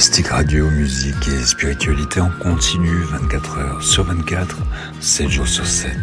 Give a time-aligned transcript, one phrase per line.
[0.00, 4.56] Mystique Radio, musique et spiritualité en continu 24 heures sur 24,
[4.98, 5.94] 7 jours sur 7.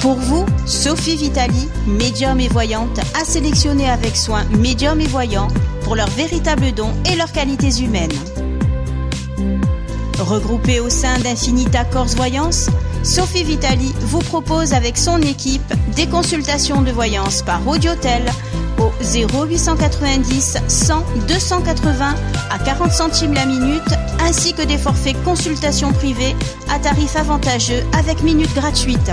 [0.00, 5.48] Pour vous, Sophie Vitali, médium et voyante, a sélectionné avec soin médium et voyants
[5.82, 8.12] pour leurs véritables dons et leurs qualités humaines.
[10.18, 12.68] Regroupée au sein d'Infinita Corse Voyance,
[13.04, 18.24] Sophie Vitali vous propose avec son équipe des consultations de voyance par audiotel
[18.78, 22.14] au 0890 100 280
[22.50, 26.34] à 40 centimes la minute ainsi que des forfaits consultations privées
[26.68, 29.12] à tarif avantageux avec minutes gratuites.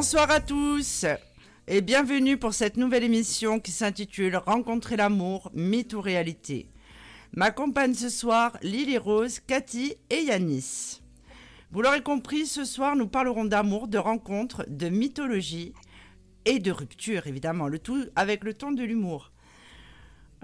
[0.00, 1.06] Bonsoir à tous
[1.66, 6.70] et bienvenue pour cette nouvelle émission qui s'intitule Rencontrer l'amour, mythe ou réalité.
[7.34, 11.02] M'accompagnent ce soir Lily Rose, Cathy et Yanis.
[11.72, 15.74] Vous l'aurez compris, ce soir nous parlerons d'amour, de rencontres, de mythologie
[16.44, 19.32] et de rupture évidemment, le tout avec le ton de l'humour.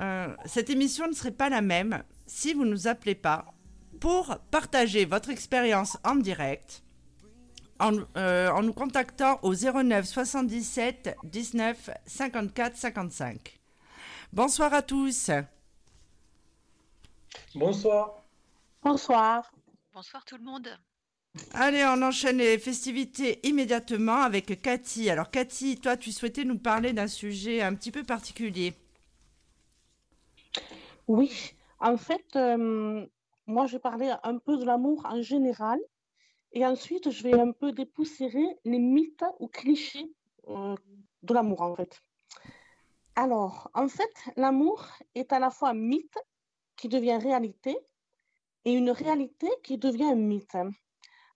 [0.00, 3.54] Euh, cette émission ne serait pas la même si vous ne nous appelez pas
[4.00, 6.83] pour partager votre expérience en direct
[7.80, 13.60] en, euh, en, nous contactant au 09 77 19 54 55.
[14.32, 15.30] Bonsoir à tous.
[17.54, 18.22] Bonsoir.
[18.82, 19.52] Bonsoir.
[19.92, 20.68] Bonsoir tout le monde.
[21.52, 25.10] Allez, on enchaîne les festivités immédiatement avec Cathy.
[25.10, 28.74] Alors Cathy, toi, tu souhaitais nous parler d'un sujet un petit peu particulier.
[31.08, 33.04] Oui, en fait, euh,
[33.46, 35.78] moi, je parlais un peu de l'amour en général.
[36.56, 40.14] Et ensuite, je vais un peu dépoussiérer les mythes ou clichés
[40.46, 40.76] euh,
[41.24, 42.00] de l'amour, en fait.
[43.16, 46.18] Alors, en fait, l'amour est à la fois un mythe
[46.76, 47.76] qui devient réalité
[48.64, 50.56] et une réalité qui devient un mythe.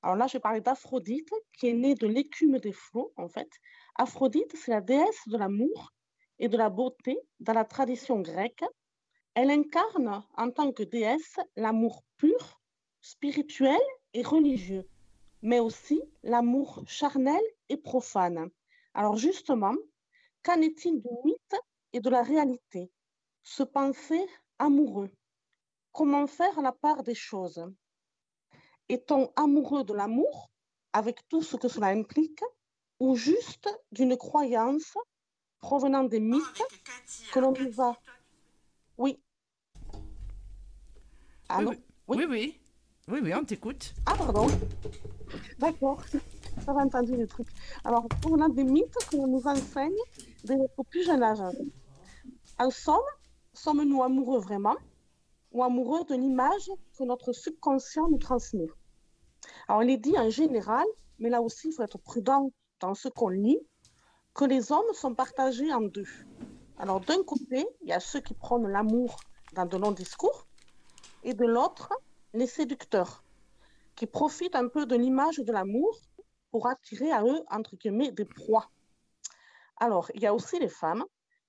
[0.03, 3.51] Alors là, je parler d'Aphrodite, qui est née de l'écume des flots, en fait.
[3.97, 5.93] Aphrodite, c'est la déesse de l'amour
[6.39, 8.65] et de la beauté dans la tradition grecque.
[9.35, 12.61] Elle incarne, en tant que déesse, l'amour pur,
[13.01, 13.81] spirituel
[14.15, 14.89] et religieux
[15.43, 18.51] mais aussi l'amour charnel et profane.
[18.95, 19.75] Alors justement,
[20.43, 21.57] qu'en est-il du mythe
[21.93, 22.91] et de la réalité?
[23.43, 24.27] Se penser
[24.59, 25.11] amoureux.
[25.93, 27.65] Comment faire la part des choses?
[28.89, 30.51] Est-on amoureux de l'amour,
[30.93, 32.43] avec tout ce que cela implique,
[33.01, 34.97] ou juste d'une croyance
[35.61, 36.63] provenant des mythes
[37.33, 37.97] que l'on y va?
[38.97, 39.21] Oui.
[41.49, 41.71] Allô?
[41.71, 41.77] oui,
[42.09, 42.27] oui.
[42.29, 42.61] oui.
[42.61, 42.68] Oui,
[43.09, 43.95] oui, on t'écoute.
[44.07, 44.47] Ah, pardon.
[45.59, 46.03] D'accord.
[46.65, 47.49] J'avais entendu les trucs.
[47.85, 49.97] Alors, on a des mythes qu'on nous enseigne
[50.45, 51.39] dès notre plus jeune âge.
[52.59, 52.97] En somme,
[53.55, 54.77] sommes-nous amoureux vraiment
[55.53, 58.67] ou amoureux de l'image que notre subconscient nous transmet?
[59.69, 60.85] Alors, il est dit en général,
[61.19, 63.59] mais là aussi, il faut être prudent dans ce qu'on lit,
[64.35, 66.07] que les hommes sont partagés en deux.
[66.79, 69.17] Alors, d'un côté, il y a ceux qui prônent l'amour
[69.55, 70.47] dans de longs discours,
[71.25, 71.93] et de l'autre,
[72.35, 73.25] les séducteurs,
[73.95, 75.99] qui profitent un peu de l'image de l'amour
[76.51, 78.71] pour attirer à eux, entre guillemets, des proies.
[79.77, 81.05] Alors, il y a aussi les femmes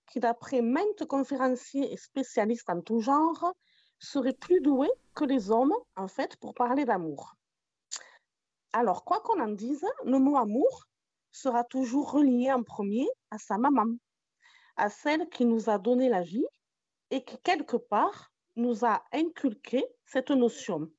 [0.07, 3.53] qui, d'après maintes conférenciers et spécialistes en tout genre,
[3.99, 7.35] seraient plus douées que les hommes, en fait, pour parler d'amour.
[8.73, 10.87] Alors, quoi qu'on en dise, le mot amour
[11.31, 13.85] sera toujours relié en premier à sa maman.
[14.77, 16.45] à celle qui nous a donné la vie
[17.11, 20.89] et qui, quelque part, nous a inculqué cette notion.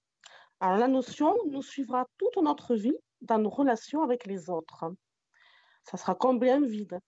[0.61, 4.85] Alors, la notion nous suivra toute notre vie dans nos relations avec les autres.
[5.85, 6.99] Ça sera combler un vide,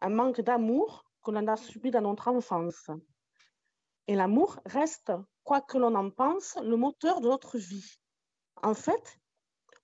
[0.00, 2.90] un manque d'amour que l'on a subi dans notre enfance.
[4.08, 5.12] Et l'amour reste,
[5.44, 7.96] quoi que l'on en pense, le moteur de notre vie.
[8.62, 9.18] En fait,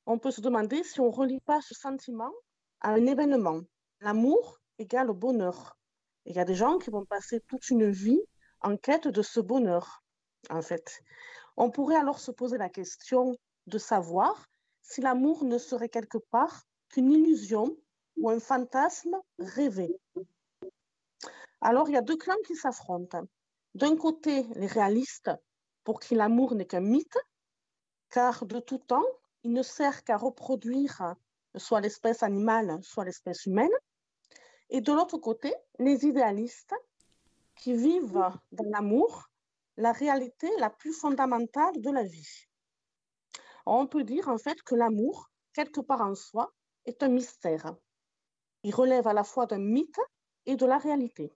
[0.07, 2.33] on peut se demander si on ne relie pas ce sentiment
[2.81, 3.61] à un événement.
[4.01, 5.77] L'amour égale bonheur.
[6.25, 8.21] Il y a des gens qui vont passer toute une vie
[8.61, 10.03] en quête de ce bonheur,
[10.51, 11.03] en fait.
[11.57, 13.37] On pourrait alors se poser la question
[13.67, 14.49] de savoir
[14.83, 17.77] si l'amour ne serait quelque part qu'une illusion
[18.17, 19.95] ou un fantasme rêvé.
[21.61, 23.25] Alors, il y a deux clans qui s'affrontent.
[23.75, 25.31] D'un côté, les réalistes,
[25.85, 27.19] pour qui l'amour n'est qu'un mythe,
[28.11, 29.05] car de tout temps,
[29.43, 31.15] il ne sert qu'à reproduire
[31.57, 33.71] soit l'espèce animale, soit l'espèce humaine.
[34.71, 36.75] Et de l'autre côté, les idéalistes,
[37.57, 39.28] qui vivent dans l'amour,
[39.79, 42.47] la réalité la plus fondamentale de la vie.
[43.65, 46.53] On peut dire en fait que l'amour, quelque part en soi,
[46.85, 47.77] est un mystère.
[48.65, 50.01] Il relève à la fois d'un mythe
[50.47, 51.33] et de la réalité.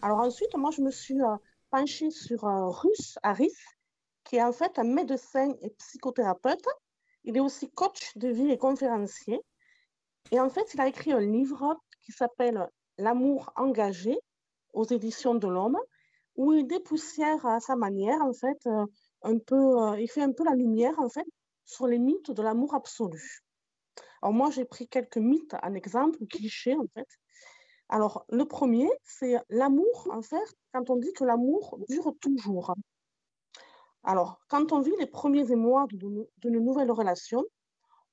[0.00, 1.36] Alors ensuite, moi, je me suis euh,
[1.70, 3.56] penchée sur un Russe Harris,
[4.22, 6.68] qui est en fait un médecin et psychothérapeute.
[7.24, 9.40] Il est aussi coach de vie et conférencier.
[10.30, 14.16] Et en fait, il a écrit un livre qui s'appelle L'amour engagé
[14.72, 15.78] aux éditions de l'Homme,
[16.40, 18.86] où il dépoussière à sa manière, en fait, euh,
[19.20, 21.26] un peu, euh, il fait un peu la lumière, en fait,
[21.66, 23.42] sur les mythes de l'amour absolu.
[24.22, 27.08] Alors moi, j'ai pris quelques mythes en exemple, clichés, en fait.
[27.90, 32.72] Alors, le premier, c'est l'amour, en fait, quand on dit que l'amour dure toujours.
[34.02, 37.44] Alors, quand on vit les premiers émois d'une nouvelle relation,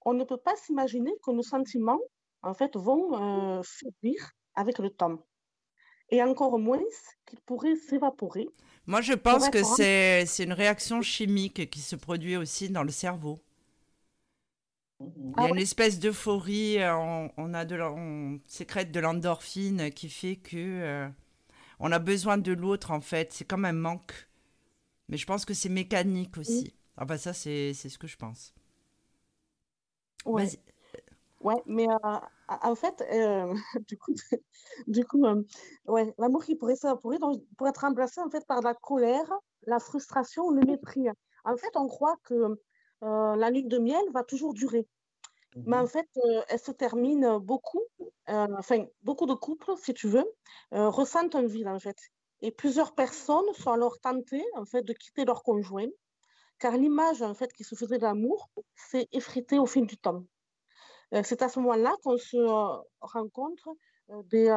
[0.02, 2.02] on ne peut pas s'imaginer que nos sentiments,
[2.42, 5.26] en fait, vont euh, faiblir avec le temps
[6.10, 6.80] et encore moins
[7.26, 8.48] qu'il pourrait s'évaporer.
[8.86, 13.40] Moi, je pense que c'est une réaction chimique qui se produit aussi dans le cerveau.
[15.00, 19.92] Il y a ah une espèce d'euphorie, on, on, a de, on sécrète de l'endorphine
[19.92, 21.08] qui fait que euh,
[21.80, 23.32] on a besoin de l'autre en fait.
[23.32, 24.28] C'est comme un manque.
[25.08, 26.74] Mais je pense que c'est mécanique aussi.
[26.98, 28.56] Enfin, ça, c'est ce que je pense.
[30.26, 30.48] Ouais.
[31.42, 33.54] Ouais, mais euh, en fait, euh,
[33.88, 34.14] du coup,
[34.88, 35.44] du coup euh,
[35.88, 37.18] ouais, l'amour qui pourrait s'évaporer
[37.58, 39.32] pourrait être remplacé en fait par la colère,
[39.66, 41.08] la frustration ou le mépris.
[41.44, 42.58] En fait, on croit que
[43.02, 44.88] la lune de miel va toujours durer.
[45.66, 46.08] Mais en mmh fait,
[46.50, 47.82] elle se termine beaucoup,
[48.28, 50.26] enfin, beaucoup de couples, si tu veux,
[50.72, 51.98] ressentent un vide, en fait.
[52.42, 55.88] Et plusieurs personnes sont alors tentées, en fait, de quitter leur conjoint,
[56.60, 60.24] car l'image, en fait, qui se faisait d'amour s'est effritée au fil du temps.
[61.14, 63.70] Euh, c'est à ce moment-là qu'on se euh, rencontre
[64.10, 64.48] euh, des,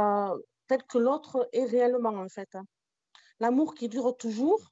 [0.67, 2.49] tel que l'autre est réellement, en fait.
[2.55, 2.65] Hein.
[3.39, 4.71] L'amour qui dure toujours,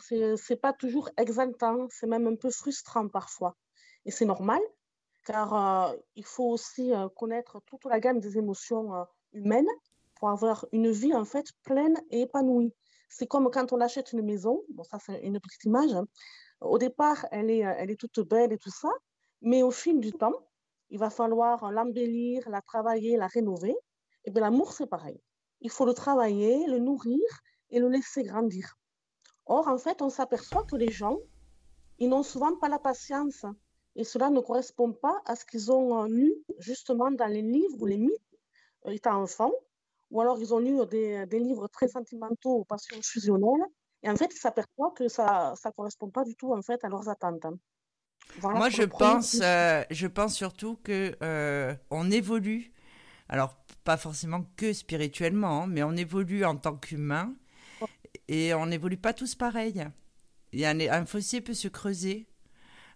[0.00, 3.56] c'est n'est pas toujours exaltant, c'est même un peu frustrant parfois.
[4.04, 4.60] Et c'est normal,
[5.24, 9.66] car il faut aussi connaître toute la gamme des émotions humaines
[10.16, 12.74] pour avoir une vie en fait pleine et épanouie.
[13.08, 16.04] C'est comme quand on achète une maison, bon ça c'est une petite image, hein.
[16.60, 18.90] au départ elle est, elle est toute belle et tout ça,
[19.40, 20.34] mais au fil du temps,
[20.92, 23.74] il va falloir l'embellir, la travailler, la rénover.
[24.26, 25.18] Et bien l'amour, c'est pareil.
[25.62, 27.26] Il faut le travailler, le nourrir
[27.70, 28.76] et le laisser grandir.
[29.46, 31.18] Or, en fait, on s'aperçoit que les gens,
[31.98, 33.46] ils n'ont souvent pas la patience.
[33.96, 37.86] Et cela ne correspond pas à ce qu'ils ont lu justement dans les livres ou
[37.86, 38.38] les mythes
[38.86, 39.52] euh, étant enfants.
[40.10, 43.64] Ou alors, ils ont lu des, des livres très sentimentaux ou passions fusionnelles.
[44.02, 46.90] Et en fait, ils s'aperçoivent que ça ne correspond pas du tout en fait, à
[46.90, 47.46] leurs attentes.
[48.42, 52.72] Moi, je pense, euh, je pense surtout que euh, on évolue.
[53.28, 57.34] Alors, pas forcément que spirituellement, hein, mais on évolue en tant qu'humain
[58.28, 59.84] et on n'évolue pas tous pareil.
[60.52, 62.26] Il y a un, fossé peut se creuser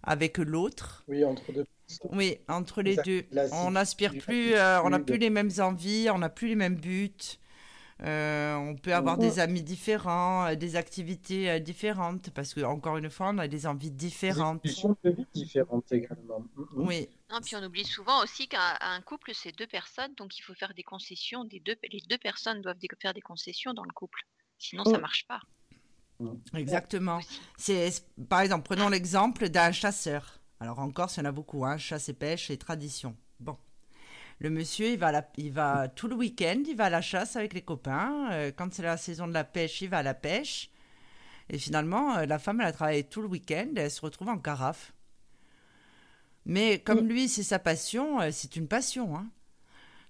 [0.02, 1.04] avec l'autre.
[1.08, 1.66] Oui, entre deux.
[2.12, 3.24] Oui, entre les deux.
[3.52, 6.76] On n'aspire plus, euh, on n'a plus les mêmes envies, on n'a plus les mêmes
[6.76, 7.38] buts.
[8.02, 12.98] Euh, on peut avoir des amis différents, euh, des activités euh, différentes, parce que encore
[12.98, 14.62] une fois, on a des envies différentes.
[14.64, 16.40] Des de vie différentes également.
[16.40, 16.86] Mm, mm.
[16.86, 17.08] Oui.
[17.30, 20.74] Non, puis on oublie souvent aussi qu'un couple, c'est deux personnes, donc il faut faire
[20.74, 21.44] des concessions.
[21.44, 24.20] Des deux, les deux personnes doivent faire des concessions dans le couple,
[24.58, 25.40] sinon ça ça marche pas.
[26.20, 26.34] Mm.
[26.54, 27.20] Exactement.
[27.56, 27.90] C'est
[28.28, 30.38] par exemple, prenons l'exemple d'un chasseur.
[30.60, 33.16] Alors encore, il y en a beaucoup, hein, chasse et pêche et tradition.
[34.38, 37.54] Le monsieur, il va, il va tout le week-end, il va à la chasse avec
[37.54, 38.30] les copains.
[38.32, 40.70] Euh, quand c'est la saison de la pêche, il va à la pêche.
[41.48, 44.38] Et finalement, euh, la femme, elle a travaillé tout le week-end, elle se retrouve en
[44.38, 44.92] carafe.
[46.44, 49.16] Mais comme lui, c'est sa passion, euh, c'est une passion.
[49.16, 49.26] Hein.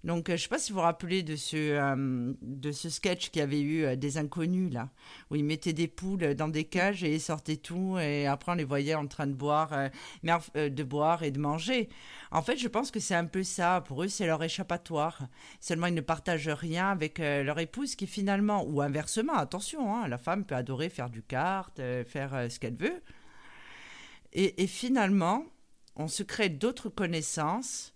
[0.06, 2.34] Donc, je ne sais pas si vous vous rappelez de ce,
[2.72, 4.88] ce sketch qui avait eu des inconnus, là,
[5.30, 8.64] où ils mettaient des poules dans des cages et sortaient tout, et après on les
[8.64, 9.90] voyait en train de boire,
[10.22, 11.88] de boire et de manger.
[12.30, 13.82] En fait, je pense que c'est un peu ça.
[13.84, 15.28] Pour eux, c'est leur échappatoire.
[15.60, 20.18] Seulement, ils ne partagent rien avec leur épouse qui finalement, ou inversement, attention, hein, la
[20.18, 23.02] femme peut adorer faire du kart, faire ce qu'elle veut.
[24.32, 25.46] Et, finalement,
[25.96, 27.95] on se crée d'autres connaissances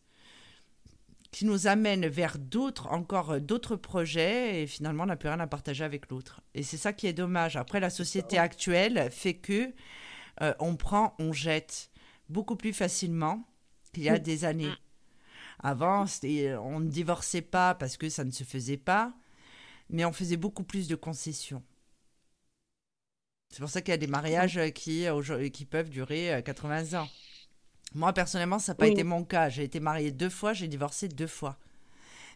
[1.30, 5.40] qui nous amènent vers d'autres, encore euh, d'autres projets, et finalement, on n'a plus rien
[5.40, 6.40] à partager avec l'autre.
[6.54, 7.56] Et c'est ça qui est dommage.
[7.56, 9.72] Après, la société actuelle fait que
[10.42, 11.90] euh, on prend, on jette
[12.28, 13.46] beaucoup plus facilement
[13.92, 14.72] qu'il y a des années.
[15.62, 19.12] Avant, on ne divorçait pas parce que ça ne se faisait pas,
[19.90, 21.62] mais on faisait beaucoup plus de concessions.
[23.50, 26.94] C'est pour ça qu'il y a des mariages euh, qui, euh, qui peuvent durer 80
[26.94, 27.08] euh, ans.
[27.94, 29.48] Moi, personnellement, ça n'a pas été mon cas.
[29.48, 31.58] J'ai été mariée deux fois, j'ai divorcé deux fois.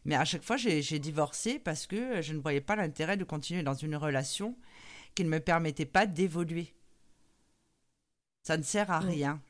[0.04, 3.62] Mais à chaque fois, j'ai divorcé parce que je ne voyais pas l'intérêt de continuer
[3.62, 4.56] dans une relation
[5.14, 6.74] qui ne me permettait pas d'évoluer.
[8.42, 9.40] Ça ne sert à rien.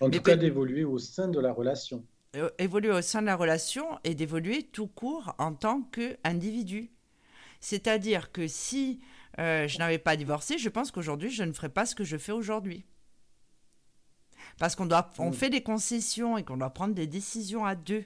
[0.00, 2.04] En tout cas, d'évoluer au sein de la relation.
[2.58, 6.90] Évoluer au sein de la relation et d'évoluer tout court en tant qu'individu.
[7.60, 9.00] C'est-à-dire que si
[9.38, 12.16] euh, je n'avais pas divorcé, je pense qu'aujourd'hui, je ne ferais pas ce que je
[12.18, 12.84] fais aujourd'hui.
[14.58, 15.34] Parce qu'on doit, on mm.
[15.34, 18.04] fait des concessions et qu'on doit prendre des décisions à deux.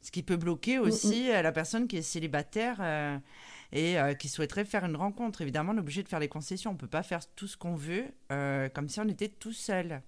[0.00, 1.34] Ce qui peut bloquer mm, aussi mm.
[1.34, 3.18] Euh, la personne qui est célibataire euh,
[3.72, 5.40] et qui souhaiterait faire une rencontre.
[5.40, 6.70] Évidemment, on est obligé de faire les concessions.
[6.70, 10.00] On ne peut pas faire tout ce qu'on veut comme si on était tout seul.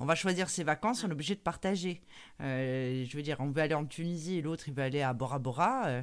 [0.00, 2.02] On va choisir ses vacances, on est obligé de partager.
[2.40, 5.38] je veux dire, on veut aller en Tunisie et l'autre, il veut aller à Bora
[5.38, 6.02] Bora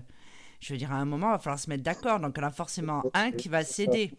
[0.60, 2.20] je veux dire, à un moment, il va falloir se mettre d'accord.
[2.20, 4.12] Donc, il y en a forcément un qui va céder.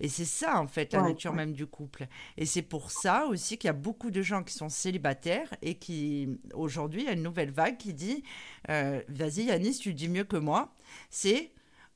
[0.00, 2.06] Et c'est ça, en fait, la nature même du couple.
[2.38, 5.74] Et c'est pour ça aussi qu'il y a beaucoup de gens qui sont célibataires et
[5.74, 8.24] qui, aujourd'hui, il y a une nouvelle vague qui dit
[8.70, 10.74] euh, Vas-y, Yanis, tu dis mieux que moi.
[11.10, 11.52] C'est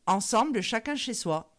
[0.07, 1.51] ensemble, chacun chez soi.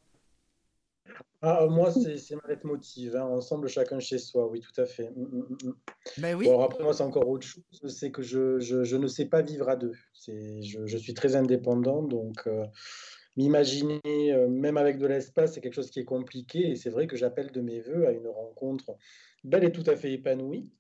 [1.42, 3.16] Ah, moi, c'est ma motive.
[3.16, 3.24] Hein.
[3.24, 5.12] Ensemble, chacun chez soi, oui, tout à fait.
[5.16, 5.74] Mm, mm, mm,
[6.18, 6.50] ben oui.
[6.50, 7.64] après, moi, c'est encore autre chose.
[7.96, 9.94] C'est que je, je, je, ne sais pas vivre à deux.
[10.28, 12.66] Je, je suis très indépendant, donc euh,
[13.38, 16.70] m'imaginer, euh, même avec de l'espace, c'est quelque chose qui est compliqué.
[16.70, 18.96] Et c'est vrai que j'appelle de mes voeux à une rencontre
[19.44, 20.72] belle et tout à fait épanouie,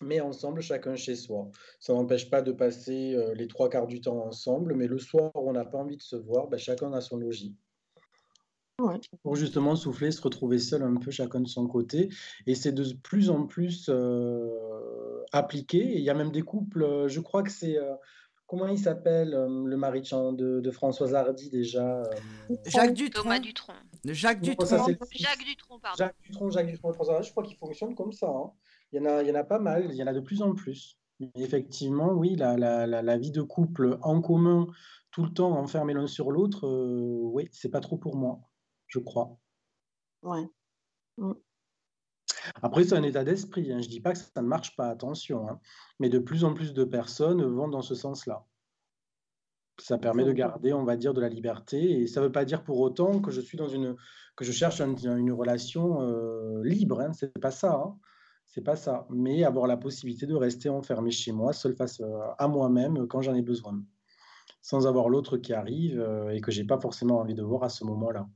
[0.00, 1.50] mais ensemble, chacun chez soi.
[1.80, 5.30] Ça n'empêche pas de passer euh, les trois quarts du temps ensemble, mais le soir
[5.34, 7.54] où on n'a pas envie de se voir, ben, chacun a son logis.
[9.22, 12.10] Pour justement souffler, se retrouver seul un peu chacun de son côté.
[12.46, 15.78] Et c'est de plus en plus euh, appliqué.
[15.78, 17.78] il y a même des couples, je crois que c'est.
[18.46, 22.02] Euh, comment il s'appelle, le mari de, de, Françoise Hardy déjà
[22.66, 23.22] Jacques Dutronc.
[23.22, 23.74] Thomas Dutronc.
[24.04, 24.66] Jacques Dutronc.
[25.12, 25.96] Jacques Dutronc, pardon.
[25.98, 28.28] Jacques Dutronc, Jacques Dutronc, Françoise Hardy, je crois qu'il fonctionne comme ça.
[28.28, 28.52] Hein.
[28.92, 30.20] Il, y en a, il y en a pas mal, il y en a de
[30.20, 30.98] plus en plus.
[31.34, 34.66] effectivement, oui, la, la, la, vie de couple en commun,
[35.10, 38.40] tout le temps enfermé l'un sur l'autre, oui, c'est pas trop pour moi
[38.86, 39.38] je crois.
[40.22, 40.46] Ouais.
[41.18, 41.32] Mmh.
[42.62, 43.72] Après, c'est un état d'esprit.
[43.72, 43.80] Hein.
[43.80, 45.48] Je ne dis pas que ça ne marche pas, attention.
[45.48, 45.60] Hein.
[46.00, 48.44] Mais de plus en plus de personnes vont dans ce sens-là.
[49.78, 52.00] Ça permet de garder, on va dire, de la liberté.
[52.00, 53.94] Et ça ne veut pas dire pour autant que je suis dans une,
[54.34, 57.00] que je cherche une relation euh, libre.
[57.00, 57.12] Hein.
[57.12, 57.74] C'est pas ça.
[57.74, 57.98] Hein.
[58.46, 59.06] C'est pas ça.
[59.10, 63.20] Mais avoir la possibilité de rester enfermé chez moi, seul face euh, à moi-même, quand
[63.20, 63.82] j'en ai besoin,
[64.62, 67.68] sans avoir l'autre qui arrive euh, et que j'ai pas forcément envie de voir à
[67.68, 68.28] ce moment-là.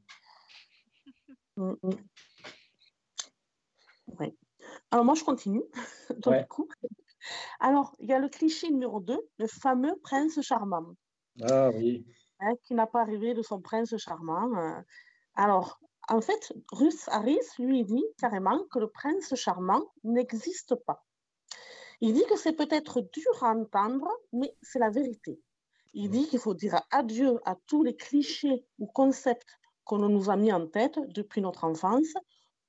[4.91, 5.63] Alors moi, je continue.
[7.61, 10.95] Alors, il y a le cliché numéro 2, le fameux prince charmant.
[11.43, 12.07] Ah oui.
[12.41, 14.57] Hein, qui n'a pas rêvé de son prince charmant.
[14.57, 14.81] Euh.
[15.35, 21.05] Alors, en fait, Ruth Harris lui dit carrément que le prince charmant n'existe pas.
[22.01, 25.39] Il dit que c'est peut-être dur à entendre, mais c'est la vérité.
[25.93, 30.37] Il dit qu'il faut dire adieu à tous les clichés ou concepts qu'on nous a
[30.37, 32.15] mis en tête depuis notre enfance.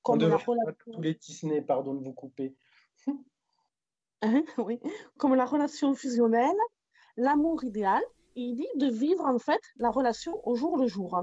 [0.02, 0.74] Comme la relation...
[0.92, 2.56] Tous les Disney, pardon de vous couper.
[4.24, 4.78] Hein, oui.
[5.18, 6.56] Comme la relation fusionnelle,
[7.16, 8.00] l'amour idéal,
[8.36, 11.20] il dit de vivre en fait la relation au jour le jour.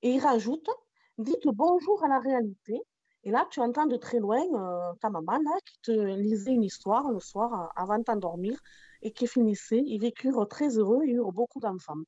[0.00, 0.70] Et il rajoute,
[1.18, 2.80] dites bonjour à la réalité.
[3.24, 6.64] Et là, tu entends de très loin euh, ta maman là, qui te lisait une
[6.64, 8.58] histoire le soir euh, avant de t'endormir
[9.02, 9.82] et qui finissait.
[9.84, 12.02] Ils vécurent très heureux et eurent beaucoup d'enfants.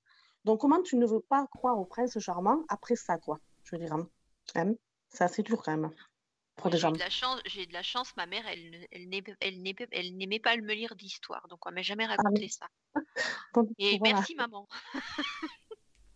[0.44, 3.82] Donc, comment tu ne veux pas croire au prince charmant après ça, quoi Je veux
[3.82, 3.92] dire,
[4.54, 4.74] hein?
[5.10, 5.90] C'est assez dur quand même.
[6.64, 10.74] J'ai de, la chance, j'ai de la chance, ma mère, elle, elle, n'aimait pas me
[10.74, 12.66] lire d'histoire, donc on m'a jamais ah raconté ça.
[13.78, 14.68] Et merci maman.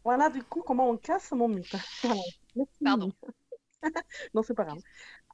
[0.04, 1.74] voilà du coup comment on casse mon mythe.
[2.84, 3.12] Pardon.
[4.34, 4.80] non, c'est pas grave.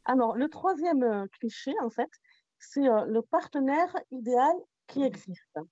[0.05, 2.11] Alors, le troisième euh, cliché, en fait,
[2.59, 4.55] c'est euh, le partenaire idéal
[4.87, 5.63] qui existent.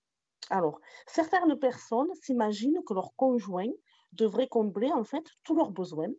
[0.50, 3.70] Alors, certaines personnes s'imaginent que leur conjoint
[4.12, 6.12] devrait combler en fait tous leurs besoins,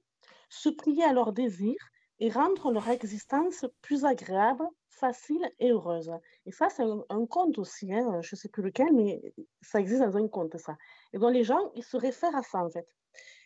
[0.49, 1.89] se plier à leurs désirs
[2.19, 6.11] et rendre leur existence plus agréable, facile et heureuse.
[6.45, 9.21] Et ça, c'est un, conte aussi, hein, je ne sais plus lequel, mais
[9.61, 10.75] ça existe dans un conte, ça.
[11.13, 12.87] Et donc, les gens, ils se réfèrent à ça, en fait.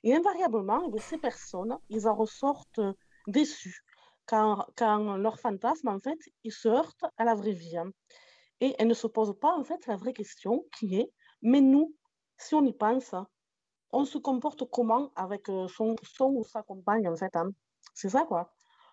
[0.04, 2.82] Et invariablement, ces personnes, ils en ressortent
[3.28, 3.84] déçus
[4.26, 7.78] quand, quand leur fantasme, en fait, ils se heurtent à la vraie vie.
[7.78, 7.92] Hein.
[8.60, 11.94] Et elles ne se posent pas, en fait, la vraie question qui est, mais nous,
[12.38, 13.14] si on y pense,
[13.94, 17.36] on se comporte comment avec euh, son, son ou sa compagne, en fait.
[17.36, 17.52] Hein.
[17.94, 18.52] C'est ça, quoi.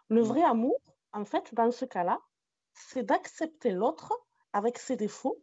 [0.09, 0.79] Le vrai amour,
[1.13, 2.21] en fait, dans ce cas-là,
[2.75, 4.13] c'est d'accepter l'autre
[4.53, 5.43] avec ses défauts.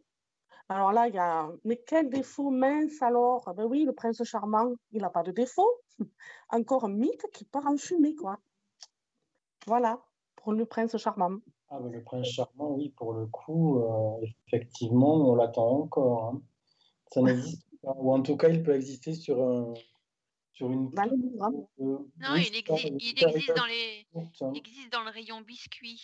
[0.68, 3.52] Alors là, il y a, mais quel défaut mince alors?
[3.54, 5.70] Ben oui, le prince charmant, il n'a pas de défaut.
[6.50, 8.38] Encore un mythe qui part en fumée, quoi.
[9.66, 10.00] Voilà,
[10.36, 11.38] pour le prince charmant.
[11.70, 16.24] Ah, ben le prince charmant, oui, pour le coup, euh, effectivement, on l'attend encore.
[16.24, 16.42] Hein.
[17.10, 17.64] Ça n'existe pas.
[17.82, 19.74] Ou en tout cas, il peut exister sur un,
[20.52, 20.90] sur une.
[20.98, 21.50] Hein.
[21.78, 24.52] non, il, existe, il existe dans les, hein.
[24.52, 26.02] il existe dans le rayon biscuit.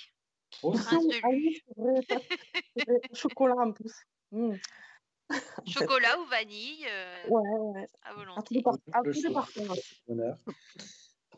[0.62, 2.00] De ah oui, vrai,
[3.12, 3.93] chocolat en plus.
[4.31, 4.54] Mmh.
[5.66, 7.88] Chocolat ou vanille euh, Ouais, ouais.
[8.02, 8.62] À volonté.
[8.93, 10.28] À tous les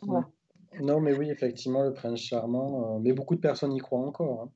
[0.02, 0.28] Voilà.
[0.80, 2.96] Non, mais oui, effectivement, le prince charmant.
[2.96, 4.42] Euh, mais beaucoup de personnes y croient encore.
[4.42, 4.50] Hein.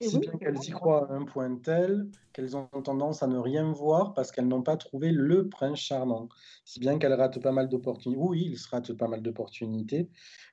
[0.00, 3.70] Si bien qu'elles y croient à un point tel qu'elles ont tendance à ne rien
[3.72, 6.28] voir parce qu'elles n'ont pas trouvé le prince charmant.
[6.64, 8.20] Si bien qu'elles ratent pas mal d'opportunités.
[8.20, 10.10] Oui, ils ratent pas mal d'opportunités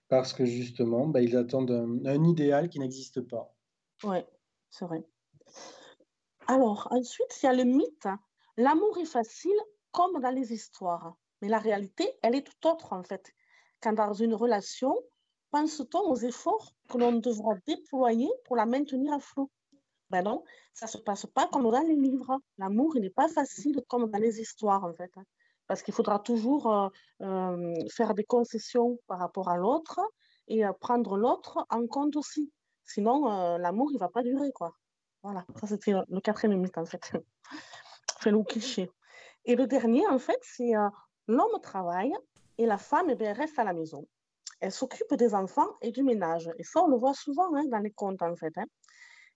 [0.07, 3.53] parce que justement, bah, ils attendent un, idéal qui n'existe pas.
[4.03, 4.17] Oui,
[4.69, 5.03] c'est vrai.
[6.47, 8.07] Alors, ensuite, il y a le mythe.
[8.57, 9.57] L'amour est facile
[9.91, 11.15] comme dans les histoires.
[11.41, 13.33] Mais la réalité, elle est tout autre en fait.
[13.81, 14.93] Quand dans une relation,
[15.51, 19.49] pense-t-on aux efforts que l'on devra déployer pour la maintenir à flot
[20.09, 20.43] Ben non,
[20.73, 22.39] ça ne se passe pas comme dans les livres.
[22.57, 25.11] L'amour, il n'est pas facile comme dans les histoires, en fait.
[25.15, 25.23] Hein.
[25.67, 26.89] Parce qu'il faudra toujours euh,
[27.21, 29.99] euh, faire des concessions par rapport à l'autre
[30.47, 32.51] et euh, prendre l'autre en compte aussi.
[32.85, 34.73] Sinon, l'amour, il ne va pas durer, quoi.
[35.21, 37.11] Voilà, ça c'était le quatrième mythe, en fait.
[38.21, 38.91] C'est le cliché.
[39.45, 40.71] Et le dernier, en fait, c'est
[41.27, 42.13] l'homme travaille
[42.57, 44.05] et la femme, eh reste à la maison
[44.59, 46.51] elle s'occupe des enfants et du ménage.
[46.57, 48.57] Et ça, on le voit souvent hein, dans les contes, en fait.
[48.57, 48.65] Hein.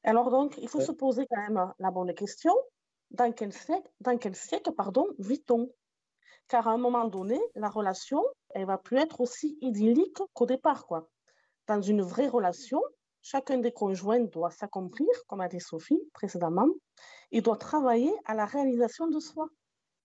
[0.04, 2.54] Alors, donc, il faut se poser quand même la bonne question.
[3.12, 5.70] Dans quel siècle, dans quel siècle pardon, vit-on?
[6.48, 10.86] Car à un moment donné, la relation, elle va plus être aussi idyllique qu'au départ.
[10.88, 11.08] Quoi.
[11.68, 12.82] Dans une vraie relation,
[13.22, 16.68] chacun des conjoints doit s'accomplir, comme a dit Sophie précédemment,
[17.32, 19.48] il doit travailler à la réalisation de soi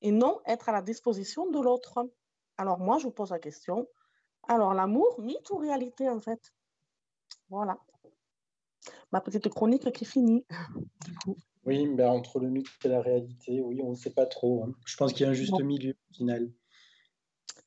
[0.00, 2.08] et non être à la disposition de l'autre.
[2.56, 3.88] Alors moi, je vous pose la question,
[4.48, 6.52] alors, l'amour, mythe ou réalité, en fait?
[7.50, 7.78] Voilà.
[9.12, 10.44] Ma petite chronique qui finit.
[11.64, 14.64] Oui, ben entre le mythe et la réalité, oui, on ne sait pas trop.
[14.64, 14.72] Hein.
[14.86, 16.50] Je pense qu'il y a un juste milieu au final.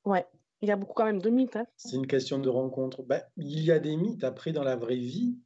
[0.06, 0.26] Ouais,
[0.62, 1.56] il y a beaucoup quand même de mythes.
[1.56, 1.68] Hein.
[1.78, 3.04] C'est une question de rencontre.
[3.04, 5.38] Ben, il y a des mythes après dans la vraie vie.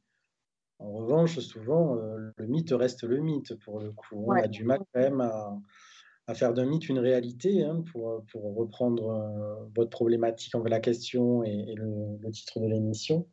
[0.78, 4.24] En revanche, souvent, euh, le mythe reste le mythe pour le coup.
[4.26, 5.54] On a du mal quand même à,
[6.26, 10.80] à faire d'un mythe une réalité, hein, pour, pour, reprendre euh, votre problématique, en la
[10.80, 13.28] question et, le, titre de l'émission.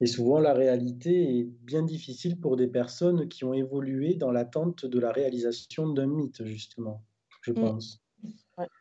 [0.00, 4.86] Et souvent, la réalité est bien difficile pour des personnes qui ont évolué dans l'attente
[4.86, 7.04] de la réalisation d'un mythe, justement,
[7.42, 7.54] je mm.
[7.54, 8.00] pense.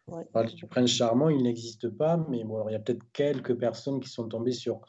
[0.08, 4.00] Ouais, du prince charmant, il n'existe pas, mais bon, il y a peut-être quelques personnes
[4.02, 4.82] qui sont tombées sur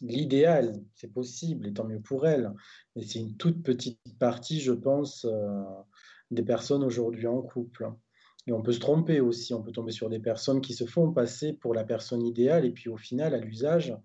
[0.00, 2.50] l'idéal, c'est possible, et tant mieux pour elles.
[2.96, 5.62] Mais c'est une toute petite partie, je pense, euh,
[6.30, 7.90] des personnes aujourd'hui en couple.
[8.46, 11.12] Et on peut se tromper aussi, on peut tomber sur des personnes qui se font
[11.12, 13.96] passer pour la personne idéale et puis au final, à l'usage,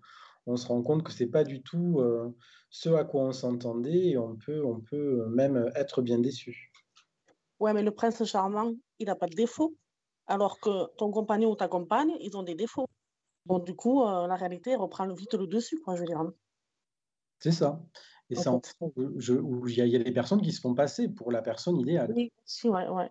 [0.46, 2.34] on se rend compte que c'est pas du tout euh,
[2.70, 6.72] ce à quoi on s'entendait et on peut, on peut même être bien déçu.
[7.58, 9.74] Ouais, mais le prince charmant, il n'a pas de défaut,
[10.26, 12.86] alors que ton compagnon ou ta compagne, ils ont des défauts.
[13.44, 16.22] Bon, du coup, euh, la réalité reprend vite le dessus, quoi, je veux dire.
[17.38, 17.82] C'est ça.
[18.30, 21.42] Et c'est en où il y, a des personnes qui se font passer pour la
[21.42, 22.12] personne idéale.
[22.14, 23.10] Oui, si, ouais, ouais.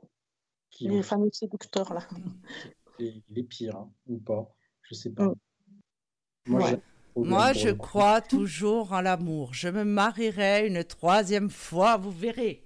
[0.79, 2.07] les fameux séducteurs, là.
[3.29, 5.33] Les, pires, hein, ou pas, je sais pas.
[6.45, 6.79] Mm.
[7.15, 9.53] Moi, je crois toujours en l'amour.
[9.53, 12.65] Je me marierai une troisième fois, vous verrez.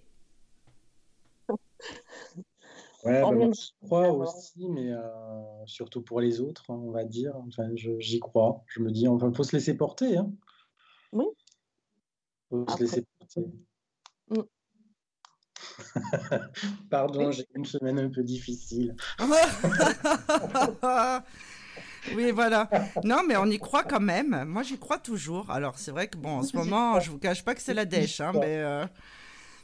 [3.04, 5.02] Ouais, bah, je crois aussi, mais euh,
[5.66, 7.36] surtout pour les autres, hein, on va dire.
[7.48, 8.64] Enfin, j'y crois.
[8.68, 10.18] Je me dis, enfin, faut se laisser porter.
[10.18, 10.32] Hein.
[11.12, 11.26] Oui,
[14.30, 14.42] Mm.
[16.90, 18.96] Pardon, j'ai une semaine un peu difficile.
[22.16, 22.70] oui, voilà.
[23.04, 24.44] Non, mais on y croit quand même.
[24.46, 25.50] Moi, j'y crois toujours.
[25.52, 27.86] Alors, c'est vrai que, bon, en ce moment, je vous cache pas que c'est la
[27.86, 28.86] dèche, hein, mais, euh,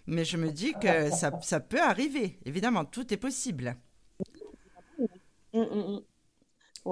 [0.07, 2.39] Mais je me dis que ça, ça peut arriver.
[2.45, 3.77] Évidemment, tout est possible.
[5.53, 6.01] Mm, mm, mm.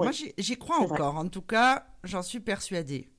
[0.00, 0.80] Moi, Oui, j'y j'y crois vrai.
[0.80, 1.16] encore.
[1.16, 3.10] En tout cas, j'en suis persuadée.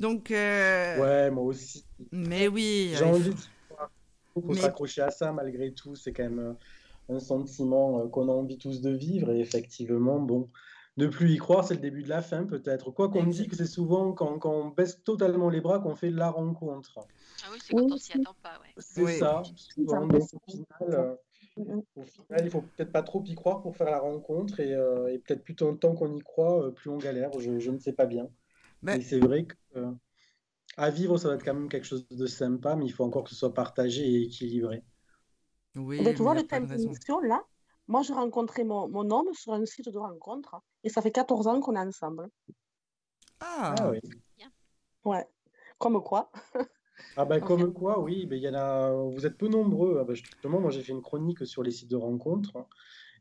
[0.00, 1.84] Donc, euh, Ouais, moi aussi.
[2.10, 3.32] mais oui, J'ai envie
[4.34, 5.94] faut- de Mais- s'accrocher à ça malgré tout.
[5.94, 6.38] C'est quand même
[7.10, 9.30] euh, un sentiment euh, qu'on a envie tous de vivre.
[9.30, 10.48] Et effectivement, bon,
[10.96, 12.90] ne plus y croire, c'est le début de la fin peut-être.
[12.92, 16.30] Quoi qu'on que c'est souvent quand, quand on baisse totalement les bras qu'on fait la
[16.30, 17.00] rencontre.
[17.44, 18.72] Ah oui, c'est quand Oui, on s'y attend pas, ouais.
[18.78, 19.18] C'est Oui.
[19.18, 19.42] ça.
[19.54, 20.06] souvent.
[20.06, 20.66] Donc, au final,
[21.58, 24.60] euh, au final, il faut peut-être pas trop y croire pour faire la rencontre.
[24.60, 27.30] Et, euh, et peut-être plus longtemps qu'on y croit, plus on galère.
[27.38, 28.28] Je, je ne sais pas bien.
[28.82, 29.92] Ben- Mais c'est vrai que euh,
[30.76, 33.24] à vivre, ça va être quand même quelque chose de sympa, mais il faut encore
[33.24, 34.84] que ce soit partagé et équilibré.
[35.76, 37.44] oui, Ben, tu vois, mais le thème d'émission, là,
[37.88, 41.46] moi, j'ai rencontré mon, mon homme sur un site de rencontre et ça fait 14
[41.46, 42.28] ans qu'on est ensemble.
[43.40, 44.00] Ah, Ah oui.
[45.04, 45.28] Ouais.
[45.78, 46.30] Comme quoi.
[47.16, 49.98] Ah bah En comme quoi, oui, ben, il y en a, vous êtes peu nombreux.
[50.00, 52.66] Ah bah, justement, moi j'ai fait une chronique sur les sites de rencontres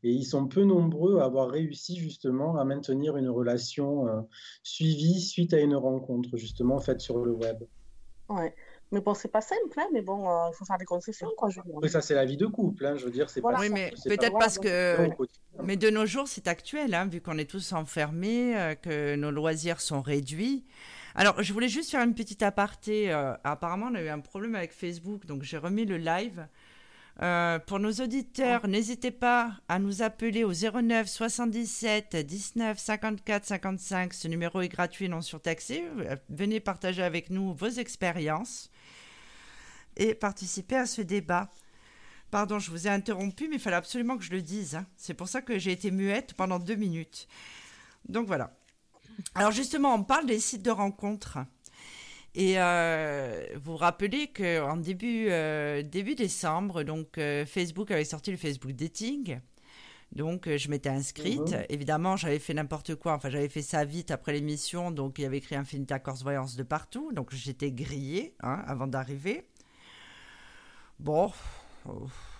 [0.03, 4.21] et ils sont peu nombreux à avoir réussi justement à maintenir une relation euh,
[4.63, 7.57] suivie suite à une rencontre justement faite sur le web.
[8.29, 8.53] Ouais.
[8.91, 11.49] Mais bon, c'est pas simple, hein, mais bon, euh, il faut faire des concessions, quoi,
[11.49, 11.75] je veux dire.
[11.77, 13.57] Après ça c'est la vie de couple, hein, je veux dire, c'est Voilà.
[13.59, 14.97] pas oui, mais peut-être parce donc, que.
[15.63, 19.29] Mais de nos jours, c'est actuel, hein, vu qu'on est tous enfermés, euh, que nos
[19.29, 20.65] loisirs sont réduits.
[21.13, 23.13] Alors, je voulais juste faire une petite aparté.
[23.13, 26.47] euh, apparemment, on a eu un problème avec Facebook, donc j'ai remis le live.
[27.21, 34.13] Euh, pour nos auditeurs, n'hésitez pas à nous appeler au 09 77 19 54 55.
[34.13, 35.83] Ce numéro est gratuit et non surtaxé.
[35.97, 38.71] Euh, Venez partager avec nous vos expériences
[39.97, 41.51] et participer à ce débat.
[42.31, 44.75] Pardon, je vous ai interrompu, mais il fallait absolument que je le dise.
[44.75, 44.85] hein.
[44.95, 47.27] C'est pour ça que j'ai été muette pendant deux minutes.
[48.07, 48.55] Donc voilà.
[49.35, 51.39] Alors justement, on parle des sites de rencontres.
[52.35, 58.31] Et euh, vous vous rappelez qu'en début, euh, début décembre, donc euh, Facebook avait sorti
[58.31, 59.39] le Facebook Dating.
[60.11, 61.51] Donc je m'étais inscrite.
[61.51, 61.65] Mhm.
[61.69, 63.13] Évidemment, j'avais fait n'importe quoi.
[63.13, 64.89] Enfin, j'avais fait ça vite après l'émission.
[64.89, 67.11] Donc il y avait écrit Infinita Corse Voyance de partout.
[67.13, 69.47] Donc j'étais grillée hein, avant d'arriver.
[70.99, 71.31] Bon,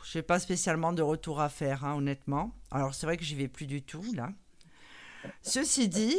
[0.03, 2.55] je n'ai pas spécialement de retour à faire, hein, honnêtement.
[2.71, 4.29] Alors c'est vrai que j'y vais plus du tout là.
[5.41, 6.15] Ceci dit,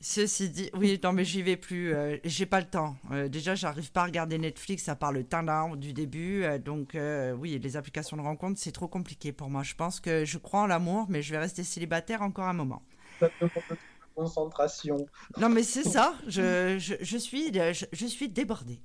[0.00, 1.94] ceci dit, oui, non mais j'y vais plus.
[1.94, 2.96] euh, J'ai pas le temps.
[3.12, 6.44] Euh, déjà, j'arrive pas à regarder Netflix à part le tindin du début.
[6.44, 6.96] euh, donc
[7.38, 9.62] oui, les applications de rencontre, c'est trop compliqué pour moi.
[9.62, 12.82] Je pense que je crois en l'amour, mais je vais rester célibataire encore un moment.
[13.20, 13.76] Ça demande de
[14.14, 15.06] concentration.
[15.38, 16.14] Non, mais c'est ça.
[16.26, 18.80] Je, je, je suis, je, je suis débordée.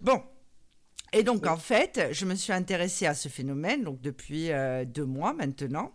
[0.00, 0.22] Bon.
[1.14, 4.50] Et donc, en fait, je me suis intéressée à ce phénomène donc depuis
[4.86, 5.92] deux mois maintenant.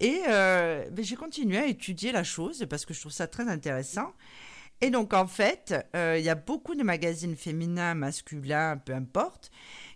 [0.00, 3.48] Et euh, ben, j'ai continué à étudier la chose parce que je trouve ça très
[3.48, 4.12] intéressant.
[4.80, 9.50] Et donc, en fait, euh, il y a beaucoup de magazines féminins, masculins, peu importe,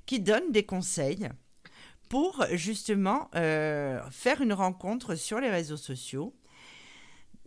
[0.06, 1.28] qui donnent des conseils
[2.08, 6.34] pour justement euh, faire une rencontre sur les réseaux sociaux,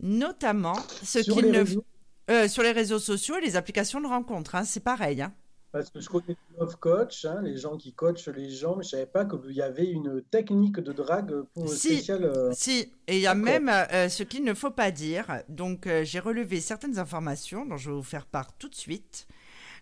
[0.00, 1.84] notamment ce ne réseaux,
[2.30, 5.22] euh, sur les réseaux sociaux et les applications de rencontre, hein, c'est pareil.
[5.22, 5.34] hein.
[5.78, 8.90] Parce que je connais Love Coach, hein, les gens qui coachent les gens, mais je
[8.90, 11.96] savais pas qu'il y avait une technique de drague pour Si.
[11.96, 12.24] spéciale.
[12.24, 15.42] euh, Si, et il y a même euh, ce qu'il ne faut pas dire.
[15.48, 19.26] Donc, euh, j'ai relevé certaines informations dont je vais vous faire part tout de suite.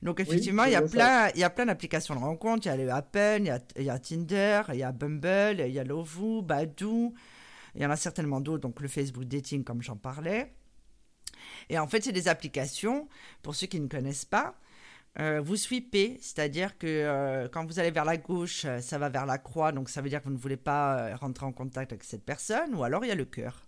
[0.02, 2.66] Donc, effectivement, il y a plein, il y a plein d'applications de rencontre.
[2.66, 4.92] Il y a le Happen, il y a, il y a Tinder, il y a
[4.92, 7.14] Bumble, il y a Lovoo, Badoo.
[7.74, 10.52] Il y en a certainement d'autres, donc le Facebook Dating, comme j'en parlais.
[11.68, 13.08] Et en fait, c'est des applications,
[13.42, 14.54] pour ceux qui ne connaissent pas,
[15.20, 19.08] euh, vous sweepez, c'est-à-dire que euh, quand vous allez vers la gauche, euh, ça va
[19.08, 21.92] vers la croix, donc ça veut dire que vous ne voulez pas rentrer en contact
[21.92, 23.66] avec cette personne, ou alors il y a le cœur.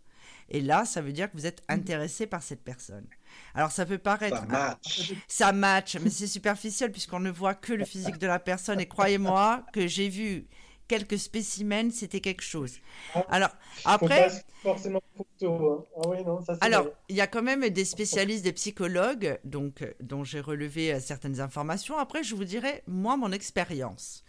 [0.48, 3.06] Et là, ça veut dire que vous êtes intéressé par cette personne.
[3.54, 4.36] Alors ça peut paraître...
[4.36, 5.14] ça match.
[5.26, 8.78] Ça match, mais c'est superficiel puisqu'on ne voit que le physique de la personne.
[8.80, 10.46] Et croyez-moi que j'ai vu
[10.88, 12.74] quelques spécimens, c'était quelque chose.
[13.28, 13.50] Alors,
[13.82, 14.28] Faut après...
[14.28, 15.70] pas forcément photo.
[15.70, 15.84] hein.
[15.96, 19.38] Ah oui, non, ça c'est Alors, il y a quand même des spécialistes, des psychologues,
[19.44, 21.98] donc, euh, dont j'ai relevé euh, certaines informations.
[21.98, 24.24] Après, je vous dirai, moi, mon expérience.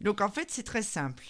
[0.00, 1.24] Donc, en fait, c'est très simple.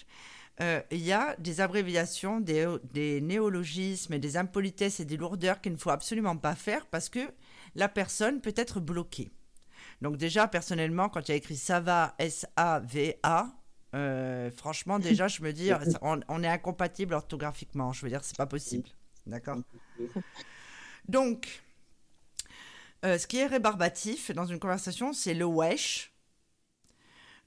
[0.61, 5.71] Euh, Il y a des abréviations, des, des néologismes, des impolitesses et des lourdeurs qu'il
[5.71, 7.21] ne faut absolument pas faire parce que
[7.75, 9.31] la personne peut être bloquée.
[10.01, 13.47] Donc déjà, personnellement, quand il y a écrit ça va, S-A-V-A,
[13.93, 17.93] euh, franchement, déjà, je me dis, on, on est incompatible orthographiquement.
[17.93, 18.89] Je veux dire, c'est pas possible.
[19.25, 19.57] D'accord
[21.07, 21.63] donc,
[23.05, 26.11] euh, ce qui est rébarbatif dans une conversation, c'est le wesh.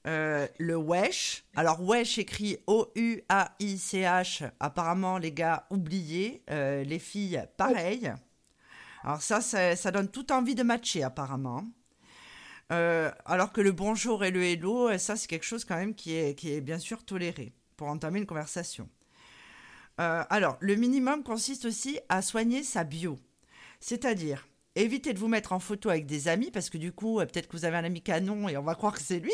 [0.05, 1.43] Euh, le wesh.
[1.55, 4.49] Alors, wesh écrit O-U-A-I-C-H.
[4.59, 6.43] Apparemment, les gars, oubliez.
[6.49, 8.13] Euh, les filles, pareil.
[9.03, 11.65] Alors, ça, ça, ça donne toute envie de matcher, apparemment.
[12.69, 16.35] Alors que le bonjour et le hello, ça c'est quelque chose quand même qui est,
[16.35, 18.89] qui est bien sûr toléré pour entamer une conversation.
[19.97, 23.17] alors, le minimum consiste aussi à soigner sa bio.
[23.79, 27.47] C'est-à-dire, évitez de vous mettre en photo avec des amis, parce que du coup, peut-être
[27.47, 29.33] que vous avez un ami canon et on va croire que c'est lui,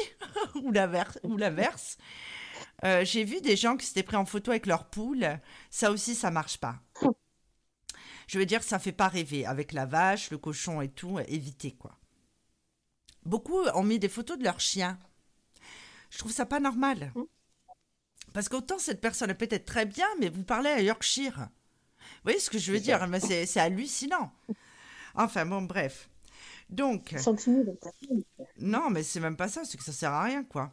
[0.56, 1.98] ou l'inverse.
[2.84, 5.40] Euh, j'ai vu des gens qui s'étaient pris en photo avec leur poule.
[5.70, 6.80] Ça aussi, ça marche pas.
[8.28, 9.46] Je veux dire, ça fait pas rêver.
[9.46, 11.98] Avec la vache, le cochon et tout, évitez quoi.
[13.26, 14.98] Beaucoup ont mis des photos de leurs chiens.
[16.10, 17.12] Je trouve ça pas normal.
[18.34, 21.38] Parce qu'autant cette personne peut être très bien, mais vous parlez à Yorkshire.
[21.38, 23.06] Vous voyez ce que je veux dire?
[23.20, 24.32] C'est hallucinant.
[25.16, 26.10] Enfin bon, bref.
[26.70, 27.14] Donc.
[28.60, 30.72] Non, mais c'est même pas ça, c'est que ça sert à rien, quoi.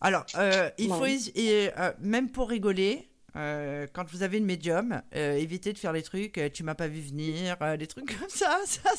[0.00, 5.72] Alors, euh, il faut, euh, même pour rigoler, euh, quand vous avez une médium, évitez
[5.72, 8.90] de faire les trucs, tu m'as pas vu venir, des trucs comme ça, ça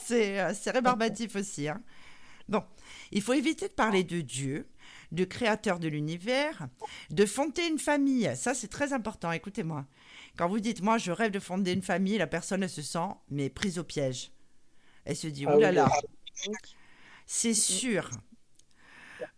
[0.53, 1.67] c'est rébarbatif aussi.
[1.67, 1.81] Hein.
[2.51, 2.63] Bon,
[3.11, 4.67] il faut éviter de parler de Dieu,
[5.13, 6.67] de créateur de l'univers,
[7.09, 8.29] de fonder une famille.
[8.35, 9.31] Ça, c'est très important.
[9.31, 9.85] Écoutez-moi.
[10.37, 13.09] Quand vous dites, moi, je rêve de fonder une famille, la personne, elle se sent,
[13.29, 14.31] mais prise au piège.
[15.05, 15.89] Elle se dit, ah oulala,
[17.25, 18.11] c'est sûr.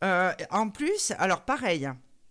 [0.03, 1.87] Euh, en plus, alors pareil,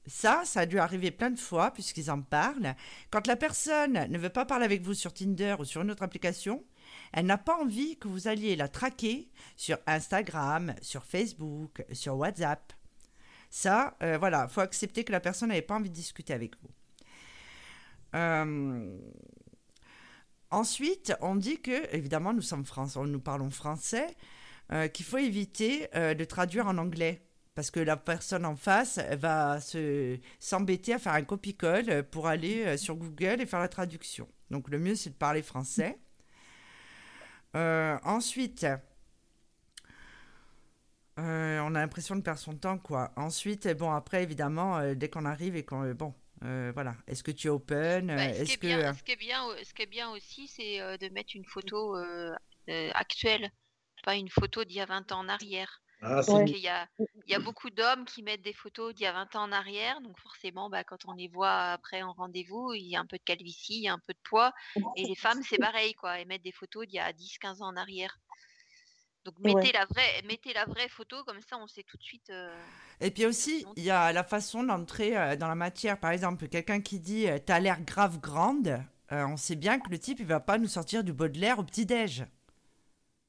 [0.07, 2.75] ça, ça a dû arriver plein de fois puisqu'ils en parlent.
[3.11, 6.03] Quand la personne ne veut pas parler avec vous sur Tinder ou sur une autre
[6.03, 6.65] application,
[7.13, 12.73] elle n'a pas envie que vous alliez la traquer sur Instagram, sur Facebook, sur WhatsApp.
[13.51, 16.71] Ça, euh, voilà, faut accepter que la personne n'avait pas envie de discuter avec vous.
[18.15, 18.99] Euh,
[20.51, 24.07] ensuite, on dit que, évidemment, nous sommes français, nous parlons français,
[24.95, 30.19] qu'il faut éviter de traduire en anglais parce que la personne en face va se
[30.39, 34.29] s'embêter à faire un copie-colle pour aller euh, sur Google et faire la traduction.
[34.51, 35.99] Donc le mieux c'est de parler français.
[37.55, 38.67] Euh, ensuite,
[41.19, 43.13] euh, on a l'impression de perdre son temps quoi.
[43.17, 47.51] Ensuite, bon après évidemment dès qu'on arrive et qu'on bon voilà, est-ce que tu es
[47.51, 48.07] open?
[48.07, 50.79] Bah, ce, qui est bien, ce, qui est bien, ce qui est bien aussi, c'est
[50.99, 51.97] de mettre une photo
[52.95, 53.51] actuelle,
[54.05, 55.82] pas une photo d'il y a 20 ans en arrière.
[56.05, 59.07] Ah, il, y a, il y a beaucoup d'hommes qui mettent des photos d'il y
[59.07, 62.73] a 20 ans en arrière, donc forcément, bah, quand on les voit après en rendez-vous,
[62.73, 64.53] il y a un peu de calvitie, il y a un peu de poids.
[64.97, 66.19] Et les femmes, c'est pareil, quoi.
[66.19, 68.19] Elles mettent des photos d'il y a 10-15 ans en arrière.
[69.25, 72.29] Donc mettez, la vraie, mettez la vraie photo, comme ça on sait tout de suite.
[72.31, 72.53] Euh,
[73.01, 76.01] et puis aussi, il y a la façon d'entrer euh, dans la matière.
[76.01, 79.99] Par exemple, quelqu'un qui dit euh, T'as l'air grave grande, on sait bien que le
[79.99, 82.25] type, il va pas nous sortir du Baudelaire au petit-déj.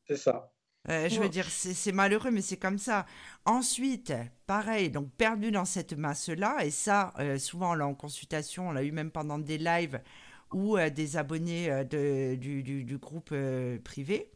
[0.07, 0.52] C'est ça.
[0.89, 3.05] Euh, je veux dire, c'est malheureux, mais c'est comme ça.
[3.45, 4.13] Ensuite,
[4.47, 8.83] pareil, donc perdu dans cette masse-là, et ça, euh, souvent, là, en consultation, on l'a
[8.83, 10.01] eu même pendant des lives
[10.51, 13.33] ou euh, des abonnés de, du, du, groupe
[13.83, 14.29] privé.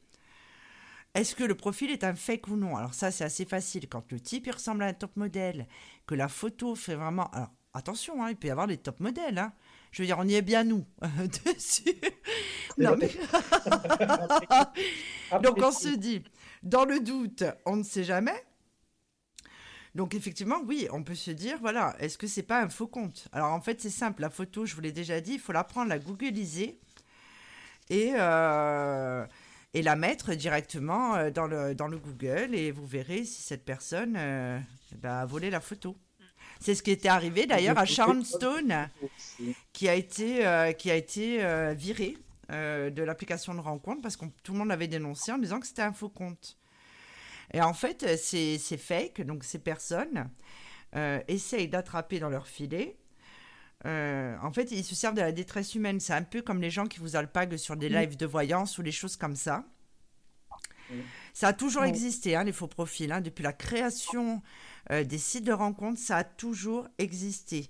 [1.13, 2.77] Est-ce que le profil est un fake ou non?
[2.77, 3.89] Alors ça, c'est assez facile.
[3.89, 5.67] Quand le type, il ressemble à un top modèle,
[6.05, 7.29] que la photo fait vraiment...
[7.31, 9.38] Alors, attention, hein, il peut y avoir des top modèles.
[9.38, 9.51] Hein.
[9.91, 10.86] Je veux dire, on y est bien nous
[11.45, 11.95] dessus.
[12.77, 13.10] Non, mais...
[15.41, 16.23] Donc on se dit,
[16.63, 18.43] dans le doute, on ne sait jamais.
[19.95, 23.27] Donc effectivement, oui, on peut se dire, voilà, est-ce que c'est pas un faux compte?
[23.31, 25.63] Alors en fait, c'est simple, la photo, je vous l'ai déjà dit, il faut la
[25.63, 26.79] prendre, la googliser
[27.89, 29.25] et, euh,
[29.73, 33.65] et la mettre directement euh, dans le, dans le Google et vous verrez si cette
[33.65, 34.59] personne euh,
[34.97, 35.95] bah, a volé la photo.
[36.59, 38.89] C'est ce qui était arrivé d'ailleurs à Sharon Stone,
[39.73, 42.17] qui a été, qui a été viré
[42.49, 45.67] euh, de l'application de rencontre parce que tout le monde l'avait dénoncé en disant que
[45.67, 46.57] c'était un faux compte.
[47.53, 50.29] Et en fait, c'est fake, donc ces personnes
[50.95, 52.97] euh, essayent d'attraper dans leur filet.
[53.86, 55.99] Euh, en fait, ils se servent de la détresse humaine.
[55.99, 58.83] C'est un peu comme les gens qui vous alpaguent sur des lives de voyance ou
[58.83, 59.65] des choses comme ça.
[61.33, 63.12] Ça a toujours existé, hein, les faux profils.
[63.12, 63.19] Hein.
[63.19, 64.41] depuis la création
[64.89, 67.69] des sites de rencontres, ça a toujours existé.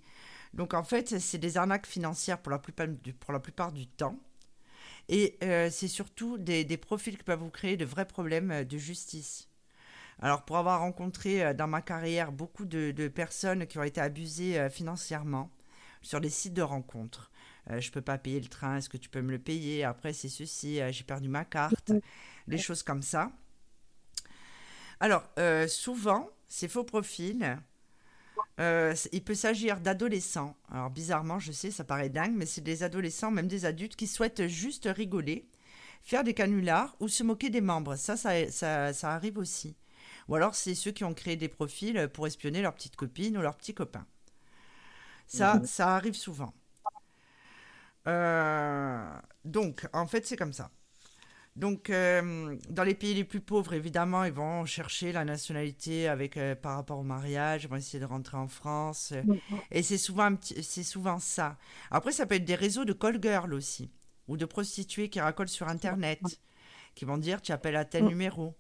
[0.54, 2.88] Donc en fait, c'est des arnaques financières pour la plupart
[3.20, 4.20] pour la plupart du temps.
[5.10, 8.78] Et euh, c'est surtout des, profils qui peuvent vous créer de vrais problèmes euh, de
[8.78, 9.48] justice.
[10.20, 14.70] Alors pour avoir rencontré euh, dans ma carrière beaucoup de, personnes qui ont été abusées
[14.70, 15.50] financièrement
[16.02, 17.32] sur les sites de rencontres,
[17.70, 19.84] je je peux pas payer le train, est-ce que tu peux me le payer?
[19.84, 21.92] Après c'est ceci, j'ai perdu ma carte,
[22.48, 23.32] des choses comme ça.
[25.00, 25.24] Alors
[25.68, 27.58] souvent, ces faux profils,
[28.60, 30.56] euh, il peut s'agir d'adolescents.
[30.72, 34.08] Alors bizarrement, je sais, ça paraît dingue, mais c'est des adolescents, même des adultes, qui
[34.08, 35.48] souhaitent juste rigoler,
[36.02, 37.96] faire des canulars ou se moquer des membres.
[37.96, 39.76] Ça, ça, ça, arrive aussi.
[40.28, 43.42] Ou alors c'est ceux qui ont créé des profils pour espionner leur petite copine ou
[43.42, 44.06] leur petit copain.
[45.28, 45.66] Ça, mhm.
[45.66, 46.54] ça arrive souvent.
[48.08, 50.72] Euh, donc, en fait, c'est comme ça.
[51.58, 56.38] Donc, euh, dans les pays les plus pauvres, évidemment, ils vont chercher la nationalité avec,
[56.38, 59.12] euh, par rapport au mariage, ils vont essayer de rentrer en France.
[59.72, 61.58] et c'est souvent, c'est souvent ça.
[61.90, 63.90] Après, ça peut être des réseaux de call girls aussi,
[64.28, 66.22] ou de prostituées qui racolent sur Internet,
[66.94, 68.56] qui vont dire tu appelles à tel numéro.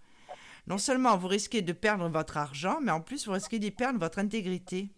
[0.65, 3.99] Non seulement vous risquez de perdre votre argent, mais en plus vous risquez d'y perdre
[3.99, 4.89] votre intégrité.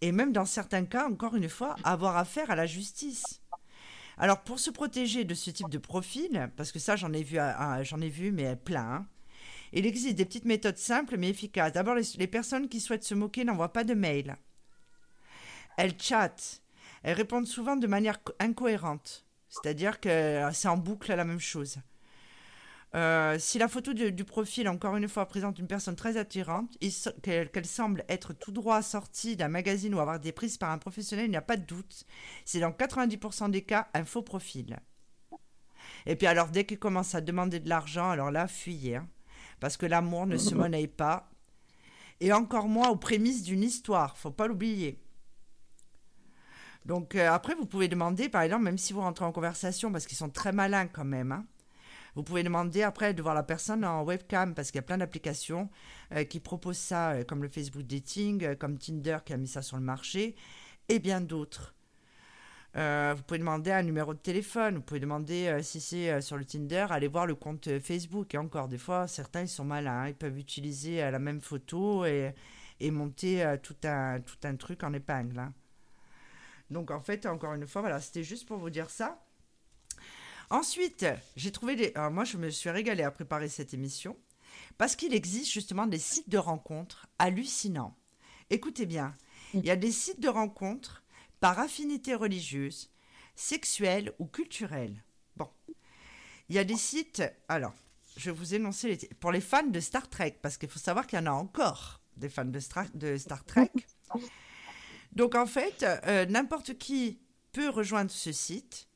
[0.00, 3.40] Et même dans certains cas, encore une fois, avoir affaire à la justice.
[4.18, 7.38] Alors pour se protéger de ce type de profil, parce que ça j'en ai vu,
[7.82, 9.06] j'en ai vu mais plein, hein,
[9.72, 11.72] il existe des petites méthodes simples mais efficaces.
[11.72, 14.36] D'abord, les, personnes qui souhaitent se moquer n'envoient pas de mail.
[15.76, 16.62] Elles chattent.
[17.02, 19.26] Elles répondent souvent de manière incohérente.
[19.48, 21.78] C'est-à-dire que c'est en boucle la même chose.
[22.94, 26.78] Euh, si la photo du profil, encore une fois, présente une personne très attirante,
[27.22, 31.26] qu'elle semble être tout droit sortie d'un magazine ou avoir des prises par un professionnel,
[31.26, 32.04] il n'y a pas de doute.
[32.44, 34.78] C'est dans 90% des cas un faux profil.
[36.06, 38.96] Et puis alors, dès qu'il commence à demander de l'argent, alors là, fuyez.
[38.96, 39.08] Hein.
[39.60, 41.30] parce que l'amour ne se monnaie pas.
[42.20, 45.00] Et encore moins aux prémices d'une histoire, faut pas l'oublier.
[46.84, 50.06] Donc euh, après, vous pouvez demander, par exemple, même si vous rentrez en conversation, parce
[50.06, 51.44] qu'ils sont très malins quand même, hein,
[52.14, 54.98] vous pouvez demander après de voir la personne en webcam parce qu'il y a plein
[54.98, 55.68] d'applications
[56.12, 59.48] euh, qui proposent ça, euh, comme le Facebook Dating, euh, comme Tinder qui a mis
[59.48, 60.36] ça sur le marché,
[60.88, 61.74] et bien d'autres.
[62.74, 66.86] vous pouvez demander un numéro de téléphone, vous pouvez demander si c'est sur le Tinder,
[66.90, 68.34] allez voir le compte Facebook.
[68.34, 70.08] Et encore, des fois, certains ils sont malins, hein.
[70.08, 72.34] ils peuvent utiliser la même photo et,
[72.90, 75.38] monter tout, un, tout un truc en épingle.
[75.38, 75.54] Hein.
[76.70, 79.23] Donc en fait, encore une fois, voilà, c'était juste pour vous dire ça.
[80.54, 81.92] Ensuite, j'ai trouvé des.
[82.12, 84.16] moi, je me suis régalée à préparer cette émission
[84.78, 87.96] parce qu'il existe justement des sites de rencontres hallucinants.
[88.50, 89.16] Écoutez bien,
[89.52, 91.02] il y a des sites de rencontres
[91.40, 92.92] par affinité religieuse,
[93.34, 95.02] sexuelle ou culturelle.
[95.36, 95.50] Bon,
[96.48, 97.24] il y a des sites.
[97.48, 97.74] Alors,
[98.16, 101.08] je vais vous énoncer les pour les fans de Star Trek parce qu'il faut savoir
[101.08, 102.60] qu'il y en a encore des fans de,
[102.94, 103.72] de Star Trek.
[105.16, 107.18] Donc en fait, euh, n'importe qui
[107.50, 108.88] peut rejoindre ce site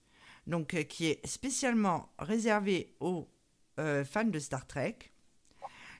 [0.48, 3.28] donc euh, qui est spécialement réservé aux
[3.78, 4.96] euh, fans de Star Trek.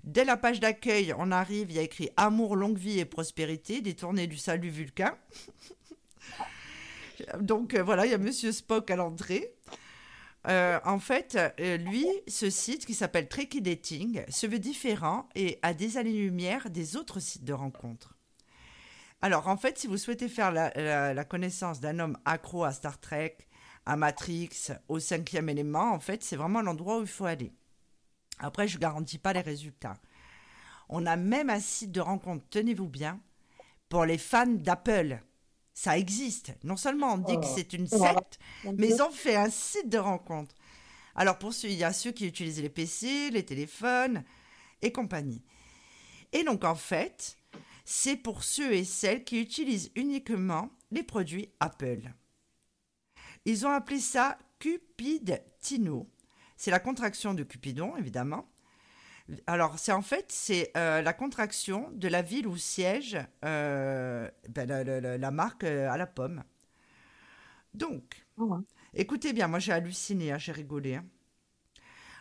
[0.05, 3.81] Dès la page d'accueil, on arrive, il y a écrit Amour, longue vie et prospérité,
[3.81, 5.17] détourné du salut vulcain.
[7.41, 9.55] Donc euh, voilà, il y a Monsieur Spock à l'entrée.
[10.47, 15.99] en fait, lui, ce site qui s'appelle Trekkie Dating se veut différent et a des
[15.99, 18.17] années-lumière des autres sites de rencontres.
[19.21, 23.48] Alors, en fait, si vous souhaitez faire la connaissance d'un homme accro à Star Trek,
[23.89, 24.51] à Matrix,
[24.89, 27.55] au cinquième élément, en fait, c'est vraiment l'endroit où il faut aller.
[28.39, 29.97] Après, je ne garantis pas les résultats.
[30.91, 33.19] On a même un site de rencontre, tenez-vous bien,
[33.89, 35.23] pour les fans d'Apple.
[35.73, 36.53] Ça existe.
[36.65, 37.53] Non seulement on dit que oh.
[37.55, 38.39] c'est une secte,
[38.77, 40.55] mais ils ont fait un site de rencontre.
[41.15, 44.23] Alors pour ceux, il y a ceux qui utilisent les PC, les téléphones
[44.83, 45.43] et compagnie.
[46.33, 47.39] Et donc en fait,
[47.87, 52.13] c'est pour ceux et celles qui utilisent uniquement les produits Apple.
[53.49, 56.07] Ils ont appelé ça Cupid Tino.
[56.59, 58.47] C'est la contraction de Cupidon, évidemment.
[59.47, 64.69] Alors, c'est en fait, c'est euh, la contraction de la ville où siège euh, ben,
[64.69, 66.45] la, marque euh, à la pomme.
[67.73, 68.59] Donc, oh,
[68.93, 70.97] écoutez bien, moi j'ai halluciné, hein, j'ai rigolé.
[70.97, 71.07] Hein.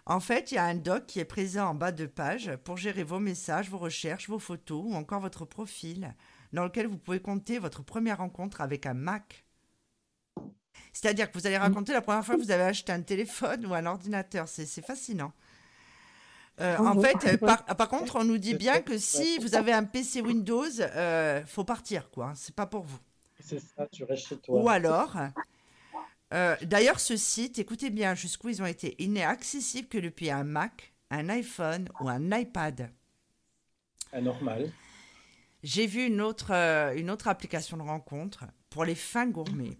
[0.05, 2.77] En fait, il y a un doc qui est présent en bas de page pour
[2.77, 6.15] gérer vos messages, vos recherches, vos photos ou encore votre profil,
[6.53, 9.43] dans lequel vous pouvez compter votre première rencontre avec un Mac.
[10.93, 13.73] C'est-à-dire que vous allez raconter la première fois que vous avez acheté un téléphone ou
[13.73, 14.47] un ordinateur.
[14.47, 15.31] C'est fascinant.
[16.59, 17.37] Euh, oh, en fait,
[17.77, 21.63] par, contre, on nous dit bien que si vous avez un PC Windows, euh, faut
[21.63, 22.33] partir, quoi.
[22.35, 22.99] C'est pas pour vous.
[23.39, 24.61] C'est ça, tu restes chez toi.
[24.61, 25.15] Ou alors,
[26.33, 28.95] euh, d'ailleurs, ce site, écoutez bien jusqu'où ils ont été.
[28.99, 32.91] Il n'est accessible que depuis un Mac, un iPhone ou un iPad.
[34.19, 34.71] Normal.
[35.63, 39.77] J'ai vu une autre, euh, une autre application de rencontre pour les fins gourmets.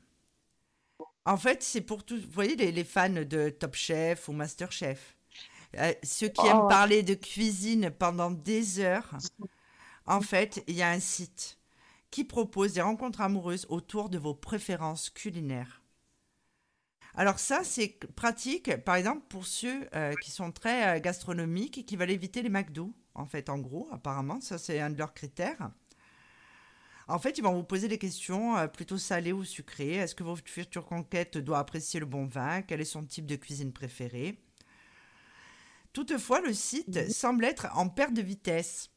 [1.28, 2.22] En fait, c'est pour tous.
[2.22, 5.18] Vous voyez, les, fans de Top Chef ou Master Chef.
[5.76, 6.68] Euh, ceux qui aiment oh.
[6.70, 9.12] parler de cuisine pendant des heures.
[10.06, 11.58] En fait, il y a un site
[12.12, 15.82] qui propose des rencontres amoureuses autour de vos préférences culinaires.
[17.14, 21.84] Alors ça, c'est pratique, par exemple, pour ceux euh, qui sont très euh, gastronomiques et
[21.84, 22.94] qui veulent éviter les McDo.
[23.16, 25.72] En fait, en gros, apparemment, ça c'est un de leurs critères.
[27.08, 29.96] En fait, ils vont vous poser des questions euh, plutôt salées ou sucrées.
[29.96, 32.62] Est-ce que votre future conquête doit apprécier le bon vin?
[32.62, 34.38] Quel est son type de cuisine préféré
[35.94, 38.92] Toutefois, le site semble être en perte de vitesse.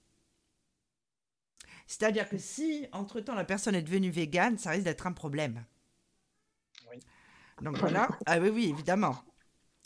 [1.87, 5.65] C'est-à-dire que si, entre-temps, la personne est devenue végane, ça risque d'être un problème.
[6.91, 7.01] Oui.
[7.63, 8.09] Donc voilà.
[8.27, 9.17] Ah oui, oui, évidemment.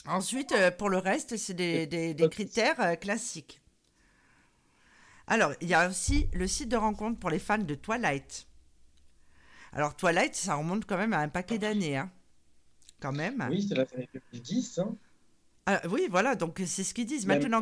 [0.06, 3.62] Ensuite, euh, pour le reste, c'est des, critères euh, classiques.
[5.26, 8.46] Alors, il y a aussi le site de rencontre pour les fans de Twilight.
[9.72, 12.10] Alors, Twilight, ça remonte quand même à un paquet d'années, hein.
[13.00, 13.46] Quand même.
[13.50, 13.98] Oui, c'est la fin
[14.32, 14.96] 2010, hein.
[15.66, 17.26] Ah, oui, voilà, donc c'est ce qu'ils disent.
[17.26, 17.60] maintenant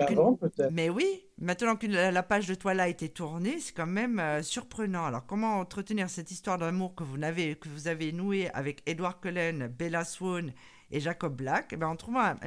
[0.72, 5.06] Mais oui, maintenant que la, page de Twilight est tournée, c'est quand même euh, surprenant.
[5.06, 9.20] Alors, comment entretenir cette histoire d'amour que vous avez, que vous avez nouée avec Edward
[9.20, 10.52] Cullen, Bella Swan
[10.90, 11.70] et Jacob Black?
[11.72, 12.40] Eh ben, On trouve un,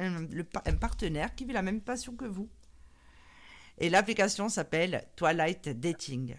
[0.78, 2.50] partenaire qui vit la même passion que vous.
[3.78, 6.34] Et l'application s'appelle Twilight Dating.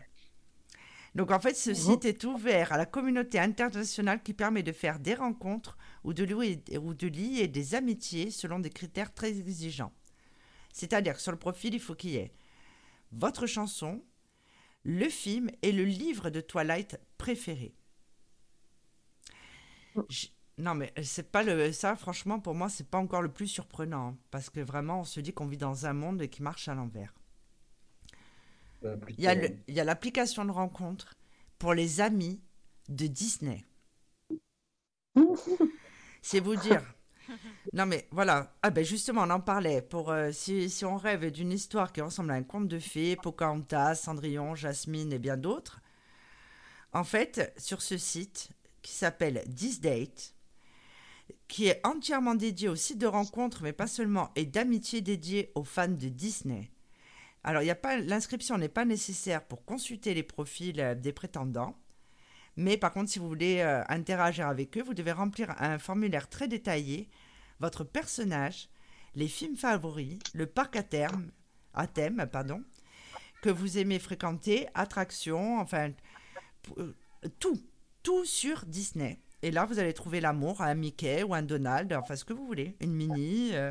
[1.16, 5.00] Donc en fait, ce site est ouvert à la communauté internationale qui permet de faire
[5.00, 6.32] des rencontres ou de,
[6.78, 9.94] ou de lier des amitiés selon des critères très exigeants.
[10.74, 12.34] C'est-à-dire que sur le profil, il faut qu'il y ait
[13.12, 14.04] votre chanson,
[14.84, 17.74] le film et le livre de Twilight préféré.
[20.60, 21.96] non, mais c'est pas le ça.
[21.96, 25.20] Franchement, pour moi, c'est pas encore le plus surprenant hein, parce que vraiment, on se
[25.20, 27.14] dit qu'on vit dans un monde qui marche à l'envers.
[28.84, 29.23] Euh, il
[29.67, 31.15] y a l'application de rencontre
[31.57, 32.41] pour les amis
[32.89, 33.65] de Disney.
[36.21, 36.84] C'est vous dire.
[37.73, 41.30] Non mais voilà, ah ben justement on en parlait, pour euh, si, si, on rêve
[41.30, 45.82] d'une histoire qui ressemble à un conte de fées, Pocahontas, Cendrillon, Jasmine et bien d'autres,
[46.93, 48.49] en fait sur ce site
[48.82, 50.36] qui s'appelle This Date,
[51.49, 55.65] qui est entièrement dédié au site de rencontre mais pas seulement, et d'amitié dédié aux
[55.65, 56.71] fans de Disney.
[57.44, 61.78] Alors, a pas l'inscription n'est pas nécessaire pour consulter les profils euh, des prétendants.
[62.58, 66.28] Mais par contre, si vous voulez euh, interagir avec eux, vous devez remplir un formulaire
[66.28, 67.08] très détaillé,
[67.60, 68.70] votre personnage,
[69.16, 71.32] les films favoris, le parc à terme,
[71.74, 72.64] à thème, pardon,
[73.42, 75.92] que vous aimez fréquenter, attractions, enfin
[76.80, 76.94] euh,
[77.40, 77.62] tout,
[78.02, 79.20] tout sur Disney.
[79.44, 82.34] Et là, vous allez trouver l'amour à un Mickey ou un Donald, enfin ce que
[82.34, 82.96] vous voulez, une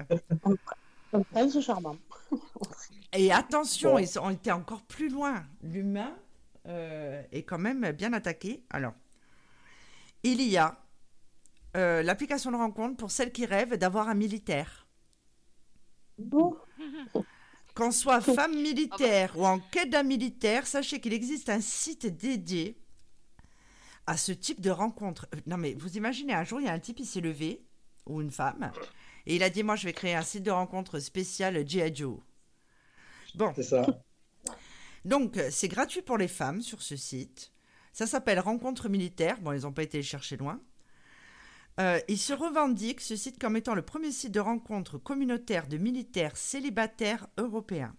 [1.30, 1.96] Prince charmant.
[3.12, 5.44] Et attention, ils ont été encore plus loin.
[5.62, 6.14] L'humain
[6.66, 8.64] euh, est quand même bien attaqué.
[8.70, 8.92] Alors,
[10.22, 10.78] il y a
[11.76, 14.86] euh, l'application de rencontre pour celles qui rêvent d'avoir un militaire.
[17.74, 22.78] Qu'on soit femme militaire ou en quête d'un militaire, sachez qu'il existe un site dédié
[24.07, 25.26] à ce type de rencontre.
[25.34, 27.64] Euh, non mais vous imaginez, un jour, il y a un type, il s'est levé,
[28.07, 28.70] ou une femme,
[29.27, 31.95] et il a dit, moi, je vais créer un site de rencontre spécial G.I.
[31.95, 32.18] Joe.
[33.35, 33.53] Bon.
[33.55, 33.87] C'est ça.
[35.05, 37.53] Donc, c'est gratuit pour les femmes sur ce site.
[37.93, 39.41] Ça s'appelle Rencontre militaire.
[39.41, 40.61] Bon, ils n'ont pas été chercher loin.
[41.79, 45.77] Euh, il se revendique ce site comme étant le premier site de rencontre communautaire de
[45.77, 47.95] militaires célibataires européens.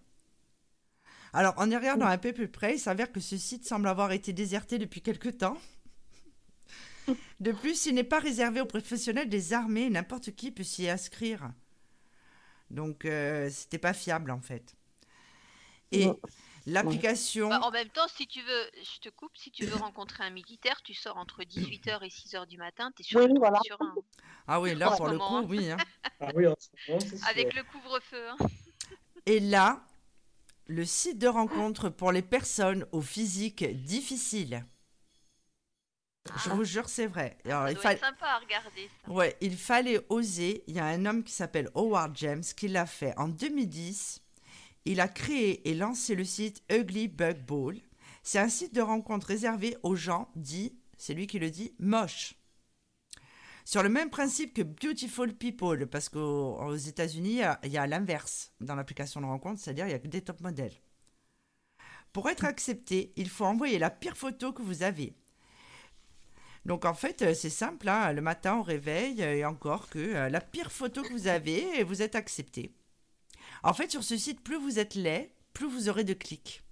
[1.32, 4.12] Alors, en y regardant un peu plus près, il s'avère que ce site semble avoir
[4.12, 5.56] été déserté depuis quelque temps.
[7.40, 11.50] De plus, il n'est pas réservé aux professionnels des armées, n'importe qui peut s'y inscrire.
[12.70, 14.74] Donc, euh, c'était pas fiable en fait.
[15.90, 16.08] Et
[16.66, 17.48] l'application.
[17.48, 20.30] Bah, en même temps, si tu veux, je te coupe, si tu veux rencontrer un
[20.30, 23.20] militaire, tu sors entre 18h et 6h du matin, tu es sur,
[23.64, 23.94] sur un.
[24.46, 25.70] Ah oui, là, pour le coup, oui.
[25.70, 25.78] Hein.
[26.20, 26.46] Ah oui
[27.28, 28.28] Avec le couvre-feu.
[28.28, 28.46] Hein.
[29.26, 29.82] Et là,
[30.66, 34.64] le site de rencontre pour les personnes au physique difficile.
[36.36, 36.54] Je ah.
[36.54, 37.36] vous jure, c'est vrai.
[37.44, 38.90] Alors, il fallait sympa à regarder.
[39.04, 39.10] Ça.
[39.10, 40.64] Ouais, il fallait oser.
[40.66, 44.22] Il y a un homme qui s'appelle Howard James qui l'a fait en 2010.
[44.84, 47.76] Il a créé et lancé le site Ugly Bug Ball.
[48.22, 52.34] C'est un site de rencontre réservé aux gens dits, c'est lui qui le dit, moches.
[53.64, 58.74] Sur le même principe que Beautiful People, parce qu'aux États-Unis, il y a, l'inverse dans
[58.74, 60.72] l'application de rencontre, c'est-à-dire il y a que des top modèles.
[62.12, 65.14] Pour être accepté, il faut envoyer la pire photo que vous avez.
[66.68, 68.12] Donc en fait, c'est simple, hein.
[68.12, 72.02] le matin on réveille et encore que euh, la pire photo que vous avez, vous
[72.02, 72.74] êtes accepté.
[73.62, 76.62] En fait, sur ce site, plus vous êtes laid, plus vous aurez de clics.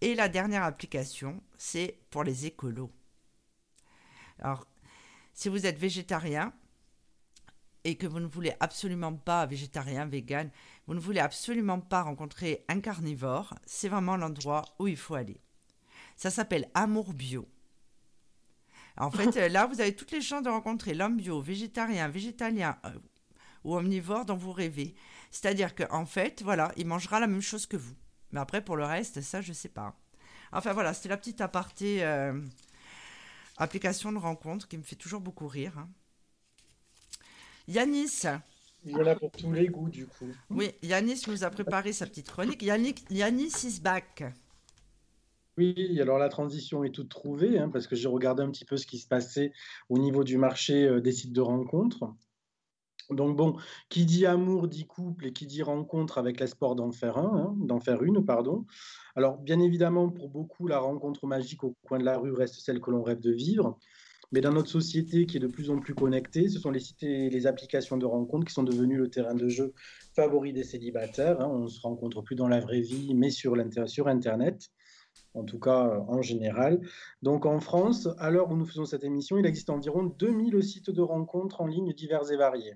[0.00, 2.90] Et la dernière application, c'est pour les écolos.
[4.40, 4.66] Alors,
[5.34, 6.52] si vous êtes végétarien
[7.84, 10.50] et que vous ne voulez absolument pas, végétarien, vegan,
[10.88, 15.40] vous ne voulez absolument pas rencontrer un carnivore, c'est vraiment l'endroit où il faut aller.
[16.16, 17.48] Ça s'appelle Amour Bio.
[18.96, 22.90] En fait, là, vous avez toutes les chances de rencontrer l'homme bio, végétarien, végétalien euh,
[23.64, 24.94] ou omnivore dont vous rêvez.
[25.30, 27.94] C'est-à-dire qu'en fait, voilà, il mangera la même chose que vous.
[28.32, 29.96] Mais après, pour le reste, ça, je sais pas.
[30.52, 32.38] Enfin voilà, c'était la petite aparté euh,
[33.56, 35.78] application de rencontre qui me fait toujours beaucoup rire.
[35.78, 35.88] Hein.
[37.68, 38.26] Yanis.
[38.92, 40.28] En a pour tous les goûts, du coup.
[40.50, 42.62] Oui, Yanis nous a préparé sa petite chronique.
[42.62, 44.24] Yannick, Yanis is back.
[45.58, 48.76] Oui, alors la transition est toute trouvée, hein, parce que j'ai regardé un petit peu
[48.76, 49.52] ce qui se passait
[49.90, 52.04] au niveau du marché euh, des sites de rencontres.
[53.10, 53.56] Donc bon,
[53.90, 57.56] qui dit amour dit couple et qui dit rencontre avec l'espoir d'en faire un, hein,
[57.58, 58.64] d'en faire une, pardon.
[59.16, 62.80] Alors bien évidemment, pour beaucoup, la rencontre magique au coin de la rue reste celle
[62.80, 63.78] que l'on rêve de vivre.
[64.30, 67.02] Mais dans notre société qui est de plus en plus connectée, ce sont les sites
[67.02, 69.74] et les applications de rencontre qui sont devenus le terrain de jeu
[70.16, 71.38] favori des célibataires.
[71.42, 71.50] Hein.
[71.52, 73.54] On ne se rencontre plus dans la vraie vie, mais sur,
[73.86, 74.70] sur Internet,
[75.34, 76.80] en tout cas euh, en général.
[77.22, 80.90] Donc en France, à l'heure où nous faisons cette émission, il existe environ 2000 sites
[80.90, 82.74] de rencontres en ligne divers et variés.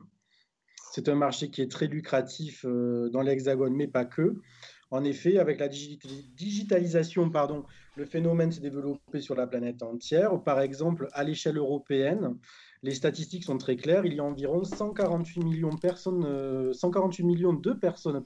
[0.93, 4.37] C'est un marché qui est très lucratif euh, dans l'Hexagone, mais pas que.
[4.91, 7.65] En effet, avec la digitalisation, pardon,
[7.97, 10.41] le phénomène s'est développé sur la planète entière.
[10.45, 12.37] Par exemple, à l'échelle européenne,
[12.83, 14.07] les statistiques sont très claires.
[14.07, 18.23] Il y a environ 148 millions de personnes, 148 euh, millions de personnes,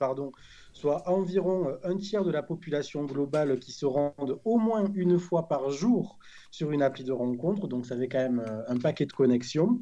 [0.73, 5.19] soit environ euh, un tiers de la population globale qui se rendent au moins une
[5.19, 6.19] fois par jour
[6.51, 7.69] sur une appli de rencontre.
[7.69, 9.81] Donc, ça fait quand même euh, un paquet de connexions.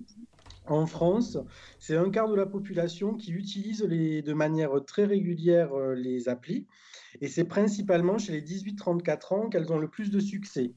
[0.66, 1.38] En France,
[1.78, 6.66] c'est un quart de la population qui utilise de manière très régulière les applis.
[7.22, 10.74] Et c'est principalement chez les 18-34 ans qu'elles ont le plus de succès.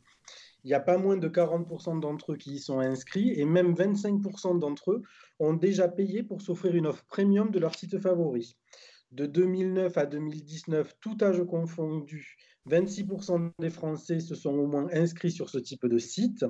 [0.64, 3.74] Il n'y a pas moins de 40% d'entre eux qui y sont inscrits et même
[3.74, 5.02] 25% d'entre eux
[5.40, 8.58] ont déjà payé pour s'offrir une offre premium de leur site favori.
[9.12, 12.38] De 2009 à 2019, tout âge confondu,
[12.70, 16.46] 26% des Français se sont au moins inscrits sur ce type de site.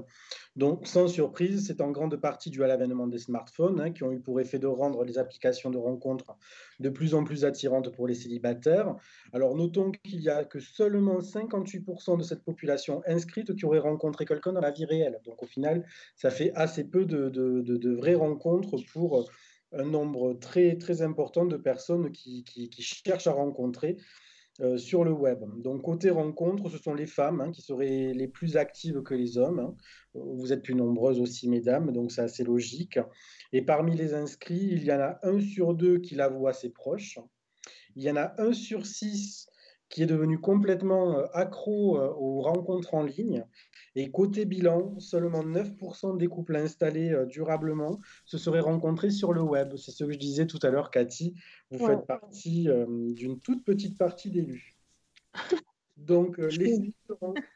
[0.57, 4.11] Donc, sans surprise, c'est en grande partie dû à l'avènement des smartphones hein, qui ont
[4.11, 6.35] eu pour effet de rendre les applications de rencontres
[6.79, 8.95] de plus en plus attirantes pour les célibataires.
[9.31, 14.25] Alors, notons qu'il n'y a que seulement 58% de cette population inscrite qui aurait rencontré
[14.25, 15.21] quelqu'un dans la vie réelle.
[15.25, 15.85] Donc, au final,
[16.17, 19.29] ça fait assez peu de, de, vraies rencontres pour
[19.71, 23.95] un nombre très, très important de personnes qui, qui cherchent à rencontrer
[24.59, 25.39] euh, sur le web.
[25.61, 29.37] Donc côté rencontre, ce sont les femmes hein, qui seraient les plus actives que les
[29.37, 29.59] hommes.
[29.59, 29.75] Hein.
[30.13, 32.99] Vous êtes plus nombreuses aussi, mesdames, donc c'est assez logique.
[33.53, 36.69] Et parmi les inscrits, il y en a un sur deux qui la voit ses
[36.69, 37.17] proches.
[37.95, 39.47] Il y en a un sur six
[39.91, 43.45] qui est devenu complètement euh, accro euh, aux rencontres en ligne.
[43.95, 49.41] Et côté bilan, seulement 9% des couples installés euh, durablement se seraient rencontrés sur le
[49.41, 49.75] web.
[49.75, 51.35] C'est ce que je disais tout à l'heure, Cathy.
[51.69, 52.67] Vous faites partie
[53.13, 54.75] d'une toute petite partie d'élus.
[56.05, 56.49] Donc, euh,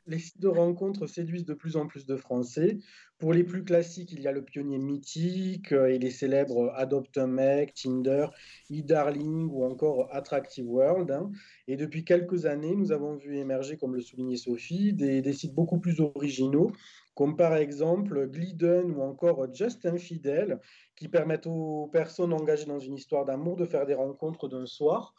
[0.05, 2.77] les, sites de, rencontres séduisent de plus en plus de Français.
[3.17, 7.17] Pour les plus classiques, il y a le pionnier mythique euh, et les célèbres Adopt
[7.17, 8.27] un mec, Tinder,
[8.71, 11.09] e-Darling ou encore Attractive World.
[11.09, 11.31] Hein.
[11.67, 15.79] Et depuis quelques années, nous avons vu émerger, comme le soulignait Sophie, des, sites beaucoup
[15.79, 16.71] plus originaux,
[17.15, 20.59] comme par exemple Glidden ou encore Just Infidel,
[20.95, 25.15] qui permettent aux personnes engagées dans une histoire d'amour de faire des rencontres d'un soir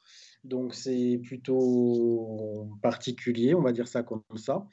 [0.46, 4.66] donc c'est plutôt particulier, on va dire ça comme ça.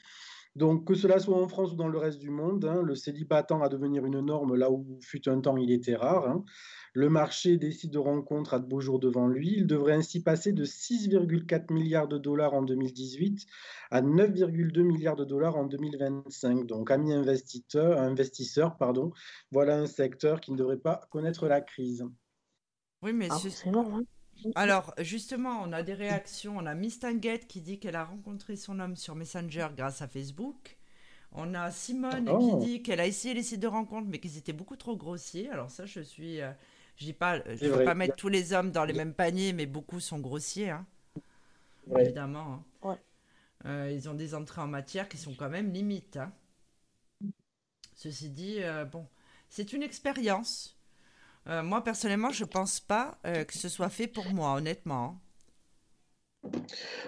[0.56, 3.42] Donc que cela soit en France ou dans le reste du monde, hein, le célibat
[3.42, 6.28] tend à devenir une norme là où fut un temps il était rare.
[6.28, 6.46] Hein.
[6.94, 9.56] Le marché des sites de rencontres a de beaux jours devant lui.
[9.58, 13.48] Il devrait ainsi passer de 6,4 milliards de dollars en 2018
[13.90, 16.68] à 9,2 milliards de dollars en 2025.
[16.68, 19.12] Donc, amis investisseurs, investisseurs pardon,
[19.52, 22.06] voilà un secteur qui ne devrait pas connaître la crise.
[23.02, 24.04] Oui, mais ah, c'est hein.
[24.56, 26.58] Alors, justement, on a des réactions.
[26.58, 30.08] On a Miss Tanguette qui dit qu'elle a rencontré son homme sur Messenger grâce à
[30.08, 30.78] Facebook.
[31.32, 32.60] On a Simone qui oh.
[32.60, 35.50] dit qu'elle a essayé les sites de rencontres, mais qu'ils étaient beaucoup trop grossiers.
[35.50, 36.42] Alors ça, je suis...
[36.42, 36.52] Euh,
[36.96, 39.52] je dis pas, je ne veux pas mettre tous les hommes dans les mêmes paniers,
[39.52, 40.86] mais beaucoup sont grossiers, hein.
[41.98, 42.64] évidemment.
[42.84, 42.98] Hein.
[43.66, 46.18] Euh, ils ont des entrées en matière qui sont quand même limites.
[46.18, 46.32] Hein.
[47.96, 49.08] Ceci dit, euh, bon,
[49.50, 50.78] c'est une expérience.
[51.48, 55.22] Euh, moi, personnellement, je pense pas euh, que ce soit fait pour moi, honnêtement.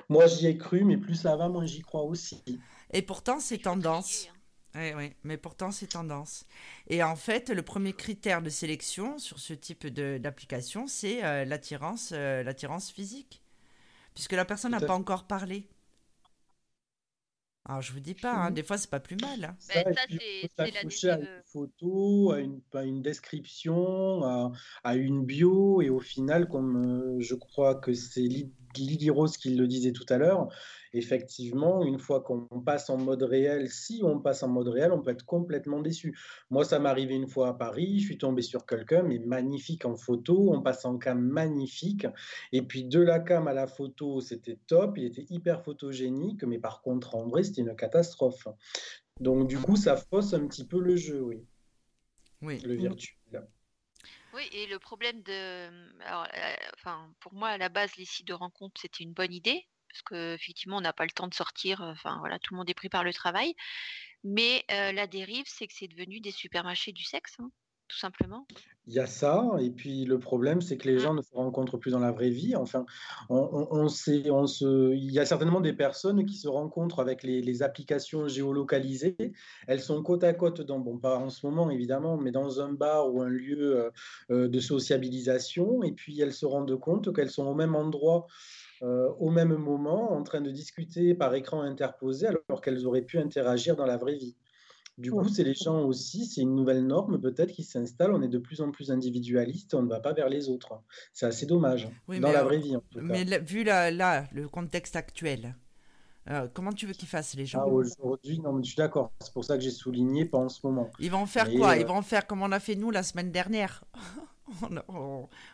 [0.10, 2.44] Moi, j'y ai cru, mais plus ça va, moins j'y crois aussi.
[2.92, 4.28] Et pourtant, c'est tendance.
[4.76, 6.46] Oui, oui, mais pourtant, c'est tendance.
[6.88, 12.12] Et en fait, le premier critère de sélection sur ce type d'application, c'est euh, l'attirance
[12.12, 13.42] l'attirance physique.
[14.14, 15.68] Puisque la personne n'a pas encore parlé.
[17.68, 19.44] Alors, je vous dis pas, hein, des fois, c'est pas plus mal.
[19.44, 19.56] Hein.
[19.58, 24.52] Ça, ça c'est à une photo, à une, à une description, à,
[24.84, 28.28] à, une bio, et au final, comme euh, je crois que c'est
[28.78, 30.48] Lily Rose qui le disait tout à l'heure,
[30.94, 35.02] effectivement, une fois qu'on passe en mode réel, si on passe en mode réel, on
[35.02, 36.18] peut être complètement déçu.
[36.50, 39.86] Moi, ça m'est arrivé une fois à Paris, je suis tombé sur quelqu'un, mais magnifique
[39.86, 42.08] en photo, on passe en cam magnifique,
[42.52, 46.60] et puis de la cam à la photo, c'était top, il était hyper photogénique, mais
[46.60, 48.48] par contre, en vrai, c'était une catastrophe.
[49.20, 51.46] Donc, du coup, ça fausse un petit peu le jeu, oui.
[52.42, 52.60] Oui.
[52.60, 53.16] Le virtuel.
[54.36, 55.70] Oui, et le problème de.
[56.02, 59.34] Alors, euh, enfin, pour moi, à la base, les sites de rencontres, c'était une bonne
[59.34, 61.82] idée parce qu'effectivement, on n'a pas le temps de sortir.
[61.82, 63.56] Enfin, voilà, tout le monde est pris par le travail.
[64.24, 67.36] Mais la dérive, c'est que c'est devenu des supermarchés du sexe.
[67.40, 67.50] Hein.
[67.88, 68.48] Tout simplement.
[68.88, 71.00] Il y a ça, et puis le problème, c'est que les mmh.
[71.00, 72.56] gens ne se rencontrent plus dans la vraie vie.
[72.56, 72.86] Enfin,
[73.30, 77.64] on, sait, on se, il y a certainement des personnes qui se rencontrent avec les,
[77.64, 79.34] applications géolocalisées.
[79.68, 82.74] Elles sont côte à côte, dans, bon, pas en ce moment évidemment, mais dans un
[82.74, 83.90] bar ou un lieu euh,
[84.30, 88.28] euh, de sociabilisation, et puis elles se rendent compte qu'elles sont au même endroit.
[88.82, 93.20] Euh, au même moment, en train de discuter par écran interposé, alors qu'elles auraient pu
[93.20, 94.36] interagir dans la vraie vie.
[94.98, 98.14] Du coup, c'est les gens aussi, c'est une nouvelle norme peut-être qui s'installe.
[98.14, 100.82] On est de plus en plus individualiste, on ne va pas vers les autres.
[101.12, 105.56] C'est assez dommage, dans la vraie vie en tout Mais vu là, le contexte actuel,
[106.30, 107.62] euh, comment tu veux qu'ils fassent les gens?
[107.62, 109.12] Ah, Aujourd'hui, non, mais je suis d'accord.
[109.20, 110.90] C'est pour ça que j'ai souligné, pas en ce moment.
[111.00, 111.72] Ils vont faire quoi?
[111.72, 113.84] euh, Ils vont faire comme on a fait nous la semaine dernière.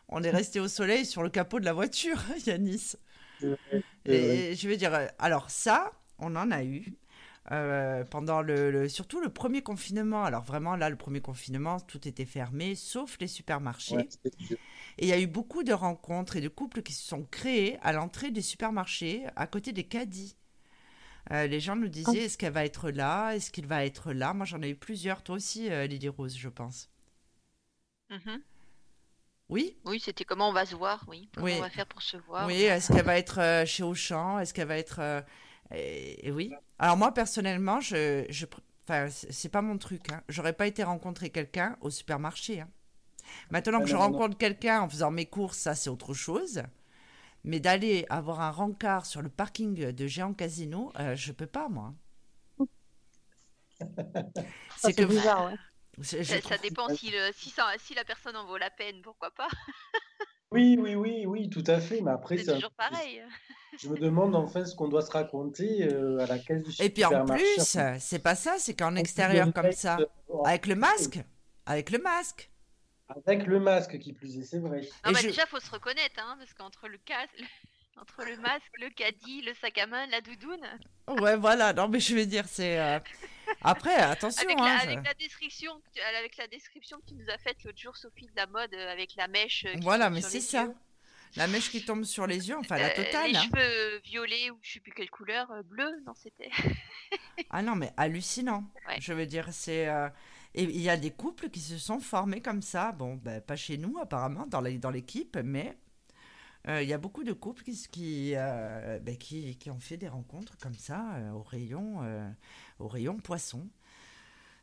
[0.09, 2.93] on, est resté au soleil sur le capot de la voiture, Yanis.
[4.05, 6.93] Et je veux dire, euh, alors ça, on en a eu.
[7.51, 10.23] Euh, pendant le, surtout le premier confinement.
[10.23, 14.07] Alors vraiment là, le premier confinement, tout était fermé, sauf les supermarchés.
[14.97, 17.77] et il y a eu beaucoup de rencontres et de couples qui se sont créés
[17.81, 20.37] à l'entrée des supermarchés, à côté des caddies.
[21.31, 22.23] Euh, les gens nous disaient, ah.
[22.23, 23.33] est-ce qu'elle va être là?
[23.33, 24.33] Est-ce qu'il va être là?
[24.33, 25.21] Moi, j'en ai eu plusieurs.
[25.21, 26.89] Toi aussi, euh, Lily Rose, je pense.
[28.11, 28.39] Mm-hmm.
[29.49, 29.77] Oui?
[29.83, 31.29] Oui, c'était comment on va se voir, oui.
[31.35, 34.39] Comment on va faire pour se voir Oui, est-ce qu'elle va être chez Auchan?
[34.39, 35.23] Est-ce qu'elle va être
[35.73, 36.53] et, oui.
[36.79, 38.45] Alors moi personnellement, je, je
[38.83, 40.11] enfin, c'est pas mon truc.
[40.11, 40.21] Hein.
[40.29, 42.61] J'aurais pas été rencontrer quelqu'un au supermarché.
[42.61, 42.69] Hein.
[43.49, 46.63] Maintenant que je rencontre quelqu'un en faisant mes courses, ça c'est autre chose.
[47.43, 51.69] Mais d'aller avoir un rencard sur le parking de Géant Casino, euh, je peux pas
[51.69, 51.93] moi.
[54.77, 55.51] c'est que bizarre.
[55.51, 55.57] Ouais.
[56.01, 59.49] Ça, dépend si, si, si, la personne en vaut la peine, pourquoi pas.
[60.51, 62.01] Oui, oui, oui, oui, tout à fait.
[62.01, 63.23] Mais après, c'est toujours pareil.
[63.79, 66.89] Je me demande enfin ce qu'on doit se raconter euh, à la caisse du Et
[66.89, 69.97] puis en plus, c'est pas ça, c'est qu'en extérieur comme ça,
[70.45, 71.19] avec le masque,
[71.65, 72.49] avec le masque.
[73.25, 74.81] Avec le masque qui plus est, c'est vrai.
[75.05, 77.43] Non, mais déjà, faut se reconnaître, hein, parce qu'entre le casque,
[77.97, 80.65] entre le masque, le caddie, le sac à main, la doudoune.
[81.07, 81.73] Ouais, voilà.
[81.73, 82.79] Non, mais je veux dire, c'est.
[82.79, 82.99] Euh,
[83.61, 84.43] après, attention.
[84.43, 85.81] Avec, la, hein, avec, la description,
[86.15, 88.91] avec la description que tu nous as faite l'autre jour, Sophie, de la mode, euh,
[88.91, 89.65] avec la mèche.
[89.65, 90.67] Euh, voilà, mais c'est ça.
[91.37, 93.31] La mèche qui tombe sur les yeux, enfin la totale.
[93.31, 93.43] Les hein.
[93.43, 96.51] cheveux violets ou je sais plus quelle couleur, bleu, non, c'était.
[97.49, 98.65] ah non, mais hallucinant.
[98.99, 99.87] Je veux dire, c'est.
[100.53, 102.91] Et il y a des couples qui se sont formés comme ça.
[102.91, 105.73] Bon, ben, pas chez nous, apparemment, dans l'équipe, mais euh,
[106.67, 110.57] il y a beaucoup de couples qui, euh, ben, qui, qui, ont fait des rencontres
[110.57, 111.99] comme ça euh, au, rayon,
[112.79, 113.67] au rayon poisson.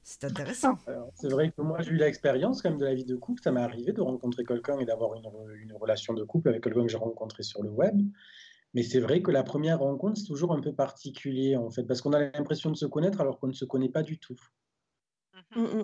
[0.03, 0.79] C'est intéressant.
[1.15, 3.43] C'est vrai que moi, j'ai eu l'expérience quand même de la vie de couple.
[3.43, 5.29] Ça m'est arrivé de rencontrer quelqu'un et d'avoir une,
[5.61, 8.01] une, relation de couple avec quelqu'un que j'ai rencontré sur le web.
[8.75, 12.01] Mais c'est vrai que la première rencontre, c'est toujours un peu particulier, en fait, parce
[12.01, 14.39] qu'on a l'impression de se connaître alors qu'on ne se connaît pas du tout.
[15.57, 15.83] Mm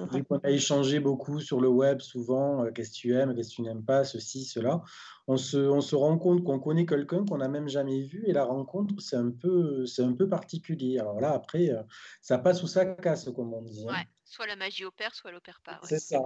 [0.00, 3.54] on a échangé beaucoup sur le web, souvent, euh, qu'est-ce que tu aimes, qu'est-ce que
[3.56, 4.82] tu n'aimes pas, ceci, cela.
[5.26, 8.32] On se, on se rend compte qu'on connaît quelqu'un qu'on n'a même jamais vu et
[8.32, 10.98] la rencontre, c'est un peu, c'est un peu particulier.
[10.98, 11.82] Alors là, après, euh,
[12.20, 13.84] ça passe ou ça casse, comme on dit.
[13.88, 13.92] Hein.
[13.92, 15.80] Ouais, soit la magie opère, soit elle opère pas.
[15.84, 16.20] C'est ça.